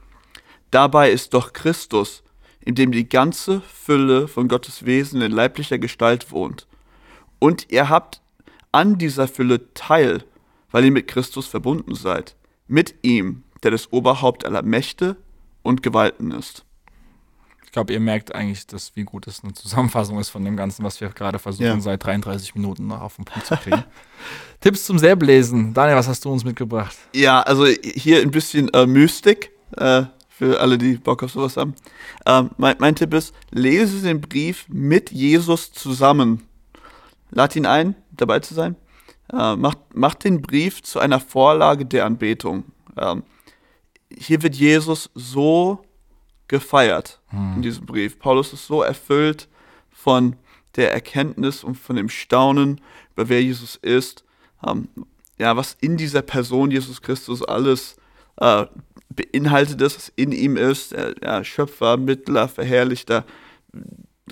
dabei 0.72 1.12
ist 1.12 1.34
doch 1.34 1.52
Christus, 1.52 2.24
in 2.58 2.74
dem 2.74 2.90
die 2.90 3.08
ganze 3.08 3.60
Fülle 3.60 4.26
von 4.26 4.48
Gottes 4.48 4.86
Wesen 4.86 5.22
in 5.22 5.30
leiblicher 5.30 5.78
Gestalt 5.78 6.32
wohnt. 6.32 6.66
Und 7.38 7.70
ihr 7.70 7.88
habt 7.88 8.22
an 8.72 8.98
dieser 8.98 9.28
Fülle 9.28 9.72
teil, 9.74 10.24
weil 10.72 10.86
ihr 10.86 10.90
mit 10.90 11.06
Christus 11.06 11.46
verbunden 11.46 11.94
seid. 11.94 12.34
Mit 12.66 12.96
ihm, 13.02 13.44
der 13.62 13.70
das 13.70 13.92
Oberhaupt 13.92 14.44
aller 14.44 14.62
Mächte 14.62 15.16
und 15.62 15.84
Gewalten 15.84 16.32
ist. 16.32 16.65
Ich 17.66 17.72
glaube, 17.72 17.92
ihr 17.92 18.00
merkt 18.00 18.34
eigentlich, 18.34 18.66
dass, 18.66 18.96
wie 18.96 19.04
gut 19.04 19.26
es 19.26 19.42
eine 19.44 19.52
Zusammenfassung 19.52 20.18
ist 20.18 20.30
von 20.30 20.42
dem 20.44 20.56
Ganzen, 20.56 20.82
was 20.84 20.98
wir 21.00 21.08
gerade 21.10 21.38
versuchen, 21.38 21.66
Ja. 21.66 21.80
seit 21.80 22.02
33 22.04 22.54
Minuten 22.54 22.86
noch 22.86 23.02
auf 23.02 23.16
den 23.16 23.26
Punkt 23.26 23.46
zu 23.46 23.54
kriegen. 23.62 23.84
Tipps 24.60 24.84
zum 24.86 24.98
Selblesen. 24.98 25.74
Daniel, 25.74 25.96
was 25.96 26.08
hast 26.08 26.24
du 26.24 26.32
uns 26.32 26.42
mitgebracht? 26.44 26.96
Ja, 27.14 27.42
also 27.42 27.66
hier 27.66 28.22
ein 28.22 28.30
bisschen 28.30 28.72
äh, 28.72 28.86
Mystik 28.86 29.50
äh, 29.76 30.04
für 30.28 30.58
alle, 30.60 30.78
die 30.78 30.94
Bock 30.96 31.22
auf 31.22 31.32
sowas 31.32 31.56
haben. 31.58 31.74
Ähm, 32.24 32.50
mein, 32.56 32.76
mein 32.78 32.94
Tipp 32.94 33.12
ist, 33.12 33.34
lese 33.50 34.00
den 34.00 34.20
Brief 34.22 34.66
mit 34.68 35.10
Jesus 35.12 35.72
zusammen. 35.72 36.44
Lad 37.30 37.56
ihn 37.56 37.66
ein, 37.66 37.94
dabei 38.12 38.40
zu 38.40 38.54
sein. 38.54 38.76
Äh, 39.32 39.56
macht, 39.56 39.78
macht 39.94 40.24
den 40.24 40.40
Brief 40.40 40.82
zu 40.82 40.98
einer 41.00 41.20
Vorlage 41.20 41.84
der 41.84 42.06
Anbetung. 42.06 42.64
Ähm, 42.96 43.24
hier 44.16 44.42
wird 44.42 44.54
Jesus 44.54 45.10
so 45.14 45.80
gefeiert 46.48 47.20
in 47.56 47.62
diesem 47.62 47.86
Brief. 47.86 48.18
Paulus 48.18 48.52
ist 48.52 48.66
so 48.66 48.82
erfüllt 48.82 49.48
von 49.90 50.36
der 50.76 50.92
Erkenntnis 50.92 51.64
und 51.64 51.76
von 51.76 51.96
dem 51.96 52.08
Staunen, 52.08 52.80
über 53.14 53.28
wer 53.28 53.42
Jesus 53.42 53.76
ist. 53.76 54.24
Ähm, 54.66 54.88
ja, 55.38 55.56
was 55.56 55.76
in 55.80 55.96
dieser 55.96 56.22
Person 56.22 56.70
Jesus 56.70 57.02
Christus 57.02 57.42
alles 57.42 57.96
äh, 58.36 58.66
beinhaltet 59.08 59.80
ist, 59.80 59.96
was 59.96 60.12
in 60.16 60.32
ihm 60.32 60.56
ist. 60.56 60.92
Er, 60.92 61.14
ja, 61.22 61.44
Schöpfer, 61.44 61.96
Mittler, 61.96 62.48
Verherrlichter, 62.48 63.24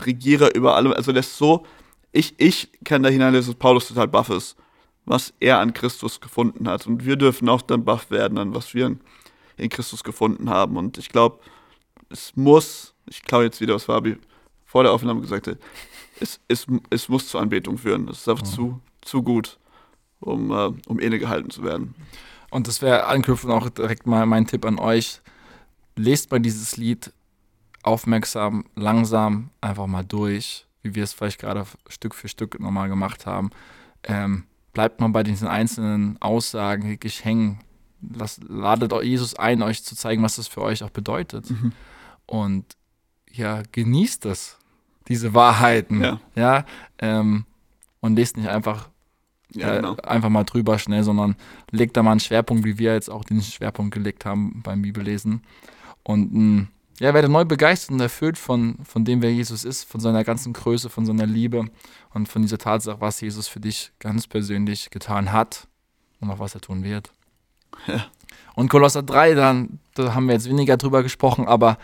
Regierer 0.05 0.55
über 0.55 0.77
allem. 0.77 0.93
Also 0.93 1.13
ist 1.13 1.37
so, 1.37 1.67
ich, 2.13 2.35
ich 2.39 2.71
kann 2.85 3.03
da 3.03 3.09
hineinlesen, 3.09 3.53
dass 3.53 3.59
Paulus 3.59 3.89
total 3.89 4.09
baff 4.09 4.31
ist, 4.31 4.57
was 5.05 5.33
er 5.41 5.59
an 5.59 5.75
Christus 5.75 6.21
gefunden 6.21 6.69
hat. 6.69 6.87
Und 6.87 7.05
wir 7.05 7.17
dürfen 7.17 7.49
auch 7.49 7.63
dann 7.63 7.85
baff 7.85 8.11
werden 8.11 8.39
an 8.39 8.55
was 8.55 8.75
wir 8.75 8.87
in, 8.87 9.01
in 9.57 9.69
Christus 9.69 10.05
gefunden 10.05 10.51
haben. 10.51 10.77
Und 10.77 10.99
ich 10.99 11.09
glaube, 11.09 11.39
es 12.15 12.37
muss, 12.37 12.95
ich 13.07 13.23
klaue 13.23 13.45
jetzt 13.45 13.61
wieder, 13.61 13.75
was 13.75 13.85
Fabi 13.85 14.17
vor 14.65 14.85
der 14.85 14.93
Aufnahme 14.93 15.21
gesagt 15.21 15.49
hat, 15.49 15.59
es, 16.21 16.41
es, 16.47 16.67
es 16.91 17.09
muss 17.09 17.29
zur 17.29 17.41
Anbetung 17.41 17.77
führen. 17.77 18.09
Es 18.09 18.21
ist 18.21 18.29
einfach 18.29 18.45
zu, 18.45 18.81
zu 19.03 19.23
gut, 19.23 19.59
um, 20.21 20.51
äh, 20.53 20.73
um 20.87 21.01
inne 21.01 21.19
gehalten 21.19 21.51
zu 21.51 21.65
werden. 21.65 21.95
Und 22.51 22.69
das 22.69 22.83
wäre 22.83 23.07
anknüpfend 23.07 23.53
auch 23.53 23.69
direkt 23.69 24.07
mal 24.07 24.27
mein 24.27 24.47
Tipp 24.47 24.65
an 24.65 24.79
euch. 24.79 25.21
Lest 25.97 26.31
mal 26.31 26.39
dieses 26.39 26.77
Lied 26.77 27.13
aufmerksam, 27.83 28.65
langsam 28.77 29.51
einfach 29.61 29.89
mal 29.89 30.05
durch, 30.05 30.67
wie 30.83 30.95
wir 30.95 31.03
es 31.03 31.13
vielleicht 31.13 31.41
gerade 31.41 31.67
Stück 31.89 32.15
für 32.15 32.29
Stück 32.29 32.61
nochmal 32.61 32.89
gemacht 32.89 33.27
haben. 33.27 33.51
Ähm, 34.05 34.45
bleibt 34.73 35.01
mal 35.01 35.09
bei 35.09 35.25
diesen 35.25 35.49
einzelnen 35.49 36.21
Aussagen 36.23 36.89
wirklich 36.89 37.25
hängen. 37.25 37.59
Lasst, 38.01 38.43
ladet 38.49 38.93
Jesus 39.03 39.35
ein, 39.35 39.63
euch 39.63 39.83
zu 39.83 39.97
zeigen, 39.97 40.23
was 40.23 40.37
das 40.37 40.47
für 40.47 40.63
euch 40.63 40.85
auch 40.85 40.91
bedeutet. 40.91 41.51
Mhm. 41.51 41.73
Und 42.27 42.77
ja, 43.31 43.63
genießt 43.73 44.27
es, 44.27 44.59
diese 45.09 45.35
Wahrheiten. 45.35 46.03
Ja. 46.03 46.21
ja 46.35 46.65
ähm, 46.99 47.45
und 48.01 48.17
lest 48.17 48.37
nicht 48.37 48.49
einfach 48.49 48.89
Ja, 49.51 49.73
äh, 49.73 49.77
genau. 49.77 49.97
einfach 49.97 50.29
mal 50.29 50.45
drüber 50.45 50.79
schnell, 50.79 51.03
sondern 51.03 51.37
legt 51.71 51.97
da 51.97 52.03
mal 52.03 52.13
einen 52.13 52.21
Schwerpunkt, 52.21 52.65
wie 52.65 52.79
wir 52.79 52.93
jetzt 52.95 53.11
auch 53.11 53.25
den 53.25 53.43
Schwerpunkt 53.43 53.95
gelegt 53.95 54.25
haben 54.25 54.63
beim 54.63 54.83
Bibellesen. 54.83 55.43
Und 56.03 56.33
mh, 56.33 56.67
ja, 57.01 57.13
werde 57.13 57.29
neu 57.29 57.45
begeistert 57.45 57.93
und 57.93 58.01
erfüllt 58.01 58.39
von, 58.39 58.77
von 58.85 59.05
dem, 59.05 59.21
wer 59.21 59.33
Jesus 59.33 59.65
ist, 59.65 59.85
von 59.85 60.01
seiner 60.01 60.23
ganzen 60.23 60.53
Größe, 60.53 60.89
von 60.91 61.07
seiner 61.07 61.27
Liebe 61.27 61.65
und 62.13 62.29
von 62.29 62.43
dieser 62.43 62.59
Tatsache, 62.59 63.01
was 63.01 63.21
Jesus 63.21 63.49
für 63.49 63.61
dich 63.61 63.93
ganz 63.99 64.27
persönlich 64.27 64.91
getan 64.91 65.33
hat 65.33 65.67
und 66.21 66.31
auch 66.31 66.39
was 66.39 66.55
er 66.55 66.61
tun 66.61 66.85
wird. 66.85 67.13
Ja. 67.87 68.07
Und 68.55 68.69
Kolosser 68.71 69.03
3, 69.03 69.35
dann, 69.35 69.81
da 69.95 70.15
haben 70.15 70.29
wir 70.29 70.35
jetzt 70.35 70.49
weniger 70.49 70.77
drüber 70.77 71.03
gesprochen, 71.03 71.47
aber 71.49 71.79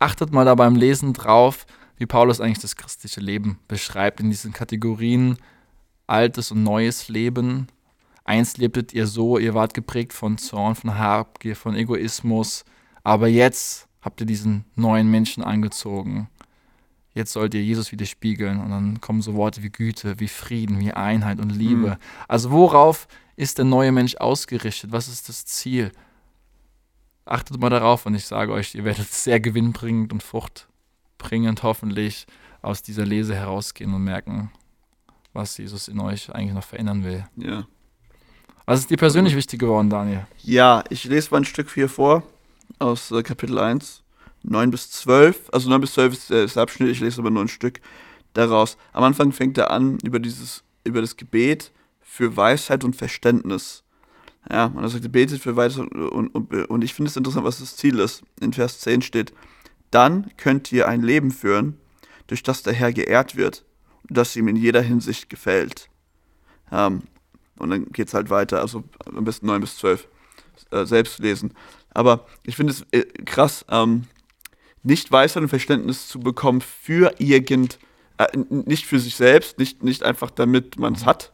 achtet 0.00 0.32
mal 0.32 0.44
da 0.44 0.56
beim 0.56 0.74
Lesen 0.74 1.12
drauf, 1.12 1.66
wie 1.96 2.06
Paulus 2.06 2.40
eigentlich 2.40 2.58
das 2.58 2.74
christliche 2.74 3.20
Leben 3.20 3.60
beschreibt 3.68 4.18
in 4.18 4.30
diesen 4.30 4.52
Kategorien 4.52 5.36
altes 6.06 6.50
und 6.50 6.64
neues 6.64 7.08
Leben. 7.08 7.68
Einst 8.24 8.58
lebtet 8.58 8.92
ihr 8.92 9.06
so, 9.06 9.38
ihr 9.38 9.54
wart 9.54 9.74
geprägt 9.74 10.12
von 10.12 10.38
Zorn, 10.38 10.74
von 10.74 10.98
Habgier, 10.98 11.54
von 11.54 11.76
Egoismus, 11.76 12.64
aber 13.04 13.28
jetzt 13.28 13.86
habt 14.00 14.20
ihr 14.20 14.26
diesen 14.26 14.64
neuen 14.74 15.10
Menschen 15.10 15.44
angezogen. 15.44 16.28
Jetzt 17.12 17.32
sollt 17.32 17.54
ihr 17.54 17.62
Jesus 17.62 17.92
widerspiegeln 17.92 18.60
und 18.60 18.70
dann 18.70 19.00
kommen 19.00 19.20
so 19.20 19.34
Worte 19.34 19.62
wie 19.62 19.70
Güte, 19.70 20.20
wie 20.20 20.28
Frieden, 20.28 20.78
wie 20.78 20.92
Einheit 20.92 21.40
und 21.40 21.50
Liebe. 21.50 21.90
Mhm. 21.90 21.96
Also 22.28 22.50
worauf 22.50 23.08
ist 23.36 23.58
der 23.58 23.64
neue 23.64 23.92
Mensch 23.92 24.16
ausgerichtet? 24.16 24.92
Was 24.92 25.08
ist 25.08 25.28
das 25.28 25.44
Ziel? 25.44 25.92
Achtet 27.30 27.60
mal 27.60 27.70
darauf 27.70 28.06
und 28.06 28.16
ich 28.16 28.26
sage 28.26 28.52
euch, 28.52 28.74
ihr 28.74 28.84
werdet 28.84 29.06
sehr 29.08 29.38
gewinnbringend 29.38 30.12
und 30.12 30.20
fruchtbringend 30.20 31.62
hoffentlich 31.62 32.26
aus 32.60 32.82
dieser 32.82 33.06
Lese 33.06 33.36
herausgehen 33.36 33.94
und 33.94 34.02
merken, 34.02 34.50
was 35.32 35.56
Jesus 35.56 35.86
in 35.86 36.00
euch 36.00 36.34
eigentlich 36.34 36.54
noch 36.54 36.64
verändern 36.64 37.04
will. 37.04 37.24
Ja. 37.36 37.68
Was 38.66 38.80
ist 38.80 38.90
dir 38.90 38.96
persönlich 38.96 39.36
wichtig 39.36 39.60
geworden, 39.60 39.90
Daniel? 39.90 40.26
Ja, 40.42 40.82
ich 40.90 41.04
lese 41.04 41.30
mal 41.30 41.38
ein 41.38 41.44
Stück 41.44 41.72
hier 41.72 41.88
vor 41.88 42.24
aus 42.80 43.12
äh, 43.12 43.22
Kapitel 43.22 43.60
1, 43.60 44.02
9 44.42 44.72
bis 44.72 44.90
12. 44.90 45.50
Also 45.52 45.70
9 45.70 45.80
bis 45.80 45.92
12 45.92 46.12
ist 46.12 46.30
äh, 46.32 46.42
das 46.42 46.56
Abschnitt, 46.56 46.90
ich 46.90 46.98
lese 46.98 47.20
aber 47.20 47.30
nur 47.30 47.44
ein 47.44 47.48
Stück 47.48 47.80
daraus. 48.32 48.76
Am 48.92 49.04
Anfang 49.04 49.30
fängt 49.30 49.56
er 49.56 49.70
an 49.70 49.98
über 50.02 50.18
dieses, 50.18 50.64
über 50.82 51.00
das 51.00 51.16
Gebet 51.16 51.70
für 52.00 52.36
Weisheit 52.36 52.82
und 52.82 52.96
Verständnis. 52.96 53.84
Ja, 54.48 54.66
und 54.66 54.82
er 54.82 54.88
sagt, 54.88 55.10
betet 55.12 55.40
für 55.40 55.56
Weisheit 55.56 55.92
und, 55.92 56.28
und, 56.28 56.54
und 56.54 56.84
ich 56.84 56.94
finde 56.94 57.10
es 57.10 57.16
interessant, 57.16 57.44
was 57.44 57.58
das 57.58 57.76
Ziel 57.76 57.98
ist. 57.98 58.22
In 58.40 58.52
Vers 58.52 58.80
10 58.80 59.02
steht, 59.02 59.32
dann 59.90 60.30
könnt 60.36 60.72
ihr 60.72 60.88
ein 60.88 61.02
Leben 61.02 61.30
führen, 61.30 61.78
durch 62.26 62.42
das 62.42 62.62
der 62.62 62.72
Herr 62.72 62.92
geehrt 62.92 63.36
wird 63.36 63.64
und 64.08 64.16
das 64.16 64.36
ihm 64.36 64.48
in 64.48 64.56
jeder 64.56 64.82
Hinsicht 64.82 65.28
gefällt. 65.28 65.88
Ähm, 66.72 67.02
und 67.58 67.70
dann 67.70 67.86
geht 67.92 68.08
es 68.08 68.14
halt 68.14 68.30
weiter, 68.30 68.60
also 68.60 68.84
am 69.04 69.24
besten 69.24 69.46
9 69.46 69.60
bis 69.60 69.76
12 69.76 70.08
äh, 70.70 70.86
selbst 70.86 71.18
lesen. 71.18 71.52
Aber 71.92 72.26
ich 72.44 72.56
finde 72.56 72.72
es 72.72 72.86
äh, 72.92 73.04
krass, 73.24 73.64
ähm, 73.68 74.04
nicht 74.82 75.12
Weisheit 75.12 75.42
und 75.42 75.48
Verständnis 75.48 76.08
zu 76.08 76.20
bekommen 76.20 76.60
für 76.60 77.14
irgend, 77.18 77.78
äh, 78.18 78.26
nicht 78.48 78.86
für 78.86 78.98
sich 78.98 79.16
selbst, 79.16 79.58
nicht, 79.58 79.82
nicht 79.82 80.02
einfach 80.02 80.30
damit 80.30 80.78
man 80.78 80.94
es 80.94 81.04
hat, 81.04 81.32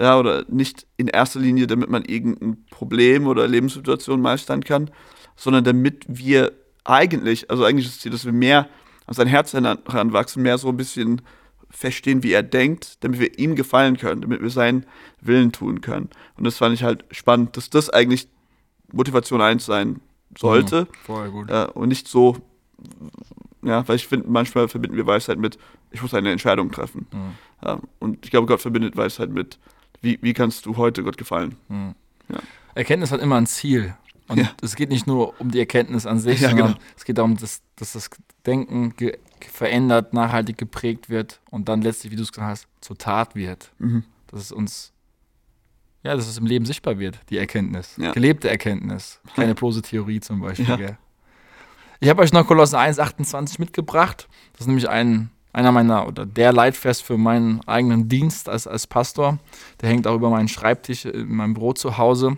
ja, 0.00 0.18
oder 0.18 0.44
nicht 0.48 0.86
in 0.96 1.08
erster 1.08 1.40
Linie, 1.40 1.66
damit 1.66 1.90
man 1.90 2.04
irgendein 2.04 2.64
Problem 2.70 3.26
oder 3.26 3.46
Lebenssituation 3.46 4.20
meistern 4.20 4.64
kann, 4.64 4.90
sondern 5.36 5.62
damit 5.64 6.04
wir 6.08 6.52
eigentlich, 6.84 7.50
also 7.50 7.64
eigentlich 7.64 7.86
ist 7.86 7.96
das 7.96 8.00
Ziel, 8.02 8.12
dass 8.12 8.24
wir 8.24 8.32
mehr 8.32 8.68
an 9.06 9.14
sein 9.14 9.26
Herz 9.26 9.52
heran- 9.52 9.78
heranwachsen, 9.86 10.42
mehr 10.42 10.56
so 10.58 10.68
ein 10.68 10.76
bisschen 10.76 11.20
verstehen, 11.68 12.22
wie 12.22 12.32
er 12.32 12.42
denkt, 12.42 13.04
damit 13.04 13.20
wir 13.20 13.38
ihm 13.38 13.54
gefallen 13.54 13.96
können, 13.96 14.22
damit 14.22 14.40
wir 14.40 14.50
seinen 14.50 14.86
Willen 15.20 15.52
tun 15.52 15.80
können. 15.82 16.08
Und 16.36 16.44
das 16.44 16.56
fand 16.56 16.74
ich 16.74 16.82
halt 16.82 17.04
spannend, 17.10 17.56
dass 17.56 17.70
das 17.70 17.90
eigentlich 17.90 18.26
Motivation 18.92 19.40
1 19.40 19.64
sein 19.66 20.00
sollte 20.36 20.86
Voll 21.04 21.30
gut. 21.30 21.50
äh, 21.50 21.66
und 21.74 21.88
nicht 21.88 22.08
so, 22.08 22.38
ja, 23.62 23.86
weil 23.86 23.96
ich 23.96 24.06
finde, 24.06 24.28
manchmal 24.28 24.68
verbinden 24.68 24.96
wir 24.96 25.06
Weisheit 25.06 25.38
mit, 25.38 25.58
ich 25.90 26.02
muss 26.02 26.14
eine 26.14 26.30
Entscheidung 26.32 26.70
treffen. 26.70 27.06
Mhm. 27.12 27.32
Ja, 27.64 27.80
und 27.98 28.24
ich 28.24 28.30
glaube, 28.30 28.46
Gott 28.46 28.60
verbindet 28.60 28.96
Weisheit 28.96 29.30
mit, 29.30 29.58
wie, 30.00 30.18
wie 30.22 30.32
kannst 30.32 30.66
du 30.66 30.76
heute 30.76 31.02
Gott 31.02 31.16
gefallen? 31.18 31.56
Mhm. 31.68 31.94
Ja. 32.28 32.38
Erkenntnis 32.74 33.10
hat 33.12 33.20
immer 33.20 33.36
ein 33.36 33.46
Ziel. 33.46 33.94
Und 34.28 34.38
Ja. 34.38 34.50
es 34.62 34.76
geht 34.76 34.90
nicht 34.90 35.06
nur 35.08 35.38
um 35.40 35.50
die 35.50 35.58
Erkenntnis 35.58 36.06
an 36.06 36.20
sich, 36.20 36.40
Ja, 36.40 36.50
sondern 36.50 36.68
genau. 36.74 36.80
es 36.96 37.04
geht 37.04 37.18
darum, 37.18 37.36
dass, 37.36 37.62
dass 37.76 37.92
das 37.94 38.10
Denken 38.46 38.94
verändert, 39.50 40.12
nachhaltig 40.14 40.56
geprägt 40.56 41.10
wird 41.10 41.40
und 41.50 41.68
dann 41.68 41.82
letztlich, 41.82 42.12
wie 42.12 42.16
du 42.16 42.22
es 42.22 42.30
gesagt 42.32 42.48
hast, 42.48 42.68
zur 42.80 42.96
Tat 42.96 43.34
wird. 43.34 43.72
Mhm. 43.78 44.04
Dass 44.28 44.40
es 44.40 44.52
uns, 44.52 44.92
ja, 46.04 46.14
dass 46.14 46.28
es 46.28 46.38
im 46.38 46.46
Leben 46.46 46.64
sichtbar 46.64 46.98
wird, 47.00 47.18
die 47.30 47.38
Erkenntnis. 47.38 47.96
Ja. 47.96 48.12
Gelebte 48.12 48.48
Erkenntnis. 48.48 49.20
Keine 49.34 49.54
bloße 49.56 49.82
Theorie 49.82 50.20
zum 50.20 50.40
Beispiel. 50.40 50.96
Ich 51.98 52.08
habe 52.08 52.22
euch 52.22 52.32
noch 52.32 52.46
Kolosser 52.46 52.78
1, 52.78 52.98
28 53.00 53.58
mitgebracht. 53.58 54.28
Das 54.52 54.62
ist 54.62 54.66
nämlich 54.68 54.88
ein, 54.88 55.30
einer 55.52 55.72
meiner, 55.72 56.06
oder 56.06 56.26
der 56.26 56.52
Leitvers 56.52 57.00
für 57.00 57.18
meinen 57.18 57.60
eigenen 57.66 58.08
Dienst 58.08 58.48
als, 58.48 58.66
als 58.66 58.86
Pastor. 58.86 59.38
Der 59.80 59.88
hängt 59.88 60.06
auch 60.06 60.14
über 60.14 60.30
meinen 60.30 60.48
Schreibtisch 60.48 61.04
in 61.04 61.34
meinem 61.34 61.54
Büro 61.54 61.72
zu 61.72 61.98
Hause, 61.98 62.36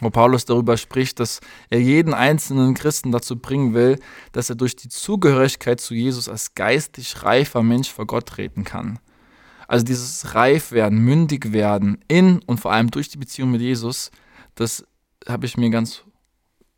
wo 0.00 0.10
Paulus 0.10 0.44
darüber 0.44 0.76
spricht, 0.76 1.20
dass 1.20 1.40
er 1.70 1.80
jeden 1.80 2.12
einzelnen 2.12 2.74
Christen 2.74 3.12
dazu 3.12 3.38
bringen 3.38 3.74
will, 3.74 3.98
dass 4.32 4.50
er 4.50 4.56
durch 4.56 4.76
die 4.76 4.88
Zugehörigkeit 4.88 5.80
zu 5.80 5.94
Jesus 5.94 6.28
als 6.28 6.54
geistig 6.54 7.22
reifer 7.22 7.62
Mensch 7.62 7.90
vor 7.90 8.06
Gott 8.06 8.26
treten 8.26 8.64
kann. 8.64 8.98
Also 9.68 9.84
dieses 9.84 10.34
Reifwerden, 10.34 10.98
mündig 10.98 11.52
werden 11.52 11.98
in 12.08 12.40
und 12.46 12.60
vor 12.60 12.72
allem 12.72 12.90
durch 12.90 13.08
die 13.08 13.18
Beziehung 13.18 13.50
mit 13.50 13.60
Jesus, 13.60 14.10
das 14.54 14.86
habe 15.26 15.46
ich 15.46 15.56
mir 15.56 15.70
ganz, 15.70 16.04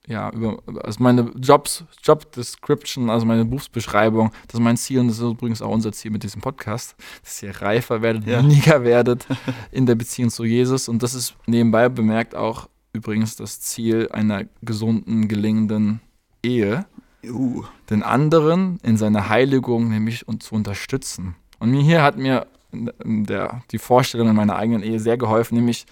ja, 0.08 0.30
über, 0.30 0.58
also 0.82 1.02
meine 1.02 1.30
Jobs, 1.38 1.84
Job 2.02 2.32
Description, 2.32 3.10
also 3.10 3.26
meine 3.26 3.44
Berufsbeschreibung, 3.44 4.32
das 4.46 4.54
ist 4.54 4.60
mein 4.60 4.76
Ziel 4.76 5.00
und 5.00 5.08
das 5.08 5.18
ist 5.18 5.22
übrigens 5.22 5.62
auch 5.62 5.70
unser 5.70 5.92
Ziel 5.92 6.10
mit 6.10 6.22
diesem 6.22 6.40
Podcast, 6.40 6.96
dass 7.22 7.42
ihr 7.42 7.54
reifer 7.60 8.00
werdet, 8.02 8.26
Ja. 8.26 8.40
mündiger 8.40 8.82
werdet 8.84 9.26
in 9.70 9.86
der 9.86 9.94
Beziehung 9.94 10.30
zu 10.30 10.44
Jesus 10.44 10.88
und 10.88 11.02
das 11.02 11.14
ist 11.14 11.34
nebenbei 11.46 11.88
bemerkt 11.88 12.34
auch 12.34 12.68
übrigens 12.92 13.36
das 13.36 13.60
Ziel 13.60 14.08
einer 14.10 14.44
gesunden, 14.62 15.28
gelingenden 15.28 16.00
Ehe 16.42 16.86
Uh, 17.26 17.64
den 17.90 18.04
anderen 18.04 18.78
in 18.84 18.96
seiner 18.96 19.28
Heiligung 19.28 19.88
nämlich 19.88 20.28
und 20.28 20.44
zu 20.44 20.54
unterstützen. 20.54 21.34
Und 21.58 21.72
mir 21.72 21.82
hier 21.82 22.00
hat 22.02 22.16
mir 22.16 22.46
der, 22.72 23.62
die 23.72 23.78
Vorstellung 23.78 24.28
in 24.28 24.36
meiner 24.36 24.54
eigenen 24.54 24.84
Ehe 24.84 25.00
sehr 25.00 25.18
geholfen, 25.18 25.56
nämlich 25.56 25.84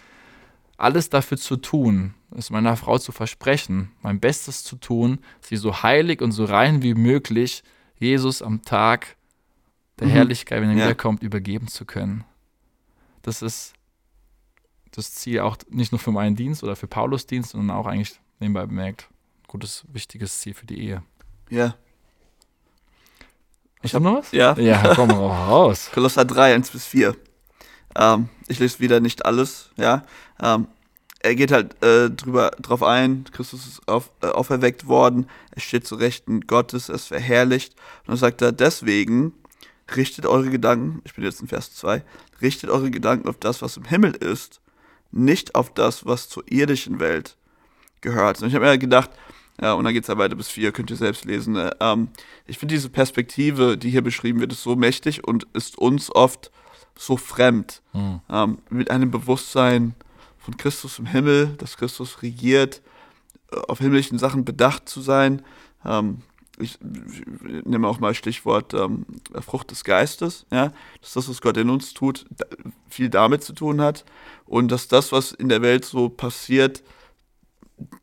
alles 0.79 1.09
dafür 1.11 1.39
zu 1.39 1.57
tun, 1.57 2.15
es 2.37 2.51
meiner 2.51 2.77
Frau 2.77 2.99
zu 2.99 3.13
versprechen, 3.13 3.93
mein 4.03 4.21
Bestes 4.21 4.63
zu 4.65 4.77
tun, 4.77 5.21
sie 5.41 5.57
so 5.57 5.83
heilig 5.83 6.21
und 6.21 6.33
so 6.33 6.45
rein 6.45 6.83
wie 6.83 6.95
möglich 6.95 7.63
Jesus 7.99 8.43
am 8.43 8.63
Tag 8.63 9.17
der 9.99 10.09
Mhm. 10.09 10.13
Herrlichkeit, 10.13 10.61
wenn 10.61 10.71
er 10.71 10.77
Ja. 10.77 10.85
wiederkommt, 10.85 11.23
übergeben 11.23 11.69
zu 11.69 11.85
können. 11.87 12.25
Das 13.23 13.41
ist 13.43 13.73
das 14.93 15.13
Ziel 15.15 15.41
auch 15.41 15.57
nicht 15.71 15.93
nur 15.93 15.99
für 15.99 16.13
meinen 16.13 16.37
Dienst 16.37 16.63
oder 16.63 16.77
für 16.77 16.87
Paulus 16.87 17.27
Dienst, 17.27 17.51
sondern 17.51 17.77
auch 17.77 17.87
eigentlich 17.87 18.19
nebenbei 18.39 18.67
bemerkt, 18.67 19.09
gutes, 19.47 19.85
wichtiges 19.93 20.39
Ziel 20.41 20.55
für 20.55 20.67
die 20.67 20.79
Ehe. 20.81 21.03
ja. 21.51 21.75
Ich 23.83 23.95
habe 23.95 24.03
noch 24.05 24.15
was? 24.19 24.33
Ja. 24.33 24.59
Ja, 24.59 24.95
komm 24.97 25.11
raus. 25.13 25.91
Kolosser 25.95 26.25
3, 26.25 26.55
1 26.55 26.71
bis 26.71 26.87
4. 26.87 27.15
Ähm, 27.95 28.29
ich 28.49 28.59
lese 28.59 28.81
wieder 28.81 29.01
nicht 29.01 29.25
alles, 29.27 29.71
ja. 29.77 30.05
Ähm, 30.43 30.67
er 31.21 31.35
geht 31.35 31.51
halt 31.51 31.83
äh, 31.83 32.11
drüber, 32.11 32.53
drauf 32.61 32.83
ein, 32.83 33.25
Christus 33.33 33.67
ist 33.67 33.89
auf, 33.89 34.11
äh, 34.23 34.27
auferweckt 34.27 34.87
worden, 34.87 35.27
er 35.51 35.61
steht 35.61 35.87
zu 35.87 35.97
Rechten 35.97 36.43
Gottes, 36.43 36.89
er 36.89 36.97
ist 36.97 37.07
verherrlicht. 37.07 37.75
Und 38.03 38.09
dann 38.09 38.17
sagt 38.17 38.43
er, 38.43 38.53
deswegen 38.53 39.33
richtet 39.95 40.27
eure 40.27 40.51
Gedanken, 40.51 41.01
ich 41.05 41.15
bin 41.15 41.25
jetzt 41.25 41.41
in 41.41 41.49
Vers 41.49 41.75
2, 41.75 42.03
richtet 42.41 42.71
eure 42.71 42.91
Gedanken 42.91 43.29
auf 43.29 43.39
das, 43.39 43.63
was 43.63 43.77
im 43.77 43.85
Himmel 43.85 44.15
ist, 44.15 44.61
nicht 45.11 45.55
auf 45.55 45.73
das, 45.73 46.07
was 46.07 46.29
zur 46.29 46.45
irdischen 46.51 47.01
Welt 47.01 47.37
gehört. 48.03 48.41
Und 48.41 48.49
ich 48.49 48.55
habe 48.55 48.67
mir 48.67 48.79
gedacht, 48.79 49.11
ja, 49.61 49.73
und 49.73 49.85
dann 49.85 49.95
geht 49.95 50.03
es 50.03 50.09
ja 50.09 50.19
weiter 50.19 50.37
bis 50.37 50.49
4, 50.49 50.71
könnt 50.73 50.91
ihr 50.91 50.97
selbst 50.97 51.25
lesen. 51.25 51.55
ne? 51.55 51.75
Ähm, 51.81 52.09
ich 52.47 52.59
finde 52.59 52.75
diese 52.75 52.91
Perspektive, 52.91 53.79
die 53.79 53.91
hier 53.91 54.03
beschrieben 54.03 54.41
wird, 54.41 54.53
ist 54.53 54.63
so 54.63 54.77
mächtig 54.77 55.25
und 55.25 55.47
ist 55.55 55.79
uns 55.79 56.15
oft 56.15 56.51
so 56.97 57.17
fremd. 57.17 57.83
Hm. 57.93 58.21
Ähm, 58.29 58.59
mit 58.71 58.91
einem 58.91 59.11
Bewusstsein 59.11 59.95
von 60.39 60.57
Christus 60.57 60.99
im 60.99 61.07
Himmel, 61.07 61.49
dass 61.59 61.77
Christus 61.77 62.23
regiert, 62.23 62.83
äh, 63.53 63.57
auf 63.69 63.79
himmlischen 63.79 64.19
Sachen 64.19 64.45
bedacht 64.45 64.89
zu 64.89 65.01
sein. 65.01 65.43
Ähm, 65.85 66.23
ich, 66.59 66.79
ich 66.81 67.65
nehme 67.65 67.87
auch 67.87 68.01
mal 68.01 68.15
Stichwort 68.15 68.73
ähm, 68.73 69.05
Frucht 69.41 69.71
des 69.71 69.85
Geistes, 69.85 70.47
ja, 70.51 70.73
dass 71.01 71.13
das, 71.13 71.29
was 71.29 71.43
Gott 71.43 71.57
in 71.57 71.69
uns 71.69 71.93
tut, 71.93 72.25
da, 72.31 72.47
viel 72.89 73.11
damit 73.11 73.45
zu 73.45 73.53
tun 73.53 73.81
hat 73.81 74.05
und 74.47 74.69
dass 74.73 74.89
das, 74.89 75.13
was 75.13 75.33
in 75.33 75.49
der 75.49 75.63
Welt 75.63 75.85
so 75.85 76.09
passiert, 76.09 76.83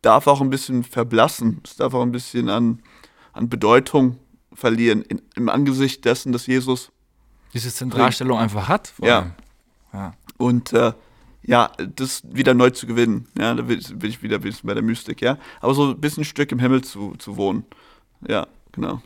darf 0.01 0.27
auch 0.27 0.41
ein 0.41 0.51
bisschen 0.51 0.83
verblassen, 0.83 1.61
es 1.63 1.77
darf 1.77 1.95
auch 1.95 2.03
ein 2.03 2.11
bisschen 2.11 2.49
an, 2.49 2.83
an 3.31 3.49
Bedeutung 3.49 4.19
verlieren 4.53 5.01
in, 5.01 5.21
im 5.35 5.49
Angesicht 5.49 6.05
dessen, 6.05 6.31
dass 6.31 6.45
Jesus 6.45 6.91
diese 7.53 7.73
Zentralstellung 7.73 8.37
einfach 8.37 8.67
hat. 8.67 8.93
Ja. 9.01 9.31
ja. 9.93 10.13
Und 10.37 10.73
äh, 10.73 10.93
ja, 11.43 11.71
das 11.95 12.23
wieder 12.31 12.53
neu 12.53 12.69
zu 12.69 12.87
gewinnen. 12.87 13.27
Ja, 13.37 13.53
da 13.53 13.67
will 13.67 13.79
ich 13.79 14.23
wieder 14.23 14.37
ein 14.37 14.41
bisschen 14.41 14.67
bei 14.67 14.73
der 14.73 14.83
Mystik, 14.83 15.21
ja. 15.21 15.37
Aber 15.59 15.73
so 15.73 15.91
ein 15.91 15.99
bisschen 15.99 16.21
ein 16.21 16.25
Stück 16.25 16.51
im 16.51 16.59
Himmel 16.59 16.83
zu, 16.83 17.15
zu 17.17 17.37
wohnen. 17.37 17.65
Ja, 18.27 18.47
genau. 18.71 19.01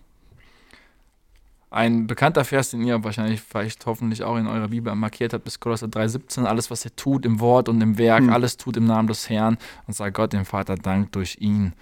Ein 1.69 2.07
bekannter 2.07 2.45
Vers, 2.45 2.71
den 2.71 2.83
ihr 2.83 3.03
wahrscheinlich 3.03 3.41
vielleicht 3.41 3.85
hoffentlich 3.85 4.23
auch 4.23 4.37
in 4.37 4.47
eurer 4.47 4.69
Bibel 4.69 4.93
markiert 4.95 5.33
habt, 5.33 5.45
ist 5.47 5.59
Kolosser 5.59 5.87
3,17. 5.87 6.45
Alles, 6.45 6.71
was 6.71 6.85
ihr 6.85 6.95
tut 6.95 7.25
im 7.25 7.39
Wort 7.39 7.67
und 7.67 7.81
im 7.81 7.97
Werk, 7.97 8.21
hm. 8.21 8.29
alles 8.29 8.55
tut 8.55 8.77
im 8.77 8.85
Namen 8.85 9.07
des 9.07 9.29
Herrn 9.29 9.57
und 9.85 9.93
sagt 9.93 10.15
Gott 10.15 10.31
dem 10.31 10.45
Vater 10.45 10.75
Dank 10.75 11.11
durch 11.11 11.37
ihn. 11.39 11.73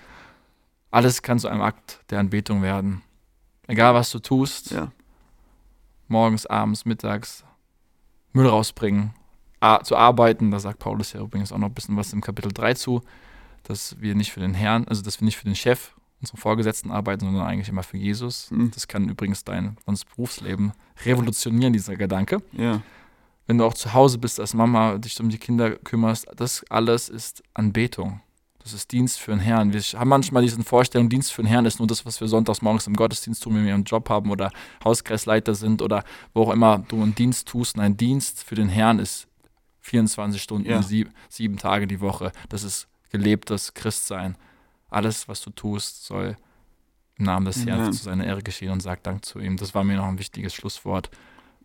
Alles 0.89 1.21
kann 1.21 1.37
zu 1.37 1.49
einem 1.49 1.61
Akt 1.61 1.99
der 2.09 2.19
Anbetung 2.19 2.61
werden. 2.61 3.03
Egal, 3.67 3.93
was 3.93 4.11
du 4.11 4.19
tust. 4.19 4.71
Ja. 4.71 4.91
Morgens, 6.07 6.45
abends, 6.45 6.85
mittags. 6.85 7.43
Müll 8.33 8.47
rausbringen. 8.47 9.13
zu 9.83 9.95
arbeiten. 9.95 10.51
Da 10.51 10.59
sagt 10.59 10.79
Paulus 10.79 11.13
ja 11.13 11.21
übrigens 11.21 11.51
auch 11.51 11.57
noch 11.57 11.69
ein 11.69 11.73
bisschen 11.73 11.97
was 11.97 12.13
im 12.13 12.21
Kapitel 12.21 12.51
3 12.51 12.73
zu. 12.75 13.01
Dass 13.63 13.99
wir 13.99 14.13
nicht 14.13 14.31
für 14.31 14.39
den 14.39 14.53
Herrn, 14.53 14.87
also 14.87 15.01
dass 15.01 15.19
wir 15.19 15.25
nicht 15.25 15.37
für 15.37 15.45
den 15.45 15.55
Chef 15.55 15.95
unsere 16.21 16.37
Vorgesetzten 16.37 16.91
arbeiten, 16.91 17.25
sondern 17.25 17.45
eigentlich 17.45 17.69
immer 17.69 17.83
für 17.83 17.97
Jesus. 17.97 18.49
Mhm. 18.51 18.71
Das 18.71 18.87
kann 18.87 19.09
übrigens 19.09 19.43
dein 19.43 19.77
ganzes 19.85 20.05
Berufsleben 20.05 20.73
revolutionieren, 21.05 21.73
dieser 21.73 21.95
Gedanke. 21.95 22.41
Ja. 22.53 22.81
Wenn 23.47 23.57
du 23.57 23.65
auch 23.65 23.73
zu 23.73 23.93
Hause 23.93 24.17
bist 24.17 24.39
als 24.39 24.53
Mama, 24.53 24.97
dich 24.97 25.19
um 25.19 25.29
die 25.29 25.37
Kinder 25.37 25.71
kümmerst, 25.71 26.27
das 26.35 26.63
alles 26.69 27.09
ist 27.09 27.43
Anbetung. 27.53 28.21
Das 28.65 28.73
ist 28.73 28.91
Dienst 28.91 29.19
für 29.19 29.31
den 29.31 29.39
Herrn. 29.39 29.73
Wir 29.73 29.81
haben 29.81 30.09
manchmal 30.09 30.41
diese 30.41 30.61
Vorstellung, 30.63 31.07
Dienst 31.07 31.31
für 31.31 31.43
den 31.43 31.47
Herrn 31.47 31.65
ist 31.65 31.79
nur 31.79 31.87
das, 31.87 32.05
was 32.05 32.19
wir 32.19 32.27
sonntags 32.27 32.61
morgens 32.61 32.87
im 32.87 32.95
Gottesdienst 32.95 33.43
tun, 33.43 33.55
wenn 33.55 33.65
wir 33.65 33.73
einen 33.75 33.83
Job 33.83 34.09
haben 34.09 34.31
oder 34.31 34.51
Hauskreisleiter 34.83 35.53
sind 35.55 35.81
oder 35.81 36.03
wo 36.33 36.43
auch 36.43 36.51
immer 36.51 36.79
du 36.87 37.01
einen 37.01 37.15
Dienst 37.15 37.47
tust. 37.47 37.77
Nein, 37.77 37.95
Dienst 37.95 38.43
für 38.43 38.55
den 38.55 38.67
Herrn 38.67 38.99
ist 38.99 39.27
24 39.81 40.41
Stunden, 40.41 40.67
ja. 40.67 40.81
sieb, 40.81 41.11
sieben 41.29 41.57
Tage 41.57 41.85
die 41.85 42.01
Woche. 42.01 42.31
Das 42.49 42.63
ist 42.63 42.87
gelebtes 43.11 43.75
Christsein 43.75 44.35
alles, 44.95 45.27
was 45.27 45.41
du 45.41 45.49
tust, 45.49 46.05
soll 46.05 46.37
im 47.17 47.25
Namen 47.25 47.45
des 47.45 47.65
Herrn 47.65 47.93
zu 47.93 48.03
seiner 48.03 48.25
Ehre 48.25 48.41
geschehen 48.41 48.71
und 48.71 48.81
sag 48.81 49.03
Dank 49.03 49.25
zu 49.25 49.39
ihm. 49.39 49.57
Das 49.57 49.75
war 49.75 49.83
mir 49.83 49.97
noch 49.97 50.05
ein 50.05 50.19
wichtiges 50.19 50.53
Schlusswort. 50.53 51.09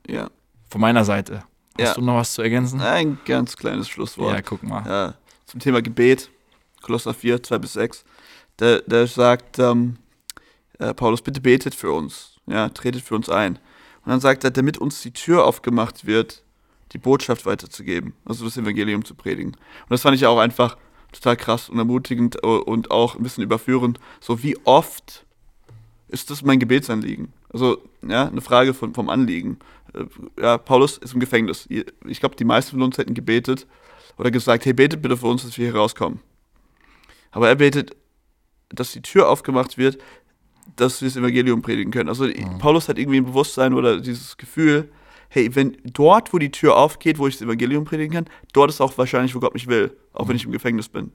Ja. 0.07 0.30
Von 0.68 0.80
meiner 0.80 1.05
Seite. 1.05 1.44
Hast 1.78 1.88
ja. 1.88 1.94
du 1.94 2.03
noch 2.03 2.16
was 2.16 2.34
zu 2.34 2.42
ergänzen? 2.42 2.80
Ein 2.80 3.18
ganz 3.24 3.57
kleines 3.57 3.88
Schlusswort. 3.88 4.34
Ja, 4.34 4.42
guck 4.42 4.62
mal. 4.62 4.84
Ja, 4.86 5.14
zum 5.46 5.61
Thema 5.61 5.82
Gebet, 5.82 6.30
Kolosser 6.81 7.14
4, 7.14 7.43
2 7.43 7.59
bis 7.59 7.72
6. 7.74 8.05
Der, 8.59 8.81
der 8.83 9.07
sagt, 9.07 9.59
ähm, 9.59 9.97
äh, 10.78 10.95
Paulus, 10.95 11.22
bitte 11.22 11.41
betet 11.41 11.74
für 11.74 11.93
uns. 11.93 12.37
Ja, 12.47 12.68
tretet 12.68 13.03
für 13.03 13.14
uns 13.14 13.28
ein. 13.28 13.57
Und 14.05 14.11
dann 14.11 14.20
sagt 14.20 14.45
er, 14.45 14.51
damit 14.51 14.78
uns 14.78 15.03
die 15.03 15.12
Tür 15.12 15.45
aufgemacht 15.45 16.07
wird, 16.07 16.43
die 16.93 16.99
Botschaft 16.99 17.47
weiterzugeben, 17.47 18.14
also 18.24 18.45
das 18.45 18.57
Evangelium 18.57 19.05
zu 19.05 19.14
predigen. 19.14 19.53
Und 19.53 19.91
das 19.91 20.03
fand 20.03 20.16
ich 20.16 20.26
auch 20.26 20.39
einfach 20.39 20.76
total 21.12 21.37
krass 21.37 21.68
und 21.68 21.78
ermutigend 21.78 22.43
und 22.43 22.91
auch 22.91 23.16
ein 23.16 23.22
bisschen 23.22 23.45
überführend. 23.45 23.99
So 24.20 24.43
wie 24.43 24.57
oft 24.64 25.24
ist 26.09 26.31
das 26.31 26.43
mein 26.43 26.59
Gebetsanliegen? 26.59 27.33
Also, 27.53 27.78
ja, 28.07 28.26
eine 28.26 28.41
Frage 28.41 28.74
von, 28.74 28.95
vom 28.95 29.09
Anliegen. 29.09 29.59
Äh, 29.95 30.05
ja, 30.41 30.59
Paulus 30.59 30.99
ist 30.99 31.14
im 31.14 31.20
Gefängnis. 31.20 31.68
Ich 31.68 32.20
glaube, 32.20 32.37
die 32.37 32.45
meisten 32.45 32.72
von 32.72 32.83
uns 32.83 32.99
hätten 32.99 33.14
gebetet 33.14 33.66
oder 34.16 34.31
gesagt, 34.31 34.64
hey, 34.64 34.72
betet 34.72 35.03
bitte 35.03 35.16
für 35.16 35.26
uns, 35.26 35.45
dass 35.45 35.57
wir 35.59 35.66
hier 35.66 35.76
rauskommen. 35.76 36.20
Aber 37.31 37.49
er 37.49 37.57
betet, 37.57 37.97
dass 38.70 38.93
die 38.93 39.03
Tür 39.03 39.28
aufgemacht 39.28 39.78
wird, 39.78 39.99
dass 40.76 41.01
wir 41.01 41.09
das 41.09 41.16
Evangelium 41.16 41.62
predigen 41.62 41.93
können. 41.93 42.09
Also 42.09 42.24
mhm. 42.24 42.59
Paulus 42.59 42.89
hat 42.89 42.99
irgendwie 42.99 43.18
ein 43.18 43.24
Bewusstsein 43.24 43.74
oder 43.74 44.01
dieses 44.01 44.37
Gefühl, 44.37 44.91
hey, 45.28 45.55
wenn 45.55 45.76
dort, 45.85 46.33
wo 46.33 46.39
die 46.39 46.51
Tür 46.51 46.76
aufgeht, 46.76 47.18
wo 47.18 47.26
ich 47.26 47.35
das 47.35 47.43
Evangelium 47.43 47.85
predigen 47.85 48.12
kann, 48.12 48.26
dort 48.53 48.70
ist 48.70 48.81
auch 48.81 48.97
wahrscheinlich, 48.99 49.35
wo 49.35 49.41
Gott 49.41 49.55
mich 49.55 49.66
will, 49.66 49.97
auch 50.12 50.28
wenn 50.28 50.37
ich 50.37 50.45
im 50.45 50.53
Gefängnis 50.53 50.89
bin. 50.89 51.12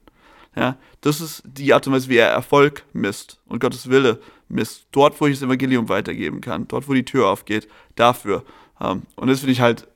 Ja, 0.56 0.78
das 1.02 1.20
ist 1.20 1.44
die 1.46 1.74
Art 1.74 1.86
und 1.86 1.94
Weise, 1.94 2.08
wie 2.08 2.16
er 2.16 2.30
Erfolg 2.30 2.86
misst 2.94 3.42
und 3.46 3.60
Gottes 3.60 3.90
Wille 3.90 4.22
misst. 4.48 4.88
Dort, 4.92 5.20
wo 5.20 5.28
ich 5.28 5.38
das 5.38 5.46
Evangelium 5.46 5.90
weitergeben 5.90 6.40
kann, 6.40 6.68
dort, 6.70 6.88
wo 6.88 6.94
die 6.94 7.04
Tür 7.04 7.28
aufgeht, 7.28 7.68
dafür. 7.96 8.44
Um, 8.80 9.04
und 9.16 9.28
das 9.28 9.40
finde 9.40 9.54
ich 9.54 9.62
halt 9.62 9.88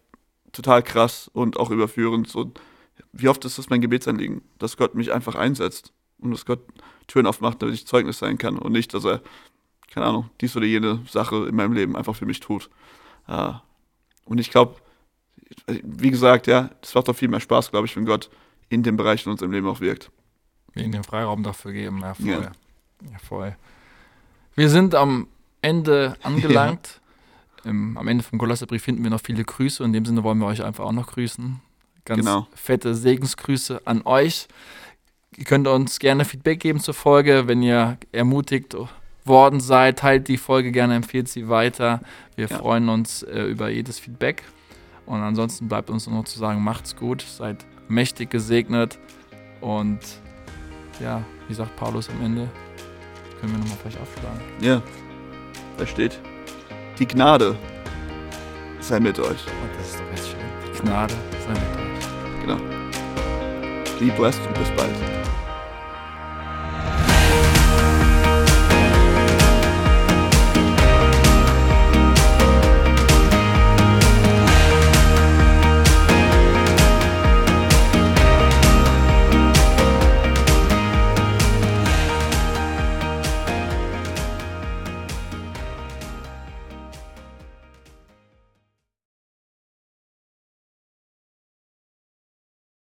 total 0.51 0.83
krass 0.83 1.29
und 1.31 1.57
auch 1.57 1.69
überführend. 1.69 2.27
So, 2.27 2.51
wie 3.13 3.29
oft 3.29 3.43
ist 3.45 3.57
das 3.57 3.69
mein 3.69 3.79
Gebetsanliegen, 3.79 4.41
dass 4.57 4.75
Gott 4.75 4.95
mich 4.95 5.13
einfach 5.13 5.35
einsetzt 5.35 5.93
und 6.21 6.31
dass 6.31 6.45
Gott 6.45 6.61
Türen 7.07 7.25
aufmacht, 7.25 7.61
damit 7.61 7.75
ich 7.75 7.87
Zeugnis 7.87 8.19
sein 8.19 8.37
kann 8.37 8.57
und 8.57 8.71
nicht, 8.71 8.93
dass 8.93 9.05
er, 9.05 9.21
keine 9.91 10.05
Ahnung, 10.05 10.29
dies 10.41 10.55
oder 10.55 10.65
jene 10.65 10.99
Sache 11.09 11.47
in 11.47 11.55
meinem 11.55 11.73
Leben 11.73 11.95
einfach 11.95 12.15
für 12.15 12.25
mich 12.25 12.39
tut. 12.39 12.69
Uh, 13.27 13.53
und 14.25 14.39
ich 14.39 14.49
glaube, 14.49 14.75
wie 15.67 16.11
gesagt, 16.11 16.47
ja, 16.47 16.69
das 16.81 16.93
macht 16.95 17.07
doch 17.07 17.15
viel 17.15 17.27
mehr 17.27 17.39
Spaß, 17.39 17.71
glaube 17.71 17.87
ich, 17.87 17.95
wenn 17.95 18.05
Gott 18.05 18.29
in 18.69 18.83
den 18.83 18.97
Bereichen 18.97 19.29
in 19.29 19.33
unserem 19.33 19.51
Leben 19.51 19.67
auch 19.67 19.81
wirkt. 19.81 20.11
Wir 20.73 20.83
ihnen 20.83 20.91
den 20.91 21.03
Freiraum 21.03 21.43
dafür 21.43 21.71
geben, 21.73 22.01
ja, 22.01 22.13
voll. 22.13 22.27
Ja. 22.27 22.39
ja 23.11 23.19
voll. 23.23 23.55
Wir 24.55 24.69
sind 24.69 24.95
am 24.95 25.27
Ende 25.61 26.15
angelangt. 26.23 27.01
Ja. 27.65 27.71
Im, 27.71 27.97
am 27.97 28.07
Ende 28.07 28.23
vom 28.23 28.39
Kolosserbrief 28.39 28.83
finden 28.83 29.03
wir 29.03 29.09
noch 29.09 29.19
viele 29.19 29.43
Grüße. 29.43 29.83
In 29.83 29.91
dem 29.91 30.05
Sinne 30.05 30.23
wollen 30.23 30.37
wir 30.37 30.45
euch 30.45 30.63
einfach 30.63 30.85
auch 30.85 30.93
noch 30.93 31.07
grüßen. 31.07 31.59
Ganz 32.05 32.19
genau. 32.19 32.47
fette 32.53 32.95
Segensgrüße 32.95 33.81
an 33.85 34.01
euch. 34.05 34.47
Ihr 35.37 35.45
könnt 35.45 35.67
uns 35.67 35.99
gerne 35.99 36.25
Feedback 36.25 36.59
geben 36.59 36.79
zur 36.79 36.93
Folge, 36.93 37.47
wenn 37.47 37.61
ihr 37.61 37.97
ermutigt 38.11 38.75
worden 39.25 39.59
seid. 39.59 39.99
Teilt 39.99 40.27
die 40.27 40.37
Folge 40.37 40.71
gerne, 40.71 40.95
empfehlt 40.95 41.29
sie 41.29 41.47
weiter. 41.49 42.01
Wir 42.35 42.47
ja. 42.47 42.57
freuen 42.57 42.89
uns 42.89 43.23
äh, 43.23 43.43
über 43.43 43.69
jedes 43.69 43.99
Feedback. 43.99 44.43
Und 45.05 45.21
ansonsten 45.21 45.67
bleibt 45.67 45.89
uns 45.89 46.07
nur 46.07 46.17
noch 46.17 46.25
zu 46.25 46.37
sagen, 46.37 46.63
macht's 46.63 46.95
gut, 46.95 47.21
seid 47.21 47.65
mächtig 47.87 48.29
gesegnet. 48.29 48.99
Und 49.61 49.99
ja, 50.99 51.23
wie 51.47 51.53
sagt 51.53 51.75
Paulus 51.75 52.09
am 52.09 52.23
Ende, 52.23 52.49
können 53.39 53.53
wir 53.53 53.59
nochmal 53.59 53.77
vielleicht 53.81 53.99
aufschlagen. 54.01 54.39
Ja, 54.61 54.81
da 55.77 55.87
steht, 55.87 56.19
die 56.97 57.07
Gnade 57.07 57.55
sei 58.79 58.99
mit 58.99 59.17
euch. 59.19 59.27
Und 59.29 59.37
oh, 59.37 59.77
das 59.77 59.89
ist 59.89 59.99
doch 59.99 60.09
jetzt 60.11 60.27
schön. 60.27 60.73
Die 60.75 60.81
Gnade 60.81 61.13
sei 61.45 61.49
mit 61.49 61.59
euch. 61.59 62.41
Genau. 62.41 62.79
Be 63.99 64.11
blessed 64.17 64.41
und 64.47 64.53
bis 64.53 64.69
bald. 64.71 65.18